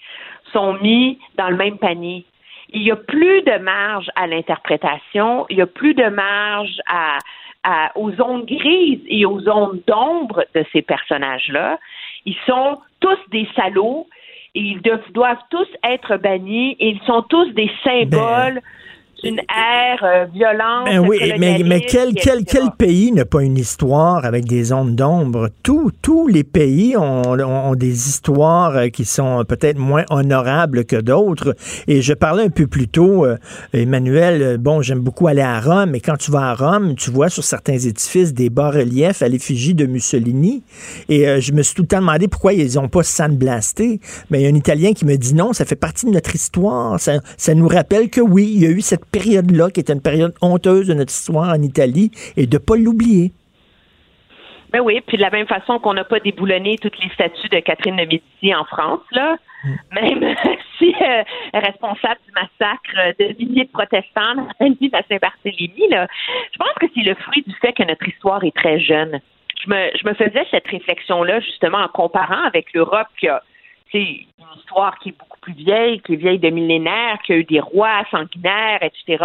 [0.52, 2.26] sont mis dans le même panier.
[2.70, 7.18] il n'y a plus de marge à l'interprétation, il n'y a plus de marge à,
[7.64, 11.80] à, aux zones grises et aux zones d'ombre de ces personnages-là.
[12.26, 14.08] Ils sont tous des salauds.
[14.56, 16.78] Ils doivent, tous être bannis.
[16.80, 18.62] Ils sont tous des symboles
[19.24, 20.86] une ère euh, violente.
[20.86, 24.96] Ben oui, mais, mais quel, quel, quel pays n'a pas une histoire avec des ondes
[24.96, 25.50] d'ombre?
[25.64, 30.98] Tous, les pays ont, ont- ont des histoires euh, qui sont peut-être moins honorables que
[30.98, 31.56] d'autres.
[31.88, 33.38] Et je parlais un peu plus tôt, euh,
[33.74, 37.30] Emmanuel, bon, j'aime beaucoup aller à Rome, mais quand tu vas à Rome, tu vois
[37.30, 40.64] sur certains édifices des bas-reliefs à l'effigie de Mussolini.
[41.10, 44.00] Et euh, je me suis tout le temps demandé pourquoi ils n'ont pas sandblasté.
[44.30, 46.36] Mais il y a un Italien qui me dit non, ça fait partie de notre
[46.36, 47.00] histoire.
[47.00, 50.02] Ça, ça nous rappelle que oui, il y a eu cette période-là qui était une
[50.02, 53.32] période honteuse de notre histoire en Italie et de pas l'oublier.
[54.74, 57.60] Ben oui, puis de la même façon qu'on n'a pas déboulonné toutes les statues de
[57.60, 59.38] Catherine de Médicis en France, là,
[59.92, 60.36] même
[60.80, 61.24] si euh,
[61.54, 66.08] responsable du massacre de milliers de protestants dans la à Saint-Barthélemy, là,
[66.52, 69.22] je pense que c'est le fruit du fait que notre histoire est très jeune.
[69.64, 73.44] Je me, je me faisais cette réflexion-là justement en comparant avec l'Europe qui a
[73.94, 74.26] une
[74.58, 77.60] histoire qui est beaucoup plus vieille, qui est vieille de millénaires, qui a eu des
[77.60, 79.24] rois sanguinaires, etc.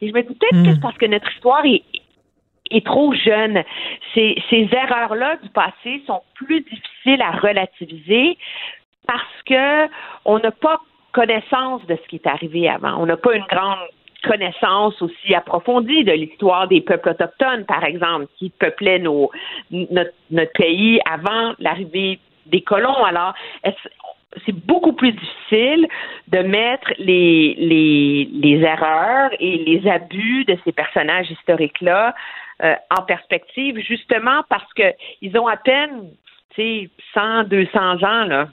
[0.00, 1.82] Et je me dis peut-être que c'est parce que notre histoire est,
[2.70, 3.62] est trop jeune.
[4.14, 8.38] Ces, ces erreurs-là du passé sont plus difficiles à relativiser
[9.06, 9.88] parce que
[10.24, 10.80] on n'a pas
[11.12, 12.94] connaissance de ce qui est arrivé avant.
[12.98, 13.78] On n'a pas une grande
[14.24, 19.30] connaissance aussi approfondie de l'histoire des peuples autochtones, par exemple, qui peuplaient nos,
[19.70, 23.04] notre, notre pays avant l'arrivée des colons.
[23.04, 23.88] Alors, est-ce-
[24.46, 25.88] c'est beaucoup plus difficile
[26.28, 32.14] de mettre les, les, les erreurs et les abus de ces personnages historiques-là
[32.62, 36.10] euh, en perspective, justement parce que ils ont à peine,
[36.54, 38.48] tu sais, 100, 200 ans, là.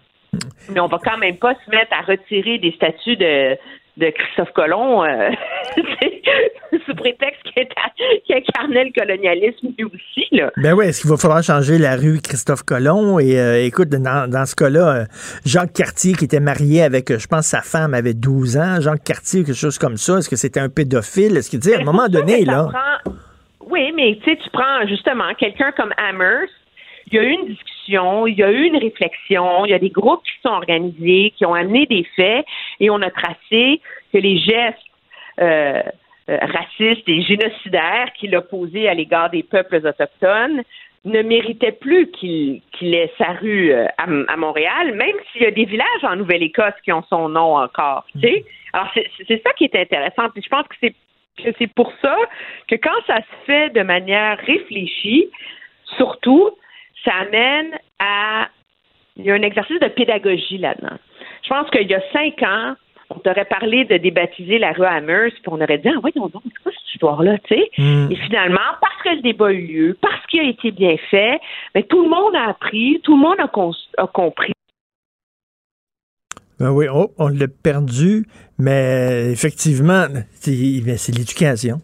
[0.69, 3.57] Mais on va quand même pas se mettre à retirer des statues de,
[3.99, 5.29] de Christophe Colomb euh,
[6.85, 10.51] sous prétexte qu'il incarnait le colonialisme lui aussi, là.
[10.57, 13.19] Ben oui, est-ce qu'il va falloir changer la rue Christophe Colomb?
[13.19, 15.05] Et euh, écoute, dans, dans ce cas-là, euh,
[15.45, 19.43] Jacques Cartier, qui était marié avec, je pense, sa femme avait 12 ans, Jacques Cartier,
[19.43, 21.37] quelque chose comme ça, est-ce que c'était un pédophile?
[21.37, 22.67] Est-ce qu'il dit, à un moment donné, là...
[22.71, 23.13] prend-
[23.69, 26.53] Oui, mais tu sais, tu prends justement quelqu'un comme Amherst,
[27.11, 29.79] il y a eu une discussion, il y a eu une réflexion, il y a
[29.79, 32.45] des groupes qui sont organisés, qui ont amené des faits,
[32.79, 34.77] et on a tracé que les gestes
[35.41, 35.81] euh,
[36.29, 40.63] euh, racistes et génocidaires qu'il a posés à l'égard des peuples autochtones
[41.05, 45.51] ne méritaient plus qu'il ait sa rue euh, à, à Montréal, même s'il y a
[45.51, 48.05] des villages en Nouvelle-Écosse qui ont son nom encore.
[48.13, 48.45] Tu sais?
[48.73, 50.29] Alors, c'est c'est ça qui est intéressant.
[50.29, 50.93] Puis je pense que c'est
[51.43, 52.15] que c'est pour ça
[52.67, 55.29] que quand ça se fait de manière réfléchie,
[55.97, 56.51] surtout,
[57.03, 58.49] ça amène à.
[59.17, 60.97] Il y a un exercice de pédagogie là-dedans.
[61.43, 62.75] Je pense qu'il y a cinq ans,
[63.09, 66.43] on t'aurait parlé de débaptiser la rue Amherst, puis on aurait dit, ah, voyons donc,
[66.45, 67.69] c'est quoi cette histoire-là, tu sais?
[67.77, 68.11] Mm.
[68.11, 71.39] Et finalement, parce que le débat a eu lieu, parce qu'il a été bien fait,
[71.75, 73.49] mais tout le monde a appris, tout le monde a,
[74.01, 74.53] a compris.
[76.59, 78.25] Ben oui, oh, on l'a perdu,
[78.57, 80.51] mais effectivement, c'est
[81.17, 81.81] l'éducation.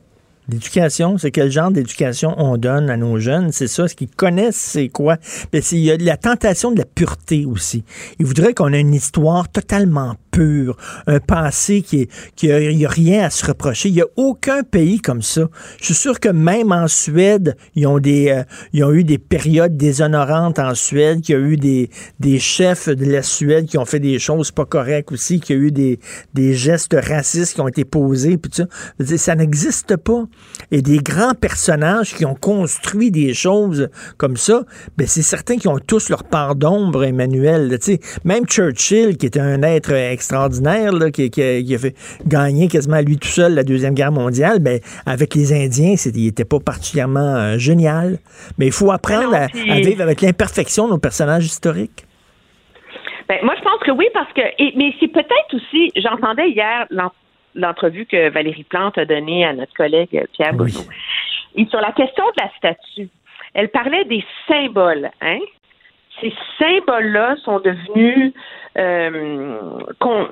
[0.47, 4.55] L'éducation, c'est quel genre d'éducation on donne à nos jeunes, c'est ça, ce qu'ils connaissent,
[4.55, 5.17] c'est quoi?
[5.53, 7.83] C'est- il y a la tentation de la pureté aussi.
[8.19, 10.77] Ils voudraient qu'on ait une histoire totalement pure,
[11.07, 12.57] un passé qui est, qui a,
[12.89, 13.89] rien à se reprocher.
[13.89, 15.47] Il y a aucun pays comme ça.
[15.79, 18.43] Je suis sûr que même en Suède, ils ont des, euh,
[18.73, 21.89] ils ont eu des périodes déshonorantes en Suède, qu'il y a eu des,
[22.19, 25.59] des chefs de la Suède qui ont fait des choses pas correctes aussi, qu'il y
[25.59, 25.99] a eu des,
[26.33, 28.65] des gestes racistes qui ont été posés, puis ça.
[29.17, 30.25] Ça n'existe pas.
[30.71, 34.63] Et des grands personnages qui ont construit des choses comme ça,
[34.97, 37.77] ben c'est certain qu'ils ont tous leur part d'ombre, Emmanuel.
[38.23, 41.95] Même Churchill, qui était un être extraordinaire, là, qui, qui a, qui a fait
[42.25, 46.45] gagner quasiment lui tout seul la Deuxième Guerre mondiale, ben, avec les Indiens, il n'était
[46.45, 48.17] pas particulièrement euh, génial.
[48.57, 52.05] Mais il faut apprendre non, à, puis- à vivre avec l'imperfection de nos personnages historiques.
[53.27, 54.41] Ben, moi, je pense que oui, parce que.
[54.59, 55.91] et- mais c'est peut-être aussi.
[55.95, 56.85] J'entendais hier
[57.55, 60.85] l'entrevue que Valérie Plante a donnée à notre collègue Pierre Bonneau.
[61.55, 63.09] Et sur la question de la statue,
[63.53, 65.09] elle parlait des symboles.
[65.21, 65.39] Hein?
[66.21, 68.33] Ces symboles-là sont devenus
[68.77, 70.27] euh, con-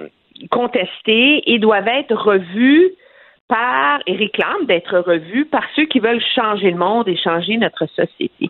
[0.52, 2.92] contestés et doivent être revus
[3.48, 7.86] par et réclament d'être revus par ceux qui veulent changer le monde et changer notre
[7.88, 8.50] société.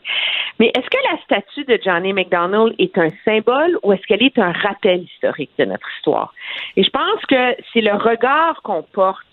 [0.59, 4.37] Mais est-ce que la statue de Johnny McDonald est un symbole ou est-ce qu'elle est
[4.37, 6.33] un rappel historique de notre histoire?
[6.75, 9.25] Et je pense que c'est le regard qu'on porte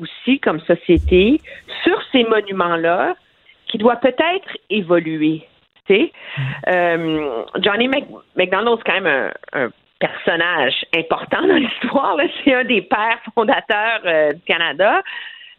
[0.00, 1.40] aussi comme société
[1.82, 3.14] sur ces monuments-là
[3.66, 5.46] qui doit peut-être évoluer.
[5.90, 8.06] Euh, Johnny Mc-
[8.36, 9.68] McDonald, c'est quand même un
[10.06, 12.16] personnage important dans l'histoire.
[12.44, 15.02] C'est un des pères fondateurs euh, du Canada.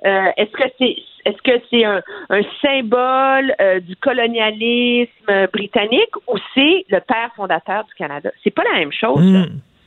[0.06, 0.96] Euh, est-ce que c'est
[1.26, 7.84] est-ce que c'est un, un symbole euh, du colonialisme britannique ou c'est le père fondateur
[7.86, 8.30] du Canada?
[8.44, 9.20] C'est pas la même chose.
[9.20, 9.46] Hmm,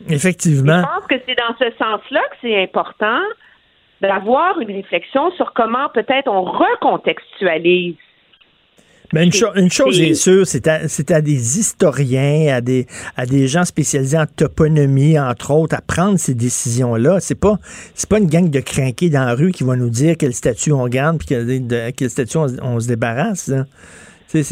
[0.09, 0.81] effectivement.
[0.81, 3.21] Je pense que c'est dans ce sens-là que c'est important
[4.01, 7.97] d'avoir une réflexion sur comment peut-être on recontextualise.
[9.13, 10.81] Mais une, cho- une chose est sûre, c'est à,
[11.17, 12.87] à des historiens, à des,
[13.17, 17.19] à des gens spécialisés en toponymie, entre autres, à prendre ces décisions-là.
[17.21, 17.57] C'est pas,
[17.95, 20.73] c'est pas une gang de crinqués dans la rue qui va nous dire quel statut
[20.73, 23.49] on garde puis quel, de, quel statut on, se- on se débarrasse.
[23.49, 23.65] là.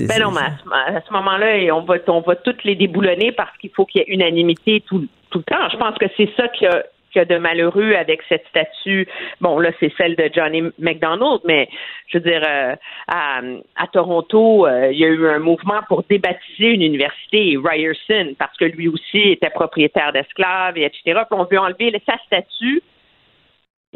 [0.06, 0.52] Ben non, mais à
[0.92, 4.00] ce, à ce moment-là, on va, on va toutes les déboulonner parce qu'il faut qu'il
[4.00, 5.68] y ait unanimité tout, tout le temps.
[5.70, 6.82] Je pense que c'est ça qui a,
[7.18, 9.08] a de malheureux avec cette statue.
[9.40, 11.68] Bon, là, c'est celle de Johnny McDonald, mais
[12.08, 12.74] je veux dire, euh,
[13.08, 13.40] à,
[13.76, 18.56] à Toronto, euh, il y a eu un mouvement pour débaptiser une université, Ryerson, parce
[18.56, 21.22] que lui aussi était propriétaire d'esclaves, et etc.
[21.28, 22.82] Puis on veut enlever sa statue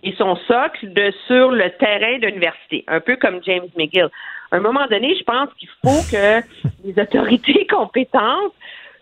[0.03, 4.09] et son socle de sur le terrain de l'université, un peu comme James McGill.
[4.51, 6.41] À un moment donné, je pense qu'il faut que
[6.85, 8.55] les autorités compétentes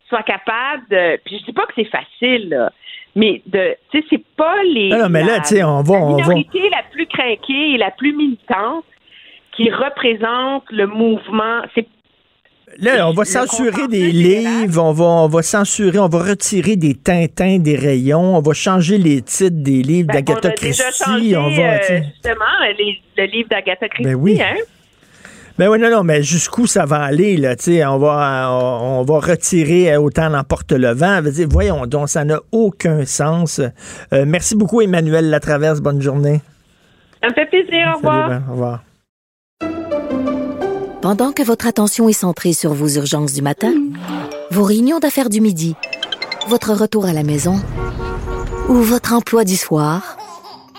[0.08, 1.18] soient capables de.
[1.24, 2.72] Puis je dis pas que c'est facile, là,
[3.18, 3.76] mais de.
[3.90, 4.88] Tu sais, c'est pas les.
[4.90, 7.06] Non, non, mais là, la- tu sais, on va- La on va- minorité la plus
[7.06, 8.84] craquée et la plus militante
[9.56, 11.62] qui représente le mouvement.
[11.74, 11.86] C'est
[12.80, 16.94] Là, on va censurer des livres, on va, on va censurer, on va retirer des
[16.94, 20.84] Tintins des rayons, on va changer les titres des livres Ben, d'Agatha on a déjà
[20.84, 21.62] Christie, changé, on va.
[21.74, 22.44] euh, justement
[22.78, 24.04] les- le livre d'Agatha Christie.
[24.12, 24.38] Ben oui.
[24.42, 24.54] hein?
[25.58, 29.00] Ben oui, non, non, mais jusqu'où ça va aller, là, tu sais, on va, on,
[29.00, 31.16] on va retirer euh, autant l'emporte le vent.
[31.16, 33.60] Je veux dire, voyons donc, ça n'a aucun sens.
[34.12, 35.80] Euh, merci beaucoup, Emmanuel Latraverse.
[35.80, 36.40] Bonne journée.
[37.20, 37.92] Ça me fait plaisir.
[37.92, 38.28] Au revoir.
[38.28, 38.82] Salut, ben, au revoir.
[41.02, 43.72] Pendant que votre attention est centrée sur vos urgences du matin,
[44.52, 45.74] vos réunions d'affaires du midi,
[46.48, 47.56] votre retour à la maison
[48.68, 50.18] ou votre emploi du soir,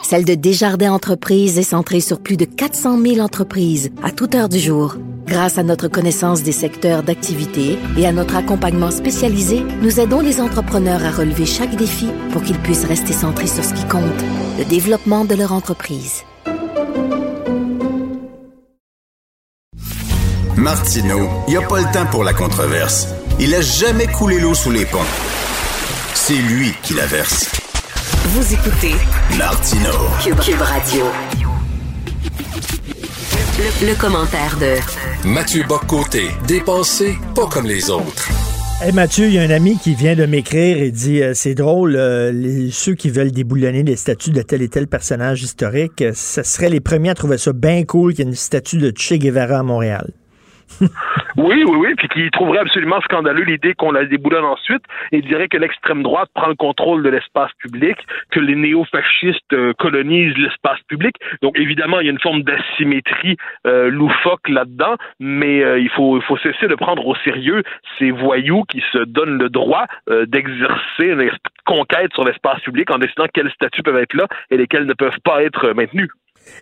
[0.04, 4.50] celle de Desjardins Entreprises est centrée sur plus de 400 000 entreprises à toute heure
[4.50, 4.96] du jour.
[5.28, 10.42] Grâce à notre connaissance des secteurs d'activité et à notre accompagnement spécialisé, nous aidons les
[10.42, 14.04] entrepreneurs à relever chaque défi pour qu'ils puissent rester centrés sur ce qui compte,
[14.58, 16.24] le développement de leur entreprise.
[20.58, 23.08] Martineau, il n'y a pas le temps pour la controverse.
[23.40, 24.98] Il a jamais coulé l'eau sous les ponts.
[26.16, 27.50] C'est lui qui la verse.
[28.10, 28.94] Vous écoutez
[29.38, 29.92] Martineau.
[30.24, 31.06] Cube, Cube Radio.
[33.58, 38.30] Le, le commentaire de Mathieu Boccoté, dépensé pas comme les autres.
[38.82, 41.54] Hey Mathieu, il y a un ami qui vient de m'écrire et dit euh, c'est
[41.56, 46.02] drôle, euh, les- ceux qui veulent déboulonner les statues de tel et tel personnage historique,
[46.02, 48.78] euh, ce serait les premiers à trouver ça bien cool qu'il y ait une statue
[48.78, 50.12] de Che Guevara à Montréal.
[51.38, 55.48] Oui, oui, oui, puis qui trouverait absolument scandaleux l'idée qu'on la déboulonne ensuite et dirait
[55.48, 57.96] que l'extrême droite prend le contrôle de l'espace public,
[58.32, 61.16] que les néo-fascistes euh, colonisent l'espace public.
[61.42, 63.38] Donc évidemment, il y a une forme d'asymétrie
[63.68, 67.64] euh, loufoque là-dedans, mais euh, il faut faut cesser de prendre au sérieux
[67.98, 69.86] ces voyous qui se donnent le droit
[70.28, 71.32] d'exercer une
[71.66, 75.20] conquête sur l'espace public en décidant quels statuts peuvent être là et lesquels ne peuvent
[75.24, 76.10] pas être maintenus.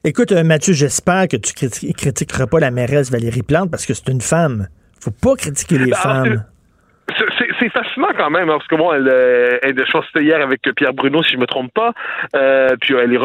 [0.04, 3.94] Écoute, euh, Mathieu, j'espère que tu criti- critiqueras pas la mairesse Valérie Plante parce que
[3.94, 4.68] c'est une femme.
[5.00, 6.46] Faut pas critiquer les Ben, alors, femmes.
[7.18, 7.34] C'est-
[7.70, 10.42] fascinant quand même, hein, parce que bon, elle, euh, elle, je pense que c'était hier
[10.42, 11.94] avec Pierre Bruno, si je me trompe pas,
[12.36, 13.18] euh, puis elle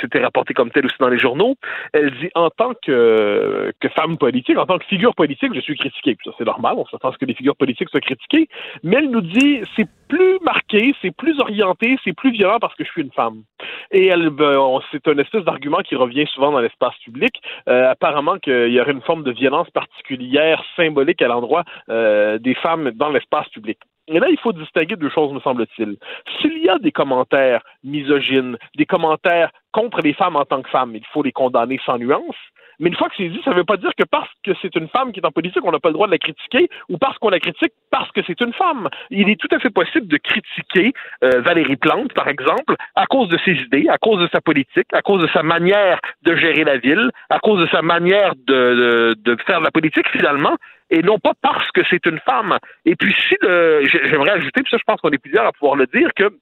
[0.00, 1.54] c'était rapporté comme tel aussi dans les journaux.
[1.92, 5.76] Elle dit en tant que, que femme politique, en tant que figure politique, je suis
[5.76, 6.14] critiquée.
[6.16, 8.48] Puis ça, c'est normal, on s'attend à ce que les figures politiques soient critiquées,
[8.82, 12.84] mais elle nous dit c'est plus marqué, c'est plus orienté, c'est plus violent parce que
[12.84, 13.44] je suis une femme.
[13.90, 17.40] Et ben, c'est un espèce d'argument qui revient souvent dans l'espace public.
[17.66, 22.54] Euh, apparemment qu'il y aurait une forme de violence particulière, symbolique à l'endroit euh, des
[22.54, 23.78] femmes dans l'espace public.
[24.06, 25.96] Et là, il faut distinguer deux choses, me semble-t-il.
[26.40, 30.94] S'il y a des commentaires misogynes, des commentaires contre les femmes en tant que femmes,
[30.94, 32.36] il faut les condamner sans nuance.
[32.82, 34.74] Mais une fois que c'est dit, ça ne veut pas dire que parce que c'est
[34.74, 36.98] une femme qui est en politique, on n'a pas le droit de la critiquer, ou
[36.98, 38.88] parce qu'on la critique parce que c'est une femme.
[39.10, 40.92] Il est tout à fait possible de critiquer
[41.22, 44.88] euh, Valérie Plante, par exemple, à cause de ses idées, à cause de sa politique,
[44.92, 49.14] à cause de sa manière de gérer la ville, à cause de sa manière de,
[49.14, 50.56] de, de faire de la politique, finalement,
[50.90, 52.58] et non pas parce que c'est une femme.
[52.84, 55.86] Et puis si j'aimerais ajouter, puis ça je pense qu'on est plusieurs à pouvoir le
[55.86, 56.32] dire, que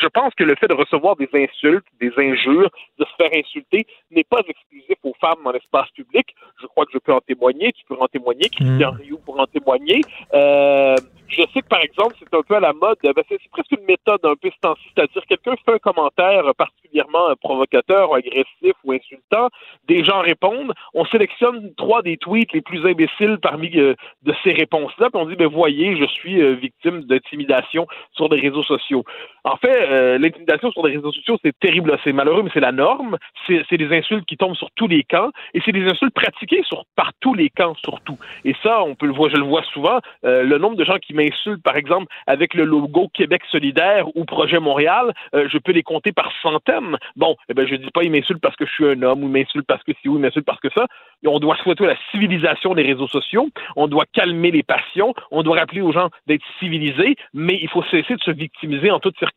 [0.00, 3.86] je pense que le fait de recevoir des insultes, des injures, de se faire insulter,
[4.10, 6.34] n'est pas exclusif aux femmes dans l'espace public.
[6.60, 9.46] Je crois que je peux en témoigner, tu peux en témoigner, Christian Rioux pour en
[9.46, 10.00] témoigner.
[10.34, 10.96] Euh,
[11.28, 13.84] je sais que, par exemple, c'est un peu à la mode, ben, c'est presque une
[13.86, 18.74] méthode un peu temps-ci, c'est-à-dire quelqu'un fait un commentaire particulièrement particulièrement euh, provocateur ou agressif
[18.84, 19.48] ou insultant,
[19.88, 20.72] des gens répondent.
[20.94, 25.26] On sélectionne trois des tweets les plus imbéciles parmi euh, de ces réponses-là, puis on
[25.26, 29.04] dit, ben voyez, je suis euh, victime d'intimidation sur les réseaux sociaux.
[29.44, 32.70] En fait, euh, l'intimidation sur les réseaux sociaux, c'est terrible, c'est malheureux, mais c'est la
[32.70, 33.18] norme.
[33.46, 36.84] C'est des insultes qui tombent sur tous les camps, et c'est des insultes pratiquées sur
[36.94, 38.16] par tous les camps surtout.
[38.44, 39.98] Et ça, on peut le voir, je le vois souvent.
[40.24, 44.24] euh, le nombre de gens qui m'insultent, par exemple, avec le logo Québec solidaire ou
[44.24, 46.96] Projet Montréal, euh, je peux les compter par centaines.
[47.16, 49.26] Bon, eh ben je dis pas ils m'insultent parce que je suis un homme ou
[49.26, 50.86] ils m'insultent parce que si ou ils m'insultent parce que ça.
[51.24, 53.48] On doit souhaiter la civilisation des réseaux sociaux.
[53.76, 55.14] On doit calmer les passions.
[55.30, 58.98] On doit rappeler aux gens d'être civilisés, mais il faut cesser de se victimiser en
[59.00, 59.31] toutes circonstances.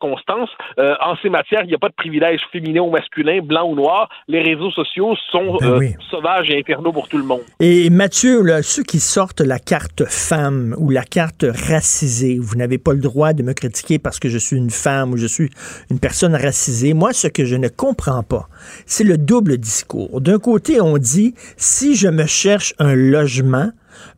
[0.78, 3.74] Euh, en ces matières, il n'y a pas de privilège féminin ou masculin, blanc ou
[3.74, 4.08] noir.
[4.28, 5.94] Les réseaux sociaux sont Ben euh, oui.
[6.10, 7.42] sauvages et infernaux pour tout le monde.
[7.60, 12.78] Et Mathieu, là, ceux qui sortent la carte femme ou la carte racisée, vous n'avez
[12.78, 15.50] pas le droit de me critiquer parce que je suis une femme ou je suis
[15.90, 16.94] une personne racisée.
[16.94, 18.48] Moi, ce que je ne comprends pas,
[18.86, 20.20] c'est le double discours.
[20.20, 23.70] D'un côté, on dit, si je me cherche un logement,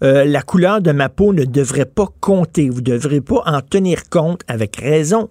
[0.03, 2.69] euh, la couleur de ma peau ne devrait pas compter.
[2.69, 5.31] Vous ne devrez pas en tenir compte avec raison.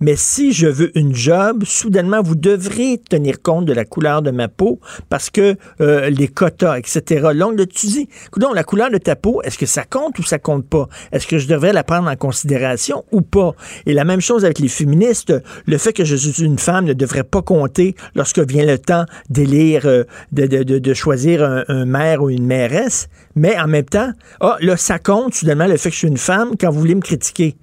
[0.00, 4.30] Mais si je veux une job, soudainement, vous devrez tenir compte de la couleur de
[4.30, 7.28] ma peau parce que euh, les quotas, etc.
[7.40, 8.08] On l'a dit.
[8.30, 10.88] Coudonc, la couleur de ta peau, est-ce que ça compte ou ça compte pas?
[11.12, 13.54] Est-ce que je devrais la prendre en considération ou pas?
[13.86, 15.32] Et la même chose avec les féministes.
[15.66, 19.04] Le fait que je suis une femme ne devrait pas compter lorsque vient le temps
[19.30, 23.08] d'élire, euh, de, de, de, de choisir un, un maire ou une mairesse.
[23.34, 26.50] Mais en même ah, là, ça compte, soudainement, le fait que je suis une femme
[26.60, 27.54] quand vous voulez me critiquer.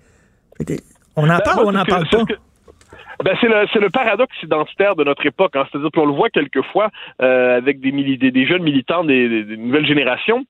[1.15, 2.23] On en Ben, parle moi, ou on n'en parle pas?
[3.23, 5.55] Ben, c'est le, c'est le paradoxe identitaire de notre époque.
[5.55, 5.63] Hein.
[5.71, 6.89] C'est-à-dire qu'on le voit quelquefois
[7.21, 10.43] euh, avec des, mili- des, des jeunes militants des, des- des nouvelles générations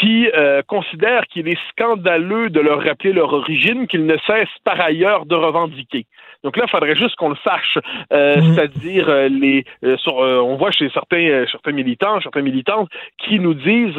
[0.00, 4.80] qui euh, considèrent qu'il est scandaleux de leur rappeler leur origine qu'ils ne cessent par
[4.80, 6.06] ailleurs de revendiquer.
[6.42, 7.78] Donc là, il faudrait juste qu'on le sache,
[8.12, 9.64] Euh, c'est-à-dire euh, les,
[9.98, 12.88] sur, on voit chez certains, certains militants, certaines militantes
[13.18, 13.96] qui nous disent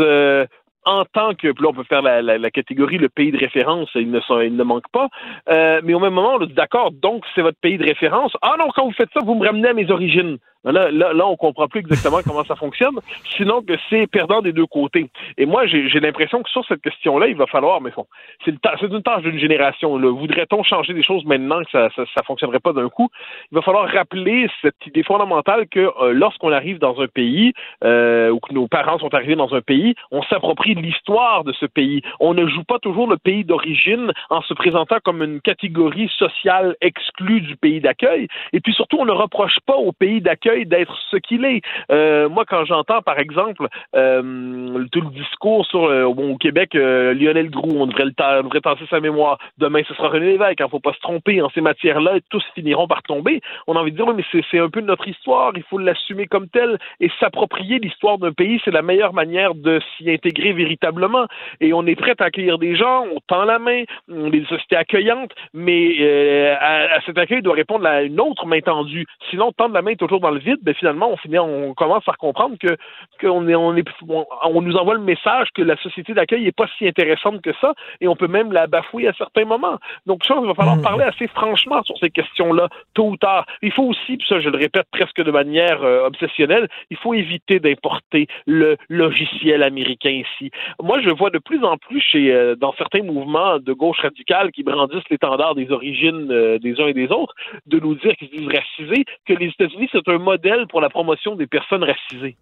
[0.85, 4.19] en tant que, là on peut faire la, catégorie le pays de référence, il ne,
[4.21, 5.07] sont- il ne manque pas,
[5.49, 8.33] euh, mais au même moment on dit d'accord, donc c'est votre pays de référence.
[8.41, 10.37] Ah non, quand vous faites ça, vous me ramenez à mes origines.
[10.63, 12.99] Là, là, là on comprend plus exactement comment ça fonctionne,
[13.37, 15.09] sinon que c'est perdant des deux côtés.
[15.37, 18.05] Et moi, j'ai l'impression que sur cette question-là, il va falloir, mais bon,
[18.43, 19.97] c'est une tâche d'une génération.
[19.97, 23.09] Voudrait-on changer des choses maintenant que ça, ça, ça fonctionnerait pas d'un coup?
[23.51, 27.53] Il va falloir rappeler cette idée fondamentale que euh, lorsqu'on arrive dans un pays
[27.83, 31.65] euh, ou que nos parents sont arrivés dans un pays, on s'approprie l'histoire de ce
[31.65, 32.01] pays.
[32.19, 36.75] On ne joue pas toujours le pays d'origine en se présentant comme une catégorie sociale
[36.81, 38.27] exclue du pays d'accueil.
[38.53, 41.61] Et puis surtout, on ne reproche pas au pays d'accueil d'être ce qu'il est.
[41.91, 47.49] Euh, moi, quand j'entends, par exemple, euh, tout le discours sur euh, au Québec, Lionel
[47.49, 49.37] Groux, on devrait le on devrait sa mémoire.
[49.57, 50.59] Demain, ce sera René Lévesque.
[50.59, 51.41] Il faut pas se tromper.
[51.41, 53.41] En ces matières-là, tous finiront par tomber.
[53.67, 55.53] On a envie de dire, oui, mais c'est- un peu notre histoire.
[55.55, 58.59] Il faut l'assumer comme telle et s'approprier l'histoire d'un pays.
[58.65, 61.27] C'est la meilleure manière de s'y intégrer véritablement.
[61.61, 63.05] Et on est prêt à accueillir des gens.
[63.15, 63.83] On tend la main.
[64.11, 68.45] On est une société accueillante, mais à, à cet accueil doit répondre à une autre
[68.45, 69.05] main tendue.
[69.29, 72.13] Sinon, tendre la main toujours dans le vide, ben finalement, on finit, on commence à
[72.13, 72.75] comprendre que
[73.21, 76.51] qu'on est, on est, on, on nous envoie le message que la société d'accueil n'est
[76.51, 79.77] pas si intéressante que ça, et on peut même la bafouer à certains moments.
[80.05, 83.45] Donc, ça, il va falloir parler assez franchement sur ces questions-là, tôt ou tard.
[83.61, 87.13] Il faut aussi, puis ça, je le répète presque de manière euh, obsessionnelle, il faut
[87.13, 90.51] éviter d'importer le logiciel américain ici.
[90.81, 94.51] Moi, je vois de plus en plus chez euh, dans certains mouvements de gauche radicale
[94.51, 97.33] qui brandissent l'étendard des origines euh, des uns et des autres,
[97.65, 100.89] de nous dire qu'ils se disent racisés, que les États-Unis, c'est un modèle pour la
[100.89, 102.35] promotion des personnes racisées.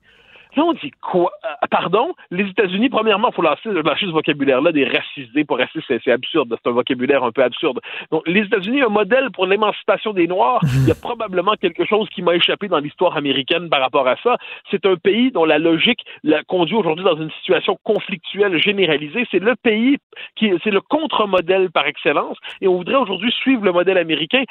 [0.57, 1.31] Là, on dit quoi?
[1.45, 2.15] Euh, pardon?
[2.31, 5.43] Les États-Unis, premièrement, il faut lâcher, lâcher ce vocabulaire-là des racisés.
[5.45, 6.55] Pour racistes, c'est, absurde.
[6.57, 7.79] C'est un vocabulaire un peu absurde.
[8.11, 10.61] Donc, les États-Unis, un modèle pour l'émancipation des Noirs.
[10.81, 14.15] Il y a probablement quelque chose qui m'a échappé dans l'histoire américaine par rapport à
[14.23, 14.37] ça.
[14.71, 19.27] C'est un pays dont la logique la conduit aujourd'hui dans une situation conflictuelle généralisée.
[19.29, 19.97] C'est le pays
[20.35, 22.37] qui, c'est le contre-modèle par excellence.
[22.61, 24.41] Et on voudrait aujourd'hui suivre le modèle américain.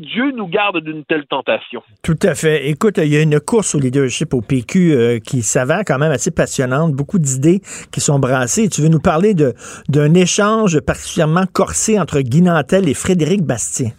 [0.00, 1.84] Dieu nous garde d'une telle tentation.
[2.02, 2.68] Tout à fait.
[2.68, 6.12] Écoute, il y a une course au leadership au PQ euh, qui s'avère quand même
[6.12, 6.92] assez passionnante.
[6.92, 8.68] Beaucoup d'idées qui sont brassées.
[8.68, 9.34] Tu veux nous parler
[9.88, 13.90] d'un échange particulièrement corsé entre Guy Nantel et Frédéric Bastien.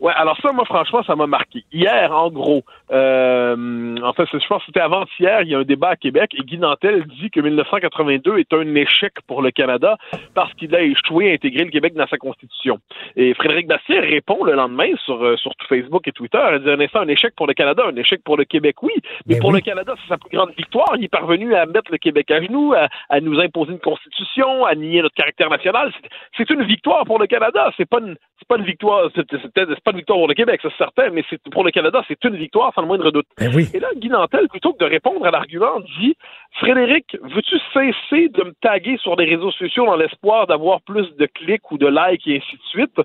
[0.00, 1.64] Ouais, alors ça, moi, franchement, ça m'a marqué.
[1.72, 5.62] Hier, en gros, euh, en fait, je pense que c'était avant-hier, il y a un
[5.64, 9.96] débat à Québec et Guy Nantel dit que 1982 est un échec pour le Canada
[10.34, 12.78] parce qu'il a échoué à intégrer le Québec dans sa constitution.
[13.16, 16.80] Et Frédéric Bastien répond le lendemain sur, euh, sur Facebook et Twitter, il dit un
[16.80, 18.92] instant, un échec pour le Canada, un échec pour le Québec, oui,
[19.26, 20.94] mais pour le Canada, c'est sa plus grande victoire.
[20.96, 24.64] Il est parvenu à mettre le Québec à genoux, à, à nous imposer une constitution,
[24.64, 25.92] à nier notre caractère national.
[26.00, 26.08] C'est-
[26.38, 27.70] C'est une victoire pour le Canada.
[27.76, 30.76] C'est pas une, c'est pas une victoire, c'est pas une victoire pour le Québec, c'est
[30.76, 33.26] certain, mais c'est pour le Canada, c'est une victoire sans le moindre doute.
[33.38, 33.68] Ben oui.
[33.74, 36.16] Et là, Guy Nantel, plutôt que de répondre à l'argument, dit
[36.58, 41.26] Frédéric, veux-tu cesser de me taguer sur les réseaux sociaux dans l'espoir d'avoir plus de
[41.26, 43.00] clics ou de likes et ainsi de suite?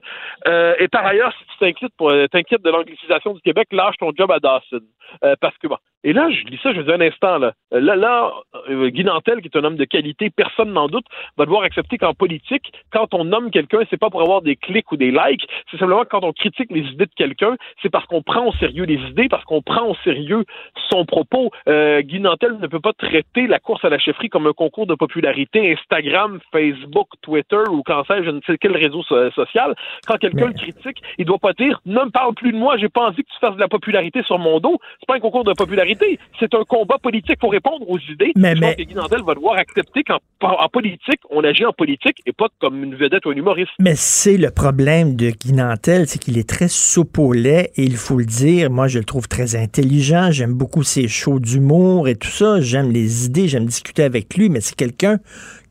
[0.48, 4.12] Euh, et par ailleurs, si tu t'inquiètes pour t'inquiètes de l'anglicisation du Québec, lâche ton
[4.18, 4.82] job à Dawson.
[5.24, 5.78] Euh, parce que bon.
[6.06, 7.54] Et là, je lis ça, je me dis un instant, là.
[7.74, 8.32] Euh, Là, là
[8.70, 11.06] euh, Guy Nantel, qui est un homme de qualité, personne n'en doute,
[11.38, 14.92] va devoir accepter qu'en politique, quand on nomme quelqu'un, c'est pas pour avoir des clics
[14.92, 18.22] ou des likes, c'est simplement quand on critique les idées de quelqu'un, c'est parce qu'on
[18.22, 20.46] prend au sérieux les idées, parce qu'on prend au sérieux
[20.90, 21.50] son propos.
[21.68, 24.86] Euh, Guy Nantel ne peut pas traiter la course à la chefferie comme un concours
[24.86, 29.74] de popularité Instagram, Facebook, Twitter ou quand sais je ne sais quel réseau so- social.
[30.08, 32.90] Quand quelqu'un le critique, il doit pas dire ne me parle plus de moi, j'ai
[32.90, 34.78] pas envie que tu fasses de la popularité sur mon dos.
[35.00, 35.95] C'est pas un concours de popularité,
[36.40, 38.32] c'est un combat politique pour répondre aux idées.
[38.36, 41.66] Mais- je mais- pense que Guy Nantel va devoir accepter qu'en en politique, on agit
[41.66, 43.72] en politique et pas comme une vedette ou un humoriste.
[43.80, 47.84] Mais c'est le problème de Guy Nantel, c'est qu'il est très soupe au lait et
[47.84, 52.08] il faut le dire, moi je le trouve très intelligent, j'aime beaucoup ses shows d'humour
[52.08, 55.18] et tout ça, j'aime les idées, j'aime discuter avec lui, mais c'est quelqu'un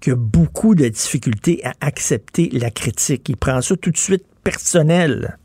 [0.01, 3.29] qui a beaucoup de difficultés à accepter la critique.
[3.29, 5.39] Il prend ça tout de suite personnel.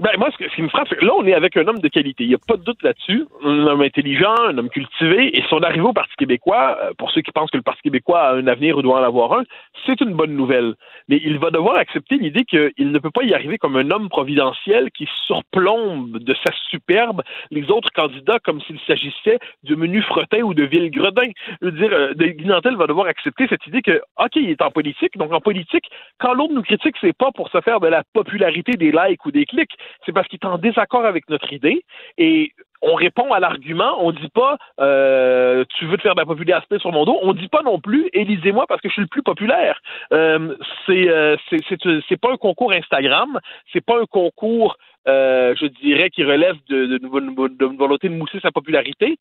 [0.00, 1.88] Ben, moi, ce, qui me frappe, c'est que là, on est avec un homme de
[1.88, 2.24] qualité.
[2.24, 3.26] Il n'y a pas de doute là-dessus.
[3.44, 5.36] Un homme intelligent, un homme cultivé.
[5.36, 8.20] Et son arrivée au Parti québécois, euh, pour ceux qui pensent que le Parti québécois
[8.20, 9.42] a un avenir ou doit en avoir un,
[9.84, 10.74] c'est une bonne nouvelle.
[11.08, 14.08] Mais il va devoir accepter l'idée qu'il ne peut pas y arriver comme un homme
[14.08, 17.20] providentiel qui surplombe de sa superbe
[17.50, 21.30] les autres candidats comme s'il s'agissait de menu fretin ou de ville gredin.
[21.60, 24.62] Je veux dire, euh, Guy Nantel va devoir accepter cette idée que, OK, il est
[24.62, 25.18] en politique.
[25.18, 28.72] Donc, en politique, quand l'autre nous critique, c'est pas pour se faire de la popularité
[28.78, 31.84] des likes ou des clics c'est parce qu'il est en désaccord avec notre idée
[32.18, 32.52] et
[32.82, 36.78] on répond à l'argument, on dit pas euh, tu veux te faire de la popularité
[36.78, 39.22] sur mon dos, on dit pas non plus élisez-moi parce que je suis le plus
[39.22, 39.80] populaire.
[40.12, 40.56] Euh,
[40.86, 41.60] c'est euh, c'est
[42.08, 43.38] c'est pas un concours Instagram,
[43.72, 44.76] c'est pas un concours
[45.08, 49.16] euh, je dirais qui relève de, de, volonté de mousser sa popularité,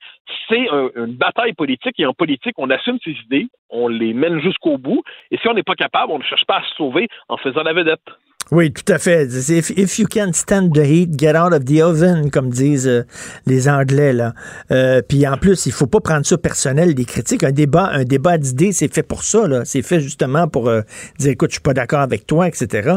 [0.49, 4.41] c'est un, une bataille politique et en politique on assume ses idées, on les mène
[4.41, 7.07] jusqu'au bout et si on n'est pas capable, on ne cherche pas à se sauver
[7.29, 8.01] en faisant la vedette.
[8.51, 9.25] Oui, tout à fait.
[9.25, 13.03] If, if you can stand the heat, get out of the oven, comme disent euh,
[13.45, 14.11] les Anglais.
[14.11, 14.33] là.
[14.71, 17.43] Euh, Puis en plus, il faut pas prendre ça personnel, des critiques.
[17.43, 19.47] Un débat, un débat d'idées, c'est fait pour ça.
[19.47, 19.65] là.
[19.65, 20.81] C'est fait justement pour euh,
[21.19, 22.89] dire, écoute, je suis pas d'accord avec toi, etc.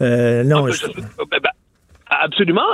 [0.00, 0.86] Non, Ah, je-
[1.30, 1.50] ben, ben,
[2.10, 2.64] Absolument.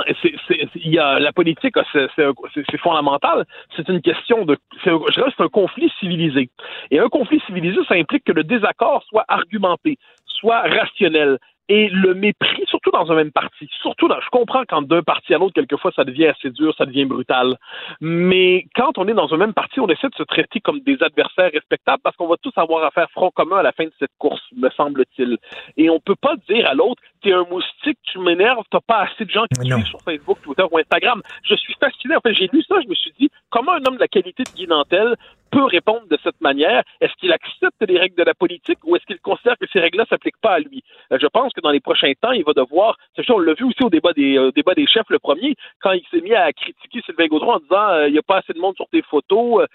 [0.75, 3.45] Il y a, la politique, c'est, fondamental.
[3.75, 4.57] C'est une question de.
[4.85, 4.91] Je
[5.37, 6.49] c'est un conflit civilisé.
[6.91, 11.37] Et un conflit civilisé, ça implique que le désaccord soit argumenté, soit rationnel.
[11.67, 15.33] Et le mépris, surtout dans un même parti, surtout dans, je comprends quand d'un parti
[15.33, 17.57] à l'autre, quelquefois, ça devient assez dur, ça devient brutal.
[18.01, 21.01] Mais quand on est dans un même parti, on essaie de se traiter comme des
[21.01, 23.93] adversaires respectables parce qu'on va tous avoir à faire front commun à la fin de
[23.97, 25.37] cette course, me semble-t-il.
[25.77, 29.25] Et on peut pas dire à l'autre, t'es un moustique, tu m'énerves, t'as pas assez
[29.25, 31.21] de gens qui suivent sur Facebook, Twitter ou Instagram.
[31.43, 32.15] Je suis fasciné.
[32.15, 34.43] En fait, j'ai lu ça, je me suis dit, comment un homme de la qualité
[34.43, 35.15] de Guy Nantel
[35.55, 36.83] peut répondre de cette manière?
[36.99, 40.05] Est-ce qu'il accepte les règles de la politique ou est-ce qu'il considère que ces règles-là
[40.09, 40.83] s'appliquent pas à lui?
[41.13, 42.97] Euh, je pense que dans les prochains temps, il va devoir,
[43.29, 46.03] on l'a vu aussi au débat des, euh, débat des chefs, le premier, quand il
[46.11, 48.59] s'est mis à critiquer Sylvain Gaudreau en disant, euh, il n'y a pas assez de
[48.59, 49.65] monde sur tes photos,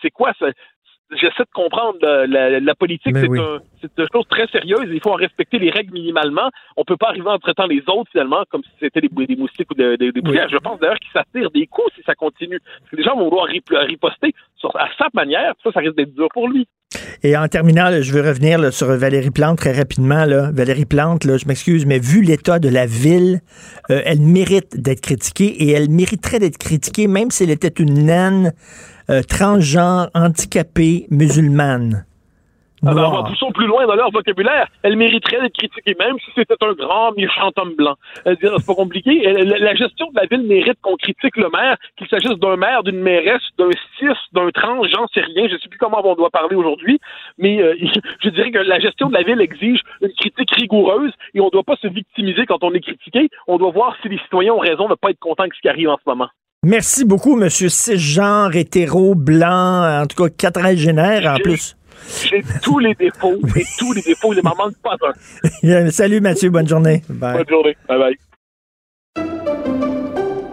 [0.00, 0.46] c'est quoi ça?
[1.20, 3.38] J'essaie de comprendre euh, la, la politique, c'est oui.
[3.38, 4.86] un, c'est une chose très sérieuse.
[4.90, 6.48] Il faut en respecter les règles minimalement.
[6.76, 9.70] On peut pas arriver en traitant les autres finalement comme si c'était des, des moustiques
[9.70, 10.10] ou des, des.
[10.14, 12.60] Je pense d'ailleurs qu'ils s'attirent des coups si ça continue.
[12.80, 15.52] Parce que les gens vont vouloir rip- riposter sur, à sa manière.
[15.62, 16.66] Ça, ça risque d'être dur pour lui.
[17.22, 20.24] Et en terminant, là, je veux revenir là, sur Valérie Plante très rapidement.
[20.24, 20.50] Là.
[20.52, 23.40] Valérie Plante, je m'excuse, mais vu l'état de la ville,
[23.90, 28.06] euh, elle mérite d'être critiquée et elle mériterait d'être critiquée même si elle était une
[28.06, 28.52] naine
[29.12, 32.06] euh, transgenre, handicapée, musulmane.
[32.84, 33.24] Alors, Noire.
[33.24, 36.72] en poussant plus loin dans leur vocabulaire, elle mériterait d'être critiquée, même si c'était un
[36.72, 37.94] grand méchant homme blanc.
[38.24, 39.22] C'est pas compliqué.
[39.22, 42.82] La, la gestion de la ville mérite qu'on critique le maire, qu'il s'agisse d'un maire,
[42.82, 45.46] d'une mairesse, d'un cis, d'un trans, j'en sais rien.
[45.48, 46.98] Je sais plus comment on doit parler aujourd'hui,
[47.38, 47.76] mais euh,
[48.20, 51.50] je dirais que la gestion de la ville exige une critique rigoureuse et on ne
[51.50, 53.28] doit pas se victimiser quand on est critiqué.
[53.46, 55.60] On doit voir si les citoyens ont raison de ne pas être contents de ce
[55.60, 56.28] qui arrive en ce moment.
[56.64, 61.76] Merci beaucoup, monsieur cisgenre, hétéro, blanc, en tout cas quadragénaire en plus.
[62.22, 64.96] J'ai tous les défauts et tous les défauts, il ne m'en manque pas
[65.64, 65.90] un.
[65.90, 67.02] Salut Mathieu, bonne journée.
[67.08, 67.38] Bye.
[67.38, 67.76] Bonne journée.
[67.88, 68.16] Bye bye.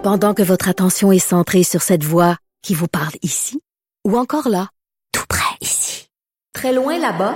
[0.02, 3.62] Pendant que votre attention est centrée sur cette voix qui vous parle ici,
[4.04, 4.70] ou encore là,
[5.12, 6.10] tout près ici,
[6.54, 7.36] très loin là-bas,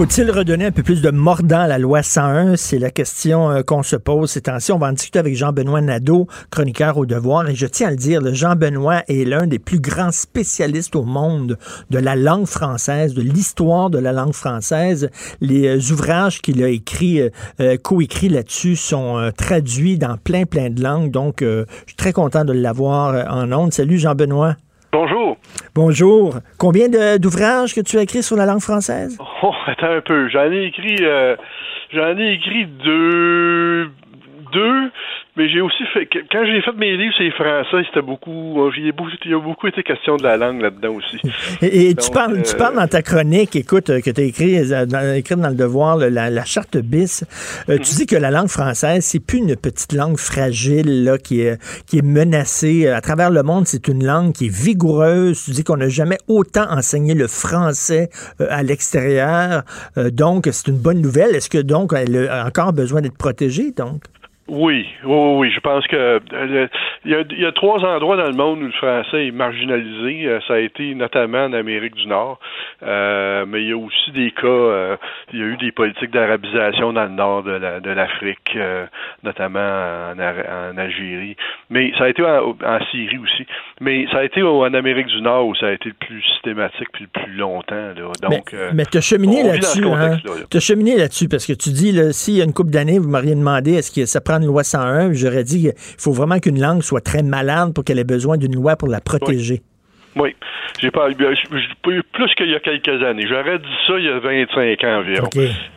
[0.00, 2.56] Faut-il redonner un peu plus de mordant à la loi 101?
[2.56, 4.72] C'est la question euh, qu'on se pose ces temps-ci.
[4.72, 7.50] On va en discuter avec Jean-Benoît Nadeau, chroniqueur au devoir.
[7.50, 11.58] Et je tiens à le dire, Jean-Benoît est l'un des plus grands spécialistes au monde
[11.90, 15.10] de la langue française, de l'histoire de la langue française.
[15.42, 17.20] Les euh, ouvrages qu'il a écrits,
[17.60, 21.10] euh, co-écrits là-dessus sont traduits dans plein, plein de langues.
[21.10, 23.74] Donc, je suis très content de l'avoir en ondes.
[23.74, 24.56] Salut Jean-Benoît.
[24.92, 25.36] Bonjour.
[25.74, 26.34] Bonjour.
[26.58, 26.88] Combien
[27.18, 29.16] d'ouvrages que tu as écrits sur la langue française?
[29.42, 30.28] Oh, attends un peu.
[30.28, 31.34] J'en ai écrit, euh,
[31.94, 33.90] j'en ai écrit deux,
[34.52, 34.90] deux,
[35.36, 38.86] mais j'ai aussi fait, quand j'ai fait mes livres, c'est français, c'était beaucoup, euh, il
[38.86, 41.18] y a beaucoup été question de la langue là-dedans aussi.
[41.62, 44.24] Et, et tu, parles, tu euh, parles dans ta chronique, écoute, euh, que tu as
[44.24, 47.24] écrit, dans, le devoir, la, la charte bis.
[47.68, 47.84] euh, Mhm.
[47.84, 51.58] Tu dis que la langue française, c'est plus une petite langue fragile là, qui, est,
[51.86, 52.88] qui est menacée.
[52.88, 55.42] À travers le monde, c'est une langue qui est vigoureuse.
[55.44, 59.62] Tu dis qu'on n'a jamais autant enseigné le français à l'extérieur.
[59.96, 61.34] Donc, c'est une bonne nouvelle.
[61.34, 64.02] Est-ce que donc elle a encore besoin d'être protégée, donc?
[64.52, 65.50] Oui, oui, oui.
[65.54, 66.66] Je pense que euh,
[67.04, 69.30] il y, a, il y a trois endroits dans le monde où le français est
[69.30, 70.26] marginalisé.
[70.26, 72.38] Euh, ça a été notamment en Amérique du Nord,
[72.82, 74.96] Euh, mais il y a aussi des cas.
[75.32, 78.56] il y a eu des politiques d'arabisation dans le nord de la- de l'Afrique,
[79.22, 81.36] notamment en, en Algérie.
[81.68, 83.46] Mais ça a été en, en Syrie aussi.
[83.80, 86.88] Mais ça a été en Amérique du Nord où ça a été le plus systématique
[86.92, 87.74] puis le plus longtemps.
[87.96, 88.10] Là.
[88.22, 90.16] Donc, Mais tu as cheminé là-dessus, hein?
[90.50, 92.98] Tu as cheminé là-dessus parce que tu dis, là, s'il y a une couple d'années,
[92.98, 96.60] vous m'auriez demandé est-ce que ça prend loi 101, j'aurais dit qu'il faut vraiment qu'une
[96.60, 99.62] langue soit très malade pour qu'elle ait besoin d'une loi pour la protéger.
[100.16, 100.34] Oui.
[100.80, 103.26] J'ai j'ai pas eu plus qu'il y a quelques années.
[103.28, 105.28] J'aurais dit ça il y a 25 ans environ.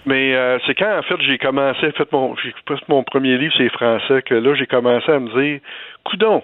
[0.05, 3.53] Mais euh, c'est quand en fait j'ai commencé, fait mon, j'ai fait mon premier livre,
[3.57, 5.59] c'est français, que là j'ai commencé à me dire,
[6.03, 6.41] coudon.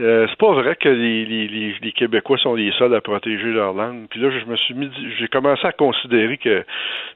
[0.00, 4.06] Euh, c'est pas vrai que les, Québécois sont les seuls à protéger leur langue.
[4.08, 6.64] Puis là, je me suis mis, j'ai commencé à considérer que,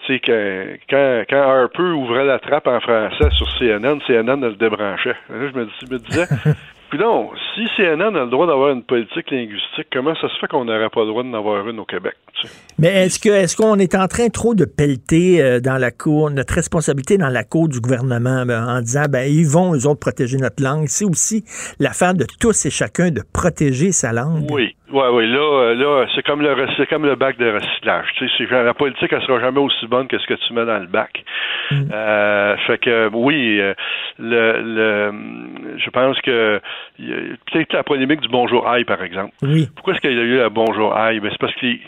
[0.06, 5.16] c'est que quand, quand Harper ouvrait la trappe en français sur CNN, CNN le débranchait.
[5.30, 6.26] Là, je me, dis- me disais,
[6.90, 10.46] puis non, si CNN a le droit d'avoir une politique linguistique, comment ça se fait
[10.46, 12.14] qu'on n'aurait pas le droit d'en avoir une au Québec?
[12.34, 12.54] tu sais?
[12.78, 16.30] Mais est-ce que est-ce qu'on est en train trop de pelleter euh, dans la cour,
[16.30, 20.00] notre responsabilité dans la cour du gouvernement ben, en disant ben ils vont eux autres
[20.00, 20.86] protéger notre langue?
[20.88, 21.44] C'est aussi
[21.80, 24.48] l'affaire de tous et chacun de protéger sa langue.
[24.50, 25.26] Oui, oui, oui.
[25.30, 28.06] Là, euh, là, c'est comme le c'est comme le bac de recyclage.
[28.16, 30.64] Tu sais, c'est- la politique, elle sera jamais aussi bonne que ce que tu mets
[30.64, 31.24] dans le bac.
[31.72, 33.74] Euh, fait que oui, euh,
[34.18, 36.60] le, le, je pense que
[36.98, 39.32] peut-être la polémique du bonjour aïe, par exemple.
[39.42, 39.68] Oui.
[39.74, 41.18] Pourquoi est-ce qu'il y a eu la bonjour aïe?
[41.20, 41.80] Ben, c'est parce que les,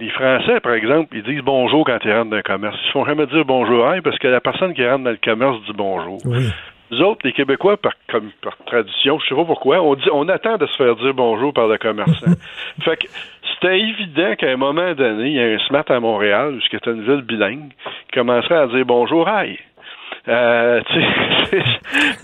[0.00, 2.76] les Français, par exemple, ils disent bonjour quand ils rentrent dans un commerce.
[2.84, 5.18] Ils ne font jamais dire bonjour aïe parce que la personne qui rentre dans le
[5.22, 6.18] commerce dit bonjour.
[6.24, 6.46] Oui.
[6.92, 10.28] Nous autres, les Québécois, par, comme, par tradition, je sais pas pourquoi, on dit, on
[10.28, 12.32] attend de se faire dire bonjour par le commerçant.
[12.82, 13.06] fait que
[13.54, 16.86] c'était évident qu'à un moment donné, il y a un SMAT à Montréal, qui est
[16.86, 17.70] une ville bilingue,
[18.08, 19.58] qui commencerait à dire bonjour, aïe.
[20.28, 20.82] Euh,
[21.50, 21.62] sais,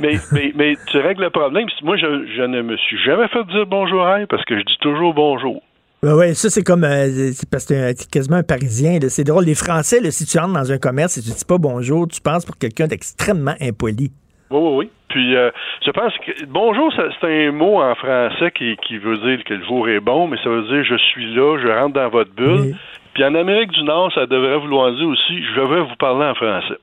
[0.00, 1.66] mais, mais, mais tu règles le problème.
[1.82, 4.78] Moi, je, je ne me suis jamais fait dire bonjour, aïe, parce que je dis
[4.82, 5.62] toujours bonjour.
[6.02, 8.98] Ouais, ouais, ça c'est comme euh, c'est parce que t'es quasiment un Parisien.
[9.08, 9.44] C'est drôle.
[9.44, 12.20] Les Français, là, si tu rentres dans un commerce et tu dis pas bonjour, tu
[12.20, 14.12] penses pour quelqu'un d'extrêmement impoli.
[14.50, 14.90] Oui, oui, oui.
[15.08, 15.50] Puis, euh,
[15.84, 19.64] je pense que bonjour, c'est un mot en français qui, qui veut dire que le
[19.64, 22.74] jour est bon, mais ça veut dire je suis là, je rentre dans votre bulle.
[23.14, 26.34] Puis en Amérique du Nord, ça devrait vouloir dire aussi je vais vous parler en
[26.34, 26.78] français.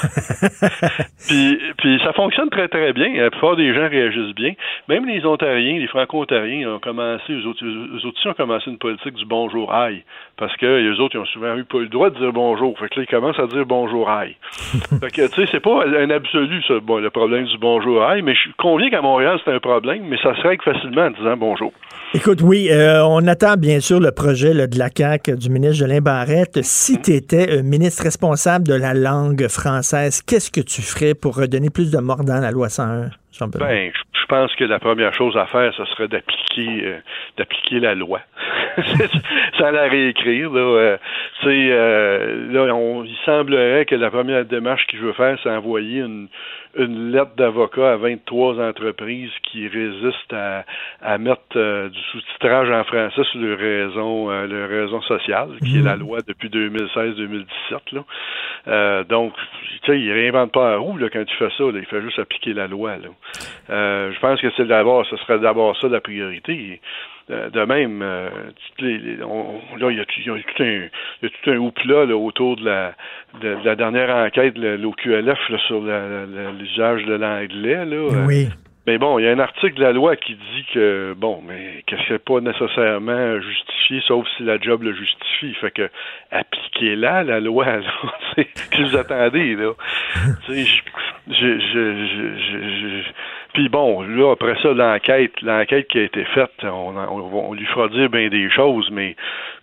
[1.28, 3.08] puis, puis ça fonctionne très, très bien.
[3.14, 4.52] La plupart des gens réagissent bien.
[4.88, 8.78] Même les Ontariens, les Franco-Ontariens ont commencé, eux autres, eux autres aussi ont commencé une
[8.78, 10.02] politique du bonjour aïe.
[10.36, 12.78] Parce que les autres, ils ont souvent eu pas eu le droit de dire bonjour.
[12.78, 14.36] Fait que là, ils commencent à dire bonjour aïe.
[15.00, 18.22] fait que, tu sais, c'est pas un absolu, ça, bon, le problème du bonjour aïe,
[18.22, 21.36] mais je conviens qu'à Montréal, c'est un problème, mais ça se règle facilement en disant
[21.36, 21.72] bonjour.
[22.12, 25.76] Écoute, oui, euh, on attend bien sûr le projet là, de la CAQ du ministre
[25.76, 26.58] Jolin Barrette.
[26.62, 29.69] Si tu étais ministre responsable de la langue française,
[30.26, 33.10] qu'est-ce que tu ferais pour redonner plus de mordant à la loi 101?
[33.58, 36.98] Ben, je pense que la première chose à faire, ce serait d'appliquer euh,
[37.36, 38.20] d'appliquer la loi.
[39.58, 40.50] Sans la réécrire.
[40.50, 40.96] Là, euh,
[41.42, 46.00] tu euh, là on, il semblerait que la première démarche qu'il veut faire, c'est envoyer
[46.00, 46.28] une,
[46.76, 50.64] une lettre d'avocat à 23 entreprises qui résistent à,
[51.02, 55.78] à mettre euh, du sous-titrage en français sur leur raison, euh, leur raison sociale, qui
[55.78, 57.44] est la loi depuis 2016-2017.
[57.92, 58.04] Là.
[58.68, 59.32] Euh, donc,
[59.84, 61.64] tu sais, il réinvente pas la roue là, quand il fait ça.
[61.64, 62.96] Là, il fait juste appliquer la loi.
[62.96, 63.08] Là.
[63.70, 66.80] Euh, je pense que c'est d'abord, ce serait d'abord ça la priorité.
[67.30, 68.28] Euh, de même, euh,
[68.80, 70.90] là, il y a, tout un, il
[71.22, 72.94] y a tout un là, autour de la,
[73.40, 77.84] de, la dernière enquête, l'OQLF, sur l'usage de l'anglais.
[78.26, 78.48] Oui.
[78.86, 81.84] Mais bon, il y a un article de la loi qui dit que, bon, mais
[81.86, 85.54] que c'est pas nécessairement justifié, sauf si la job le justifie.
[85.60, 85.88] Fait que,
[86.30, 87.82] appliquez-la, la loi, là.
[88.70, 89.72] Que vous attendez, là?
[91.28, 93.12] Je, je, je-
[93.52, 97.66] puis bon, là, après ça, l'enquête, l'enquête qui a été faite, on, on, on lui
[97.66, 99.14] fera dire bien des choses, mais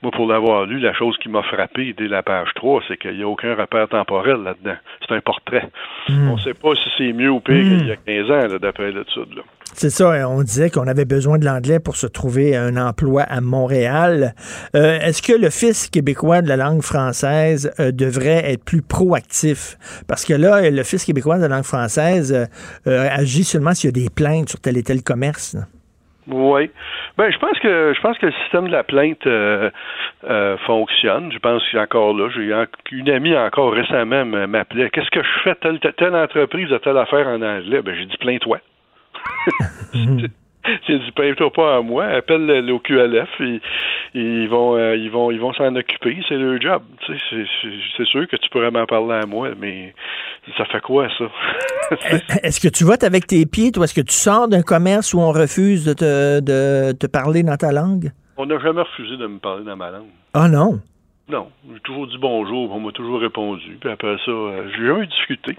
[0.03, 3.17] moi, pour l'avoir lu, la chose qui m'a frappé dès la page 3, c'est qu'il
[3.17, 4.77] n'y a aucun repère temporel là-dedans.
[5.07, 5.69] C'est un portrait.
[6.09, 8.59] On ne sait pas si c'est mieux ou pire qu'il y a 15 ans, là,
[8.59, 9.41] d'après l'étude.
[9.73, 13.23] C'est ça, hein, on disait qu'on avait besoin de l'anglais pour se trouver un emploi
[13.23, 14.33] à Montréal.
[14.75, 19.77] Euh, Est-ce que l'Office québécois de la langue française euh, devrait être plus proactif?
[20.07, 22.45] Parce que là, l'Office québécois de la langue française euh,
[22.87, 25.53] euh, agit seulement s'il y a des plaintes sur tel et tel commerce.
[25.53, 25.61] là.
[26.29, 26.69] Oui.
[27.17, 29.69] Ben, je pense que je pense que le système de la plainte euh,
[30.25, 31.31] euh, fonctionne.
[31.31, 32.53] Je pense qu'encore là, j'ai
[32.91, 34.89] une amie encore récemment m'appelait.
[34.89, 37.81] Qu'est-ce que je fais telle, telle entreprise a telle affaire en anglais?
[37.81, 38.59] Ben, j'ai dit plains-toi.
[40.87, 43.55] J'ai dit plains-toi pas à moi, appelle le, le QLF et,
[44.15, 46.81] et ils vont euh, ils vont ils vont s'en occuper, c'est leur job.
[47.05, 49.93] Tu sais, c'est- c'est c'est sûr que tu pourrais m'en parler à moi, mais
[50.57, 51.25] ça fait quoi ça?
[52.43, 53.83] Est-ce que tu votes avec tes pieds, toi?
[53.85, 57.55] Est-ce que tu sors d'un commerce où on refuse de te, de te parler dans
[57.57, 58.11] ta langue?
[58.37, 60.09] On n'a jamais refusé de me parler dans ma langue.
[60.33, 60.79] Ah non?
[61.29, 63.77] Non, j'ai toujours dit bonjour, on m'a toujours répondu.
[63.81, 65.57] Puis après ça, euh, j'ai jamais discuté.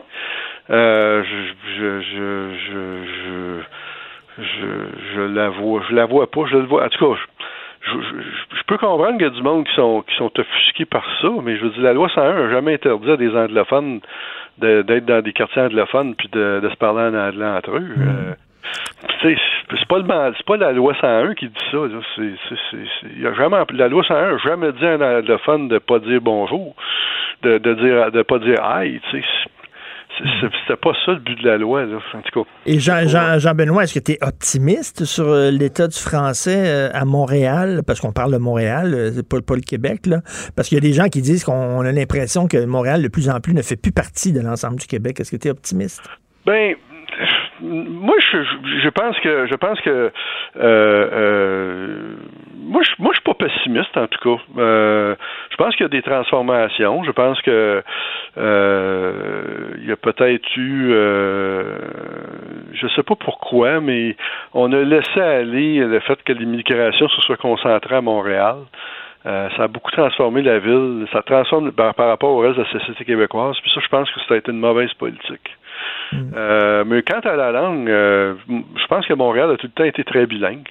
[0.70, 3.60] Euh, je, je, je, je,
[4.38, 6.84] je, je, la vois, je la vois pas, je le vois.
[6.84, 7.20] En tout cas,
[7.82, 10.30] je, je, je- je peux comprendre qu'il y a du monde qui sont qui sont
[10.38, 13.34] offusqués par ça, mais je veux dire, la loi 101 n'a jamais interdit à des
[13.36, 14.00] anglophones
[14.58, 17.88] de- d'être dans des quartiers anglophones puis de, de se parler en anglais entre eux.
[17.98, 18.34] Euh,
[19.20, 19.40] tu sais,
[19.70, 20.04] c'est- pas le
[20.36, 21.78] c'est pas la loi 101 qui dit ça.
[22.16, 24.92] C'est, c'est, c'est, c'est- il y a jamais, la loi 101 n'a jamais dit à
[24.94, 26.74] un anglophone de pas dire bonjour,
[27.42, 29.00] de, de dire de pas dire aïe.
[30.18, 31.84] C'était pas ça le but de la loi.
[31.84, 31.98] Là.
[32.14, 35.86] En tout cas, Et Jean, Jean, Jean-Benoît, est-ce que tu es optimiste sur euh, l'état
[35.86, 37.82] du français euh, à Montréal?
[37.86, 40.20] Parce qu'on parle de Montréal, euh, c'est pas, pas le Québec, là.
[40.56, 43.28] Parce qu'il y a des gens qui disent qu'on a l'impression que Montréal, de plus
[43.30, 45.20] en plus, ne fait plus partie de l'ensemble du Québec.
[45.20, 46.02] Est-ce que tu es optimiste?
[46.46, 46.74] Ben,
[47.60, 48.42] moi, je,
[48.82, 50.10] je- pense que, je pense que, euh,
[50.56, 52.16] euh,
[52.56, 54.42] moi, je, moi, je suis pas pessimiste en tout cas.
[54.58, 55.14] Euh,
[55.50, 57.02] je pense qu'il y a des transformations.
[57.04, 57.82] Je pense que
[58.36, 61.78] euh, il y a peut-être eu, euh,
[62.72, 64.16] je sais pas pourquoi, mais
[64.54, 68.56] on a laissé aller le fait que l'immigration se soit concentrée à Montréal.
[69.26, 71.06] Euh, ça a beaucoup transformé la ville.
[71.12, 73.56] Ça transforme par, par rapport au reste de la société québécoise.
[73.60, 75.57] Puis ça, je pense que ça a été une mauvaise politique.
[76.36, 79.84] Euh, mais quant à la langue, euh, je pense que Montréal a tout le temps
[79.84, 80.66] été très bilingue.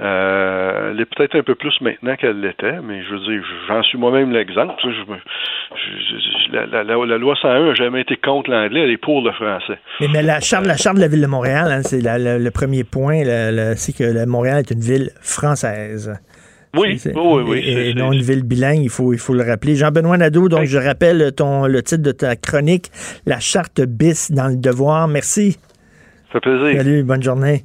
[0.00, 3.82] Euh, elle est peut-être un peu plus maintenant qu'elle l'était, mais je veux dire, j'en
[3.84, 4.74] suis moi-même l'exemple.
[4.82, 8.90] Je je- je- la, la- la- la loi 101 n'a jamais été contre l'anglais, elle
[8.90, 9.78] est pour le français.
[10.00, 12.82] Mais, mais la, charte, la charte de la ville de Montréal, hein, c'est le premier
[12.84, 13.22] point,
[13.76, 16.20] c'est que Montréal est une ville française.
[16.76, 17.58] Oui, C'est- oui, oui.
[17.58, 19.76] Et, et non une ville bilingue, il faut, il faut le rappeler.
[19.76, 22.90] Jean-Benoît Nadeau, donc je rappelle ton, le titre de ta chronique,
[23.26, 25.06] La charte bis dans le devoir.
[25.08, 25.58] Merci.
[26.32, 26.78] Ça fait plaisir.
[26.78, 27.64] Salut, bonne journée.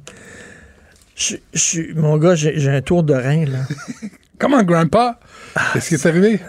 [1.16, 3.58] Je, je suis- mon gars, j'ai j'ai un tour de rein, là.
[4.38, 5.18] Comment, Grandpa?
[5.74, 6.40] Qu'est-ce qui est arrivé?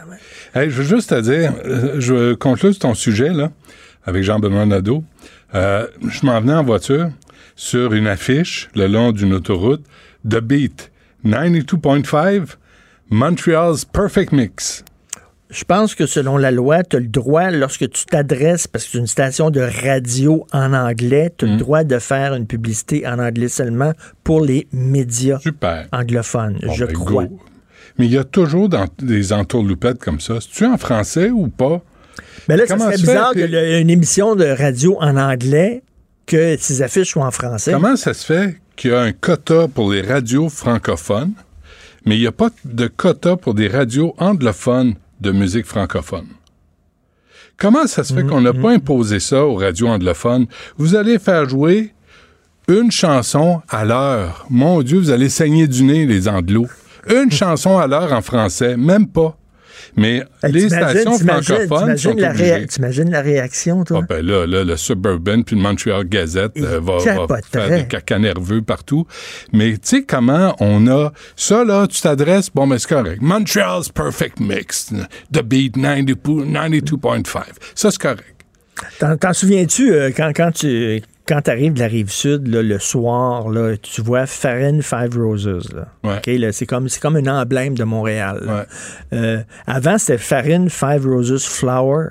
[0.56, 3.52] Hey, je veux juste te dire, euh, je conclue ton sujet, là,
[4.06, 5.04] avec Jean-Benoît Nadeau.
[5.56, 7.10] Euh, je m'en venais en voiture
[7.56, 9.84] sur une affiche le long d'une autoroute,
[10.30, 10.91] The Beat,
[11.26, 12.56] 92.5,
[13.10, 14.84] Montreal's Perfect Mix.
[15.50, 18.92] Je pense que selon la loi, tu as le droit, lorsque tu t'adresses, parce que
[18.92, 21.52] c'est une station de radio en anglais, tu as Mm.
[21.52, 23.92] le droit de faire une publicité en anglais seulement
[24.24, 25.40] pour les médias
[25.92, 27.26] anglophones, Bon, je ben, crois.
[27.26, 27.40] go.
[27.98, 30.36] Mais il y a toujours dans des entourloupettes comme ça.
[30.40, 31.82] C'est-tu en français ou pas?
[32.48, 35.84] Mais là, ça serait bizarre que- que le- une émission de radio en anglais,
[36.26, 37.74] que ses affiches soient en français.
[37.74, 41.34] Comment ça se fait qu'il y a un quota pour les radios francophones,
[42.06, 46.28] mais il n'y a pas de quota pour des radios anglophones de musique francophone?
[47.58, 50.48] Comment ça se fait qu'on n'a pas imposé ça aux radios anglophones?
[50.78, 51.94] Vous allez faire jouer
[52.68, 54.46] une chanson à l'heure.
[54.50, 56.68] Mon Dieu, vous allez saigner du nez, les anglos.
[57.08, 59.38] Une chanson à l'heure en français, même pas.
[59.96, 62.66] Mais les stations francophones sont la, obligées.
[62.68, 64.00] t'imagines la réaction, toi?
[64.04, 67.88] Ah ben là, là, le Suburban puis le Montreal Gazette euh, va, va faire des
[67.88, 69.06] caca nerveux partout.
[69.54, 71.12] Mais tu sais comment on a...
[71.36, 73.22] Ça, là, tu t'adresses, bon, mais c'est correct.
[73.22, 74.92] Montreal's Perfect Mix,
[75.34, 77.42] The Beat 90 pou- 92.5.
[77.76, 78.24] Ça, c'est correct.
[79.00, 82.80] T'en, t'en souviens-tu, euh, quand, quand tu quand arrives de la rive sud, là, le
[82.80, 85.72] soir, là, tu vois Farren Five Roses.
[85.74, 85.88] Là.
[86.04, 86.18] Ouais.
[86.18, 88.66] OK, là, c'est, comme, c'est comme un emblème de Montréal.
[89.14, 92.08] Euh, avant, c'était Farren Five Roses Flower.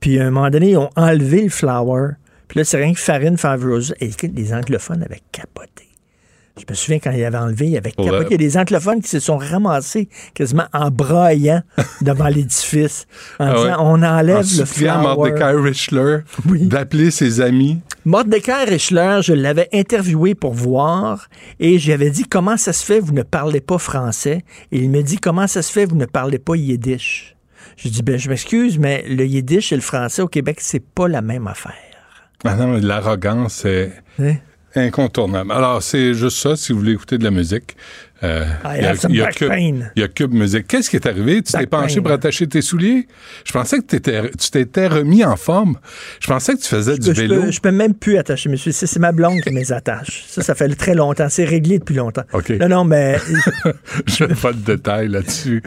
[0.00, 2.10] Puis à un moment donné, ils ont enlevé le flower.
[2.48, 3.80] Puis là, c'est rien que Farine Favreau.
[3.98, 5.81] Et écoute, les anglophones avaient capoté.
[6.58, 8.10] Je me souviens quand il avait enlevé, il avait capoté.
[8.10, 11.62] le- Il y a des anglophones qui se sont ramassés quasiment en braillant
[12.02, 13.06] devant l'édifice
[13.40, 13.74] en Ah disant ouais.
[13.78, 15.02] on enlève En le flower.
[15.02, 17.80] Mordecai Richler d'appeler ses amis.
[18.04, 23.12] Mordecai Richler, je l'avais interviewé pour voir et j'avais dit comment ça se fait vous
[23.14, 24.44] ne parlez pas français?
[24.72, 27.34] Et il me dit comment ça se fait vous ne parlez pas yiddish?
[27.78, 31.08] Je dis ben je m'excuse mais le yiddish et le français au Québec c'est pas
[31.08, 31.72] la même affaire.
[32.44, 34.34] Ah non, l'arrogance, c'est Hein?
[34.74, 35.52] Incontournable.
[35.52, 37.76] Alors, c'est juste ça, si vous voulez écouter de la musique.
[38.24, 39.80] Euh, I il y a- y a Cube- pain.
[39.96, 40.68] Il y a Cube Musique.
[40.68, 41.42] Qu'est-ce qui est arrivé?
[41.42, 42.02] Tu t'es penché pain.
[42.02, 43.08] pour attacher tes souliers?
[43.44, 45.76] Je pensais que t'étais- tu t'étais remis en forme.
[46.20, 47.42] Je pensais que tu faisais du Je vélo.
[47.42, 48.72] peux, je peux même plus attacher mes souliers.
[48.74, 50.22] C'est ma blonde qui me les attache.
[50.28, 51.26] Ça, ça fait très longtemps.
[51.28, 52.22] C'est réglé depuis longtemps.
[52.32, 52.50] OK.
[52.60, 53.18] Non, non, mais
[54.06, 55.60] Je n'ai pas de détails là-dessus.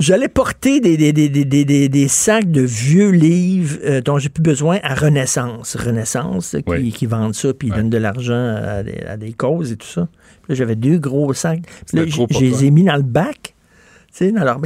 [0.00, 4.18] J'allais porter des, des, des, des, des, des- des sacs de vieux livres euh, dont
[4.18, 5.76] j'ai plus besoin à Renaissance.
[5.76, 6.90] Renaissance, qui, Oui.
[6.92, 9.86] qui vendent ça, puis ils donnent de l'argent à des, à des causes et tout
[9.86, 10.08] ça.
[10.42, 11.62] Puis là, j'avais deux gros sacs.
[11.86, 13.54] Puis là, je les ai mis dans le bac,
[14.08, 14.58] tu sais, dans leur...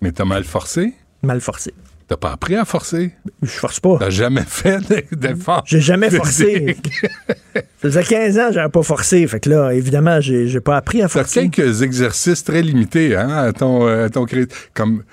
[0.00, 0.94] Mais t'as mal forcé?
[1.24, 1.74] mal forcé.
[2.08, 3.12] T'as pas appris à forcer?
[3.42, 3.96] Je force pas.
[3.98, 4.80] T'as jamais fait
[5.12, 5.62] d'effort?
[5.66, 6.76] J'ai jamais forcé.
[7.54, 9.26] Ça faisait 15 ans que j'avais pas forcé.
[9.26, 11.48] Fait que là, évidemment, j'ai pas appris à T'as forcer.
[11.48, 14.52] quelques exercices très limités hein, à ton, euh, à ton crédit.
[14.74, 15.04] Comme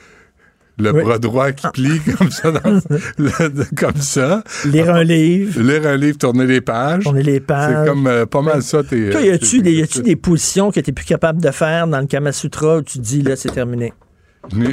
[0.77, 1.03] le Oui.
[1.03, 2.79] bras droit qui plie comme ça, dans-
[3.17, 4.43] le- comme ça.
[4.65, 7.03] Lire un livre, Lire un livre, tourner les pages.
[7.03, 7.75] tourner les pages.
[7.85, 8.83] C'est comme euh, pas mal ça.
[8.83, 11.99] Tes, Toi, y a-tu tes des, des positions que tu plus capable de faire dans
[11.99, 13.93] le Kama Sutra où tu te dis, là, c'est terminé?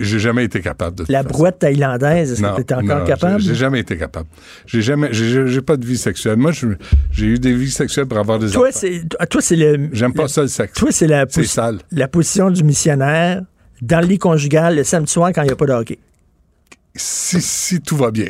[0.00, 3.40] J'ai jamais été capable de La brouette thaïlandaise, est-ce que tu encore non, capable?
[3.40, 4.28] J'ai jamais été capable.
[4.66, 6.36] J'ai jamais, j'ai- pas de vie sexuelle.
[6.36, 6.52] Moi,
[7.10, 8.78] j'ai eu des vies sexuelles pour avoir des Toi, enfants.
[8.80, 9.88] c'est, toi, c'est le.
[9.92, 10.72] J'aime pas le- ça le sexe.
[10.78, 11.78] Toi, c'est la, sale.
[11.90, 13.42] la position du missionnaire
[13.82, 15.98] dans le lit conjugal le samedi soir quand il n'y a pas de hockey.
[16.94, 18.28] Si, si tout va bien.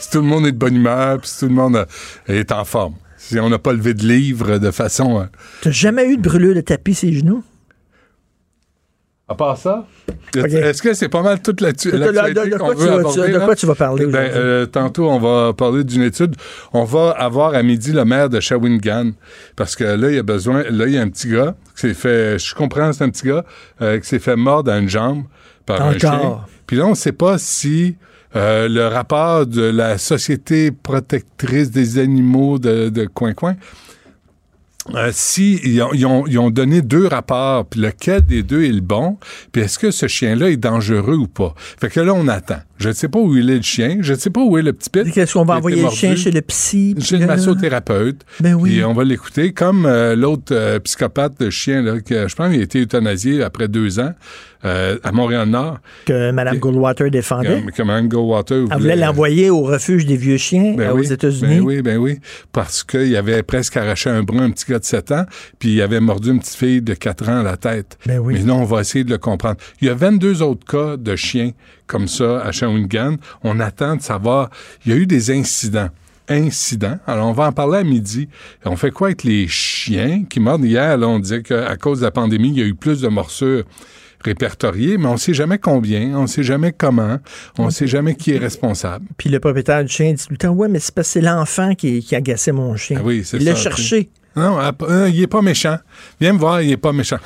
[0.00, 1.84] Si tout le monde est de bonne humeur, puis si tout le monde euh,
[2.28, 2.94] est en forme.
[3.16, 5.20] Si on n'a pas levé de livre de façon.
[5.20, 5.24] euh,
[5.62, 7.42] T'as jamais eu de brûlure de tapis ses genoux?
[9.34, 9.84] À part ça,
[10.36, 12.86] est-ce que c'est pas mal toute la De- de- de- de qu'on quoi tu veut
[12.90, 16.36] vas- de quoi tu vas parler Ben, euh, tantôt, on va parler d'une étude.
[16.72, 19.10] On va avoir à midi le maire de Shawinigan.
[19.56, 20.62] Parce que là, il y a besoin.
[20.70, 22.38] Là, il y a un petit gars qui s'est fait.
[22.38, 23.44] Je comprends, c'est un petit gars
[23.82, 25.24] euh, qui s'est fait mordre à une jambe
[25.66, 25.98] par un Encore.
[26.00, 26.38] chien.
[26.66, 27.96] Puis là, on ne sait pas si.
[28.36, 33.54] euh, le rapport de la Société protectrice des animaux de, de Coin-Coin,
[34.94, 38.72] euh, si ils ont, ils ils ont donné deux rapports, puis lequel des deux est
[38.72, 39.18] le bon,
[39.52, 41.54] puis est-ce que ce chien-là est dangereux ou pas?
[41.56, 42.60] Fait que là, on attend.
[42.84, 44.62] Je ne sais pas où il est le chien, je ne sais pas où est
[44.62, 45.10] le petit pit.
[45.10, 46.94] Qu'est-ce qu'on va envoyer le chien chez le psy?
[47.00, 48.26] Chez le massothérapeute.
[48.40, 48.72] Ben oui.
[48.72, 49.54] Puis on va l'écouter.
[49.54, 53.42] Comme euh, l'autre euh, psychopathe de chien, là, que je pense qu'il a été euthanasié
[53.42, 54.12] après deux ans
[54.66, 55.78] euh, à Montréal-Nord.
[56.04, 57.62] Que Mme Goldwater défendait.
[57.62, 61.10] Comme, comme Mme Goldwater Elle voulait l'envoyer au refuge des vieux chiens ben aux oui,
[61.10, 61.56] États-Unis.
[61.56, 62.18] Ben oui, ben oui.
[62.52, 65.24] Parce qu'il avait presque arraché un bras, un petit gars de 7 ans,
[65.58, 67.98] puis il avait mordu une petite fille de 4 ans à la tête.
[68.04, 68.34] Ben oui.
[68.34, 69.56] Mais non, on va essayer de le comprendre.
[69.80, 71.52] Il y a 22 autres cas de chiens
[71.86, 73.16] comme ça à Shawinigan.
[73.42, 74.50] On attend de savoir.
[74.84, 75.88] Il y a eu des incidents.
[76.28, 76.98] Incidents.
[77.06, 78.28] Alors, on va en parler à midi.
[78.64, 80.64] On fait quoi avec les chiens qui mordent?
[80.64, 83.08] Hier, là, on disait qu'à cause de la pandémie, il y a eu plus de
[83.08, 83.64] morsures
[84.24, 87.18] répertoriées, mais on ne sait jamais combien, on ne sait jamais comment,
[87.58, 89.04] on ne sait jamais qui est responsable.
[89.18, 91.20] Puis le propriétaire du chien dit tout le temps Ouais, mais c'est parce que c'est
[91.20, 92.96] l'enfant qui, qui agaçait mon chien.
[93.00, 94.08] Ah oui, c'est Il l'a cherché.
[94.36, 95.76] Non, ah, euh, il est pas méchant.
[96.20, 97.18] Viens me voir, il est pas méchant.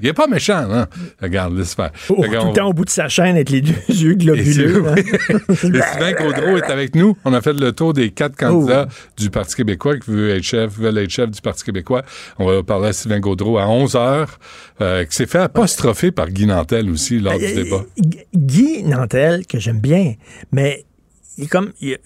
[0.00, 0.86] Il est pas méchant, non?
[1.20, 1.90] Regarde, laisse faire.
[2.08, 4.84] Oh, tout le temps au bout de sa chaîne avec les deux yeux globuleux.
[4.96, 5.00] Et
[5.32, 5.54] hein.
[5.54, 7.16] Sylvain Gaudreau est avec nous.
[7.24, 8.92] On a fait le tour des quatre candidats Oh.
[9.16, 12.02] du Parti québécois qui veulent être chef, veulent être chef du Parti québécois.
[12.38, 14.38] On va parler à Sylvain Gaudreau à 11 heures,
[14.80, 17.84] euh, qui s'est fait apostropher par Guy Nantel aussi lors du Euh, débat.
[17.98, 20.14] Gu- Guy Nantel, que j'aime bien,
[20.52, 20.84] mais
[21.38, 21.72] il comme.
[21.80, 21.98] Il,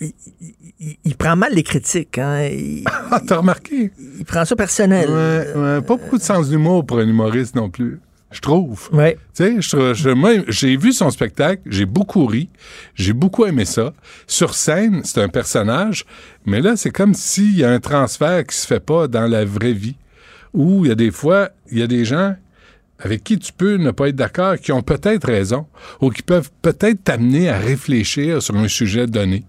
[1.05, 2.19] il- prend mal les critiques.
[2.19, 2.49] Hein.
[3.11, 3.91] Ah, t'as remarqué?
[4.19, 5.09] il prend ça personnel.
[5.09, 8.01] Ouais, ouais, pas beaucoup de sens d'humour pour un humoriste non plus.
[8.33, 8.89] Je trouve.
[8.93, 9.17] Ouais.
[9.37, 12.49] Tu sais, moi, j'ai vu son spectacle, j'ai beaucoup ri,
[12.97, 13.93] j'ai beaucoup aimé ça.
[14.27, 16.05] Sur scène, c'est un personnage,
[16.45, 19.45] mais là, c'est comme s'il y a un transfert qui se fait pas dans la
[19.45, 19.95] vraie vie,
[20.53, 22.35] où il y a des fois, il y a des gens
[22.99, 25.67] avec qui tu peux ne pas être d'accord, qui ont peut-être raison,
[26.01, 29.45] ou qui peuvent peut-être t'amener à réfléchir sur un sujet donné.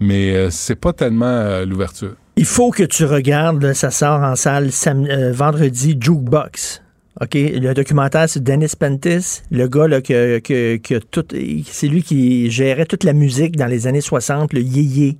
[0.00, 2.14] Mais euh, c'est pas tellement euh, l'ouverture.
[2.36, 6.82] Il faut que tu regardes, ça sort en salle euh, vendredi, Jukebox.
[7.32, 11.24] Le documentaire, c'est Dennis Pentis, le gars là, que, tout.
[11.66, 15.18] C'est lui qui gérait toute la musique dans les années 60, le yéyé.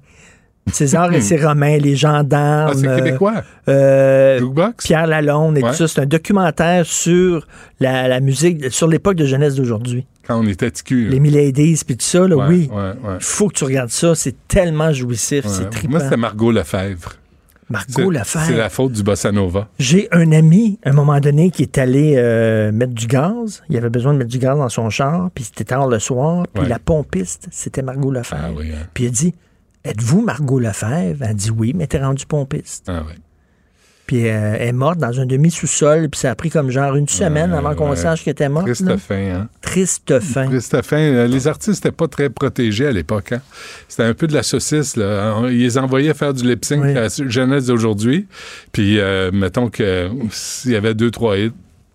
[0.73, 2.73] César et ses Romains, les gendarmes.
[2.75, 3.43] Ah, c'est euh, québécois?
[3.69, 4.41] euh?
[4.79, 5.71] Pierre Lalonde et Ouais.
[5.71, 5.89] tout ça.
[5.89, 7.47] C'est un documentaire sur
[7.81, 10.07] la, la musique, sur l'époque de jeunesse d'aujourd'hui.
[10.27, 11.09] quand on était TQ.
[11.11, 12.71] Les Miladies, puis tout ça, là, Ouais, oui.
[12.73, 13.17] ouais, ouais.
[13.19, 14.15] Il faut que tu regardes ça.
[14.15, 15.45] C'est tellement jouissif.
[15.47, 15.91] C'est trippant.
[15.93, 17.13] Moi, c'était Margot Lefebvre.
[17.71, 18.45] Margot Lefebvre.
[18.47, 19.69] C'est la faute du bossa nova.
[19.79, 23.63] J'ai un ami, à un moment donné, qui est allé euh, mettre du gaz.
[23.71, 26.47] Il avait besoin de mettre du gaz dans son char, puis c'était tard le soir.
[26.55, 28.43] Puis la pompiste, c'était Margot Lefebvre.
[28.47, 28.87] Ah oui, hein.
[28.95, 29.35] Puis il a dit
[29.85, 31.23] Êtes-vous Margot Lefebvre?
[31.29, 32.87] Elle dit Oui, mais t'es rendu pompiste.
[32.89, 33.15] Ah oui.
[34.07, 37.09] Puis euh, elle est morte dans un demi-sous-sol, puis ça a pris comme genre une
[37.09, 38.67] semaine avant qu'on sache qu'elle était morte.
[38.67, 38.99] Triste là.
[38.99, 39.49] fin, hein?
[39.63, 40.47] Triste fin.
[40.47, 40.99] Triste fin.
[40.99, 43.33] Euh, Les artistes n'étaient pas très protégés à l'époque.
[43.33, 43.41] Hein?
[43.89, 44.97] C'était un peu de la saucisse.
[44.97, 45.41] Là.
[45.49, 48.27] Ils les envoyaient faire du lip sync à la jeunesse d'aujourd'hui.
[48.73, 51.53] Puis, euh, mettons que s'il y avait deux, trois hits,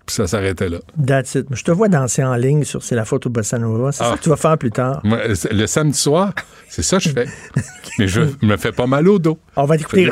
[0.10, 0.80] puis ça s'arrêtait là.
[1.06, 1.46] That's it.
[1.52, 3.92] Je te vois danser en ligne sur C'est la faute au Bossa Nova.
[3.92, 4.10] C'est Ah.
[4.12, 5.02] ça que tu vas faire plus tard.
[5.04, 5.20] Moi,
[5.52, 6.34] le samedi soir,
[6.68, 7.26] c'est ça que je fais.
[8.00, 9.38] Mais je me fais pas mal au dos.
[9.56, 10.10] On va t'écouter.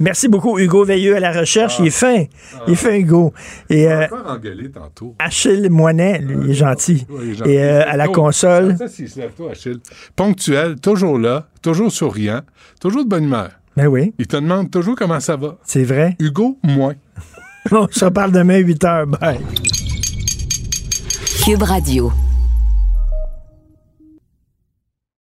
[0.00, 1.78] Merci beaucoup, Hugo Veilleux à la recherche.
[1.80, 2.24] Il est fin.
[2.66, 3.32] Il est fin, Hugo.
[3.70, 5.14] Et euh, encore engueulé tantôt.
[5.18, 7.06] Achille Moinet, lui, il est gentil.
[7.08, 7.50] Oui, il est gentil.
[7.50, 9.78] Et euh, à la Oh, console, Ça, s'il se lève tôt, Achille.
[10.16, 12.40] Ponctuel, toujours là, toujours souriant,
[12.80, 13.50] toujours de bonne humeur.
[13.76, 15.56] ben oui, Il te demande toujours comment ça va.
[15.64, 16.16] c'est vrai.
[16.18, 16.94] Hugo, moins.
[17.70, 19.06] On se reparle demain, 8 h.
[19.06, 19.40] Bye.
[21.44, 22.12] Cube Radio.